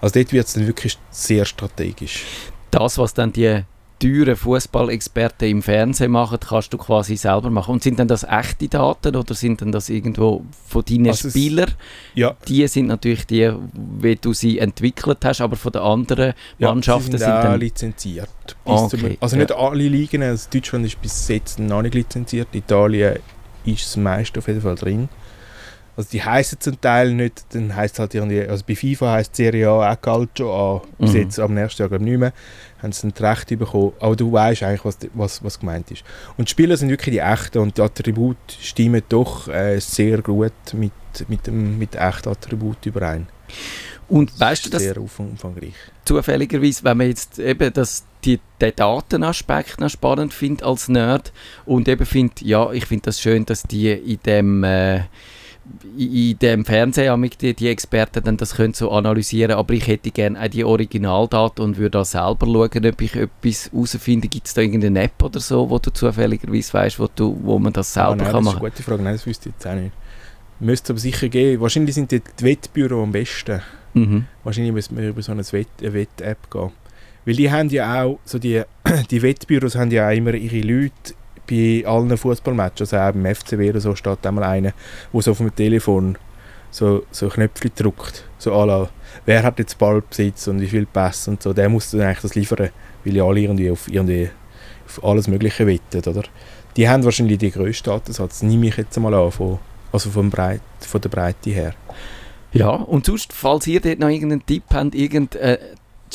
Also 0.00 0.14
dort 0.14 0.32
wird 0.32 0.46
es 0.46 0.54
dann 0.54 0.66
wirklich 0.66 0.98
sehr 1.10 1.44
strategisch. 1.44 2.24
das, 2.70 2.98
was 2.98 3.14
dann 3.14 3.32
die 3.32 3.62
teuren 4.00 4.34
Fußballexperten 4.34 5.48
im 5.48 5.62
Fernsehen 5.62 6.10
machen, 6.10 6.38
kannst 6.40 6.72
du 6.72 6.78
quasi 6.78 7.16
selber 7.16 7.50
machen. 7.50 7.74
Und 7.74 7.82
sind 7.82 7.98
denn 7.98 8.08
das 8.08 8.24
echte 8.24 8.66
Daten 8.68 9.14
oder 9.14 9.34
sind 9.34 9.60
denn 9.60 9.70
das 9.70 9.88
irgendwo 9.88 10.44
von 10.66 10.84
deinen 10.84 11.08
Also 11.08 11.30
Spielern? 11.30 11.70
Ja, 12.14 12.34
Die 12.48 12.66
sind 12.66 12.86
natürlich 12.88 13.26
die, 13.26 13.52
wie 14.00 14.16
du 14.16 14.32
sie 14.32 14.58
entwickelt 14.58 15.18
hast, 15.24 15.40
aber 15.40 15.56
von 15.56 15.72
den 15.72 15.82
anderen 15.82 16.32
Mannschaften 16.58 17.12
sie 17.12 17.18
sind, 17.18 17.26
sind 17.26 17.30
auch 17.36 17.42
dann... 17.42 17.60
lizenziert. 17.60 18.28
Ah, 18.64 18.88
zum- 18.88 19.04
okay, 19.04 19.18
also 19.20 19.36
ja. 19.36 19.42
nicht 19.42 19.52
alle 19.52 19.88
Ligen, 19.88 20.22
also 20.22 20.48
Deutschland 20.52 20.86
ist 20.86 21.00
bis 21.00 21.28
jetzt 21.28 21.58
noch 21.58 21.82
nicht 21.82 21.94
lizenziert, 21.94 22.48
Italien 22.52 23.18
ist 23.64 23.84
das 23.84 23.96
meiste 23.96 24.38
auf 24.40 24.48
jeden 24.48 24.62
Fall 24.62 24.74
drin. 24.76 25.08
Also 25.96 26.10
die 26.12 26.22
heißen 26.22 26.58
zum 26.60 26.80
Teil 26.80 27.12
nicht, 27.12 27.44
dann 27.50 27.76
heisst 27.76 27.98
halt 27.98 28.14
irgendwie, 28.14 28.40
also 28.40 28.64
bei 28.66 28.74
FIFA 28.74 29.12
heisst 29.12 29.36
Serie 29.36 29.68
A 29.68 29.92
auch 29.92 30.00
Calcio 30.00 30.78
A, 30.78 30.82
bis 30.98 31.10
Mhm. 31.12 31.16
jetzt 31.18 31.38
am 31.38 31.52
nächsten 31.52 31.82
Jahr 31.82 31.88
glaube 31.90 32.04
ich 32.04 32.10
nicht 32.10 32.18
mehr, 32.20 32.32
haben 32.82 32.92
sie 32.92 33.02
dann 33.02 33.14
die 33.16 33.22
Rechte 33.22 33.56
bekommen, 33.56 33.92
aber 34.00 34.16
du 34.16 34.32
weißt 34.32 34.62
eigentlich, 34.62 34.84
was, 34.84 34.98
was, 35.14 35.44
was 35.44 35.60
gemeint 35.60 35.90
ist. 35.90 36.02
Und 36.36 36.48
die 36.48 36.50
Spieler 36.50 36.76
sind 36.76 36.88
wirklich 36.90 37.12
die 37.14 37.18
echten 37.20 37.58
und 37.58 37.76
die 37.76 37.82
Attribute 37.82 38.36
stimmen 38.60 39.02
doch 39.08 39.48
äh, 39.48 39.78
sehr 39.80 40.22
gut 40.22 40.52
mit, 40.72 40.92
mit 41.28 41.46
dem 41.46 41.78
mit 41.78 41.94
echten 41.96 42.28
Attribut 42.30 42.84
überein. 42.86 43.26
Und 44.08 44.38
weißt 44.40 44.66
du, 44.66 44.70
Das 44.70 44.82
sehr 44.82 44.96
umfang- 44.96 45.30
umfangreich. 45.30 45.74
zufälligerweise, 46.04 46.82
wenn 46.84 46.96
man 46.96 47.06
jetzt 47.08 47.38
eben 47.38 47.72
das, 47.72 48.04
die, 48.24 48.40
den 48.60 48.72
Datenaspekt 48.74 49.80
noch 49.80 49.88
spannend 49.90 50.34
findet 50.34 50.64
als 50.64 50.88
Nerd 50.88 51.32
und 51.64 51.86
eben 51.88 52.04
findet, 52.06 52.42
ja, 52.42 52.72
ich 52.72 52.86
finde 52.86 53.04
das 53.04 53.20
schön, 53.20 53.46
dass 53.46 53.62
die 53.62 53.90
in 53.92 54.18
dem... 54.24 54.64
Äh, 54.64 55.02
in 55.96 56.38
dem 56.38 56.64
Fernseher 56.64 57.12
amig 57.12 57.38
die, 57.38 57.54
die 57.54 57.68
Experten 57.68 58.22
dann 58.24 58.36
das 58.36 58.54
können 58.54 58.74
so 58.74 58.90
analysieren, 58.90 59.52
aber 59.56 59.74
ich 59.74 59.86
hätte 59.86 60.10
gerne 60.10 60.40
auch 60.40 60.48
die 60.48 60.64
Originaldaten 60.64 61.64
und 61.64 61.76
würde 61.78 61.90
da 61.90 62.04
selber 62.04 62.46
schauen, 62.46 62.86
ob 62.86 63.00
ich 63.02 63.16
etwas 63.16 63.70
herausfinde. 63.72 64.28
Gibt 64.28 64.46
es 64.46 64.54
da 64.54 64.62
irgendeine 64.62 65.02
App 65.02 65.22
oder 65.22 65.40
so, 65.40 65.68
wo 65.70 65.78
du 65.78 65.90
zufälligerweise 65.90 66.72
weißt, 66.72 66.98
wo, 66.98 67.08
du, 67.14 67.38
wo 67.42 67.58
man 67.58 67.72
das 67.72 67.92
selber 67.92 68.10
Ah, 68.10 68.16
nein, 68.16 68.26
kann 68.26 68.32
das 68.32 68.40
ist 68.40 68.44
machen 68.46 68.60
eine 68.62 68.70
gute 68.70 68.82
Frage, 68.82 69.02
nein, 69.02 69.14
das 69.14 69.26
wüsste 69.26 69.48
ich 69.48 69.54
jetzt 69.54 69.66
auch 69.66 69.74
nicht. 69.74 69.92
Müsste 70.60 70.92
aber 70.92 71.00
sicher 71.00 71.28
geben. 71.28 71.62
Wahrscheinlich 71.62 71.94
sind 71.94 72.10
die 72.12 72.20
Wettbüro 72.40 73.02
am 73.02 73.12
besten. 73.12 73.60
Mhm. 73.94 74.26
Wahrscheinlich 74.44 74.72
müssen 74.72 74.96
wir 74.96 75.08
über 75.08 75.22
so 75.22 75.32
eine 75.32 75.42
Wett- 75.52 75.66
Wett-App 75.80 76.50
gehen. 76.50 76.70
Weil 77.24 77.34
die 77.34 77.50
haben 77.50 77.68
ja 77.70 78.02
auch, 78.04 78.18
so 78.24 78.38
die, 78.38 78.62
die 79.10 79.22
Wettbüros 79.22 79.74
haben 79.74 79.90
ja 79.90 80.08
auch 80.08 80.12
immer 80.14 80.34
ihre 80.34 80.60
Leute 80.60 81.14
bei 81.50 81.84
allen 81.86 82.16
Fußballmatches, 82.16 82.94
also 82.94 82.96
auch 82.96 83.12
beim 83.12 83.34
FCW 83.34 83.70
oder 83.70 83.80
so 83.80 83.94
steht 83.94 84.24
einmal 84.26 84.44
einer, 84.44 84.72
der 85.12 85.20
so 85.20 85.32
auf 85.32 85.38
dem 85.38 85.54
Telefon 85.54 86.16
so, 86.70 87.04
so 87.10 87.28
Knöpfe 87.28 87.70
drückt, 87.70 88.24
so 88.38 88.52
à 88.52 88.88
wer 89.26 89.42
hat 89.42 89.58
jetzt 89.58 89.76
Ballbesitz 89.78 90.46
und 90.46 90.60
wie 90.60 90.68
viel 90.68 90.86
Pass 90.86 91.26
und 91.28 91.42
so, 91.42 91.52
der 91.52 91.68
muss 91.68 91.90
dann 91.90 92.02
eigentlich 92.02 92.20
das 92.20 92.34
liefern, 92.34 92.70
weil 93.04 93.16
ja 93.16 93.24
alle 93.24 93.40
irgendwie 93.40 93.70
auf, 93.70 93.88
irgendwie 93.88 94.30
auf 94.86 95.04
alles 95.04 95.26
Mögliche 95.28 95.66
wetten, 95.66 96.08
oder? 96.08 96.22
Die 96.76 96.88
haben 96.88 97.04
wahrscheinlich 97.04 97.38
die 97.38 97.50
grössten 97.50 97.90
Datensatz, 97.90 98.42
nehme 98.42 98.68
ich 98.68 98.76
jetzt 98.76 98.98
mal 98.98 99.12
an, 99.12 99.32
von, 99.32 99.58
also 99.92 100.10
vom 100.10 100.30
Breit, 100.30 100.60
von 100.78 101.00
der 101.00 101.08
Breite 101.08 101.50
her. 101.50 101.74
Ja, 102.52 102.70
und 102.70 103.06
sonst, 103.06 103.32
falls 103.32 103.66
ihr 103.66 103.80
dort 103.80 103.98
noch 103.98 104.08
irgendeinen 104.08 104.46
Tipp 104.46 104.64
habt, 104.72 104.94
irgendeine 104.94 105.58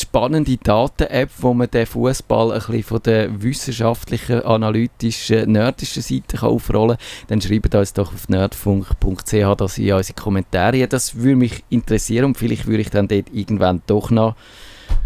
spannende 0.01 0.57
Daten-App, 0.57 1.29
wo 1.39 1.53
man 1.53 1.69
den 1.69 1.85
Fußball 1.85 2.51
ein 2.51 2.59
bisschen 2.59 2.83
von 2.83 3.01
der 3.03 3.41
wissenschaftlichen, 3.41 4.41
analytischen, 4.41 5.51
nerdischen 5.51 6.01
Seite 6.01 6.37
kann 6.37 6.49
aufrollen 6.49 6.97
kann, 6.97 7.27
dann 7.27 7.41
schreibt 7.41 7.73
uns 7.75 7.93
doch 7.93 8.13
auf 8.13 8.29
nerdfunk.ch 8.29 9.55
das 9.57 9.77
in 9.77 9.93
unsere 9.93 10.13
Kommentare. 10.15 10.87
Das 10.87 11.15
würde 11.15 11.35
mich 11.35 11.63
interessieren 11.69 12.25
und 12.25 12.37
vielleicht 12.37 12.67
würde 12.67 12.81
ich 12.81 12.89
dann 12.89 13.07
dort 13.07 13.33
irgendwann 13.33 13.81
doch 13.87 14.11
noch 14.11 14.35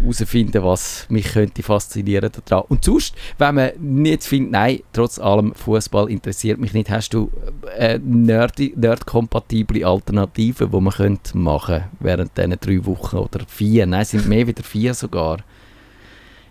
herausfinden, 0.00 0.64
was 0.64 1.06
mich 1.08 1.32
könnte 1.32 1.62
faszinieren 1.62 2.30
daran. 2.44 2.64
Und 2.68 2.84
sonst, 2.84 3.14
wenn 3.38 3.54
man 3.54 3.70
nicht 3.78 4.24
findet, 4.24 4.52
nein, 4.52 4.80
trotz 4.92 5.18
allem, 5.18 5.54
Fußball 5.54 6.10
interessiert 6.10 6.58
mich 6.58 6.72
nicht, 6.72 6.90
hast 6.90 7.14
du 7.14 7.30
äh, 7.76 7.98
nerd-kompatible 7.98 9.84
Alternativen, 9.84 10.70
die 10.70 10.80
man 10.80 10.92
könnte 10.92 11.36
machen 11.36 11.84
während 12.00 12.36
diesen 12.36 12.58
drei 12.58 12.84
Wochen 12.86 13.16
oder 13.16 13.40
vier, 13.46 13.86
nein, 13.86 14.04
sind 14.04 14.26
mehr 14.26 14.46
wieder 14.46 14.62
vier 14.62 14.94
sogar. 14.94 15.38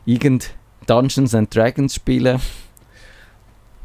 Irgend 0.06 0.52
Dungeons 0.88 1.36
and 1.36 1.54
Dragons 1.54 1.96
spielen. 1.96 2.40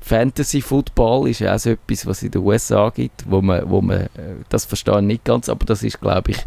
Fantasy 0.00 0.60
Football 0.60 1.30
ist 1.30 1.42
auch 1.42 1.58
so 1.58 1.70
etwas, 1.70 2.06
was 2.06 2.18
es 2.18 2.24
in 2.24 2.30
den 2.30 2.42
USA 2.42 2.90
gibt, 2.90 3.24
wo 3.30 3.40
man, 3.40 3.68
wo 3.68 3.80
man 3.80 4.02
äh, 4.02 4.08
das 4.50 4.66
verstehe 4.66 4.98
ich 4.98 5.04
nicht 5.04 5.24
ganz, 5.24 5.48
aber 5.48 5.64
das 5.64 5.82
ist, 5.82 5.98
glaube 5.98 6.32
ich, 6.32 6.38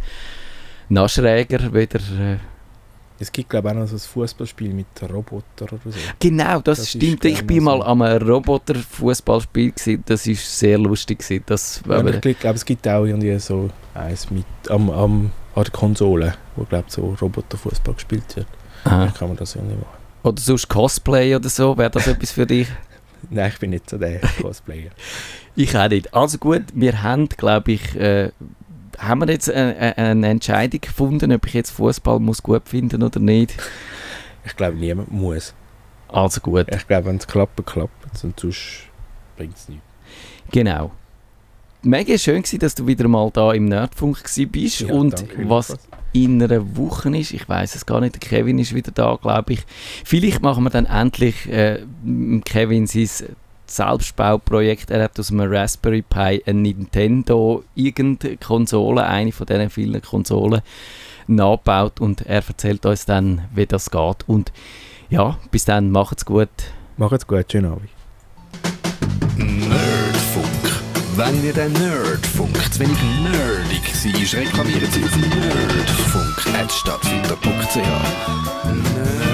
noch 0.89 1.09
schräger 1.09 1.73
wieder 1.73 1.99
äh, 1.99 2.37
Es 3.19 3.31
gibt 3.31 3.49
glaube 3.49 3.69
ich 3.69 3.75
auch 3.75 3.79
noch 3.79 3.87
so 3.87 3.95
ein 3.95 3.99
Fußballspiel 3.99 4.73
mit 4.73 4.87
Robotern 5.01 5.69
oder 5.69 5.79
so. 5.85 5.99
Genau, 6.19 6.59
das, 6.61 6.79
Das 6.79 6.89
stimmt. 6.89 7.25
Ich 7.25 7.45
bin 7.45 7.57
so. 7.57 7.63
mal 7.63 7.83
am 7.83 8.01
Roboter-Fußballspiel. 8.01 9.73
Das 10.05 10.27
ist 10.27 10.59
sehr 10.59 10.77
lustig 10.77 11.19
gewesen. 11.19 11.43
Das, 11.45 11.81
Ja, 11.87 12.05
ich 12.05 12.39
glaube, 12.39 12.55
es 12.55 12.65
gibt 12.65 12.87
auch 12.87 13.05
irgendwie 13.05 13.37
so 13.39 13.69
eins 13.93 14.29
mit 14.29 14.45
am, 14.69 14.89
am, 14.89 15.31
an 15.55 15.63
der 15.63 15.71
Konsole, 15.71 16.35
wo 16.55 16.63
glaube 16.63 16.85
so 16.89 17.17
Roboterfußball 17.19 17.95
gespielt 17.95 18.35
wird. 18.35 18.47
Aha. 18.83 19.05
Dann 19.05 19.13
kann 19.13 19.27
man 19.29 19.37
das 19.37 19.55
irgendwie 19.55 19.75
machen. 19.75 19.97
Oder 20.23 20.41
sonst 20.41 20.67
Cosplay 20.67 21.35
oder 21.35 21.49
so. 21.49 21.77
Wäre 21.77 21.89
das 21.89 22.07
etwas 22.07 22.31
für 22.31 22.45
dich? 22.45 22.67
Nein, 23.29 23.49
ich 23.51 23.59
bin 23.59 23.71
nicht 23.71 23.89
so 23.89 23.97
der 23.97 24.19
Cosplayer. 24.41 24.91
Ich 25.55 25.75
auch 25.75 25.89
nicht. 25.89 26.13
Also 26.13 26.37
gut, 26.37 26.63
wir 26.73 27.01
haben, 27.01 27.27
glaube 27.29 27.71
ich, 27.71 27.95
äh, 27.95 28.31
haben 28.97 29.21
wir 29.21 29.29
jetzt 29.29 29.49
eine, 29.51 29.97
eine 29.97 30.27
Entscheidung 30.27 30.81
gefunden, 30.81 31.31
ob 31.31 31.45
ich 31.47 31.53
jetzt 31.53 31.71
Fußball 31.71 32.19
muss 32.19 32.41
gut 32.43 32.67
finden 32.67 33.03
oder 33.03 33.19
nicht. 33.19 33.53
Ich 34.45 34.55
glaube, 34.55 34.77
niemand 34.77 35.11
muss. 35.11 35.53
Also 36.07 36.39
gut, 36.41 36.67
Ich 36.73 36.87
glaube, 36.87 37.07
wenn 37.07 37.17
es 37.17 37.27
klappt, 37.27 37.63
klappt 37.65 38.13
es. 38.13 38.23
Und 38.23 38.39
sonst 38.39 38.83
bringt 39.35 39.55
es 39.55 39.67
nichts. 39.69 39.83
genau. 40.51 40.91
Mega 41.83 42.17
schön 42.17 42.41
gewesen, 42.41 42.59
dass 42.59 42.73
du 42.73 42.87
wieder 42.87 43.07
mal 43.07 43.29
da 43.31 43.53
im 43.53 43.65
Nerdfunk 43.65 44.23
bist 44.51 44.79
Ja, 44.81 44.93
und 44.93 45.13
danke, 45.19 45.47
was 45.47 45.77
in 46.11 46.41
einer 46.41 46.75
Woche 46.75 47.15
ist. 47.15 47.31
Ich 47.31 47.47
weiß 47.47 47.75
es 47.75 47.85
gar 47.85 48.01
nicht. 48.01 48.15
Der 48.15 48.19
Kevin 48.19 48.57
ist 48.57 48.73
wieder 48.73 48.91
da, 48.91 49.17
glaube 49.21 49.53
ich. 49.53 49.59
Vielleicht 50.03 50.41
machen 50.41 50.63
wir 50.63 50.69
dann 50.71 50.85
endlich 50.85 51.47
äh, 51.47 51.83
Kevin 52.45 52.87
sein 52.87 53.09
Selbstbauprojekt. 53.69 54.91
Er 54.91 55.03
hat 55.03 55.19
aus 55.19 55.31
einem 55.31 55.51
Raspberry 55.51 56.01
Pi 56.01 56.41
ein 56.45 56.61
Nintendo 56.61 57.63
irgendeine 57.75 58.37
Konsole, 58.37 59.05
eine 59.05 59.31
von 59.31 59.45
diesen 59.45 59.69
vielen 59.69 60.01
Konsolen, 60.01 60.61
nachgebaut 61.27 61.99
und 61.99 62.21
er 62.21 62.43
erzählt 62.47 62.85
uns 62.85 63.05
dann, 63.05 63.41
wie 63.53 63.65
das 63.65 63.91
geht. 63.91 64.27
Und 64.27 64.51
ja, 65.09 65.37
bis 65.51 65.65
dann, 65.65 65.91
macht's 65.91 66.25
gut. 66.25 66.49
Macht's 66.97 67.27
gut, 67.27 67.51
schönen 67.51 67.71
Abend. 67.71 67.89
Nerdfunk. 69.37 70.45
Wenn 71.15 71.43
ihr 71.43 71.53
den 71.53 71.73
Nerdfunk 71.73 72.55
zu 72.71 72.79
wenig 72.79 72.97
nerdig 73.23 73.93
seid, 73.93 74.33
reklamiert 74.33 74.91
sie 74.91 75.03
auf 75.03 75.15
nerdfunk.stadtfilter.ch. 75.17 77.75
Nerd 77.75 79.26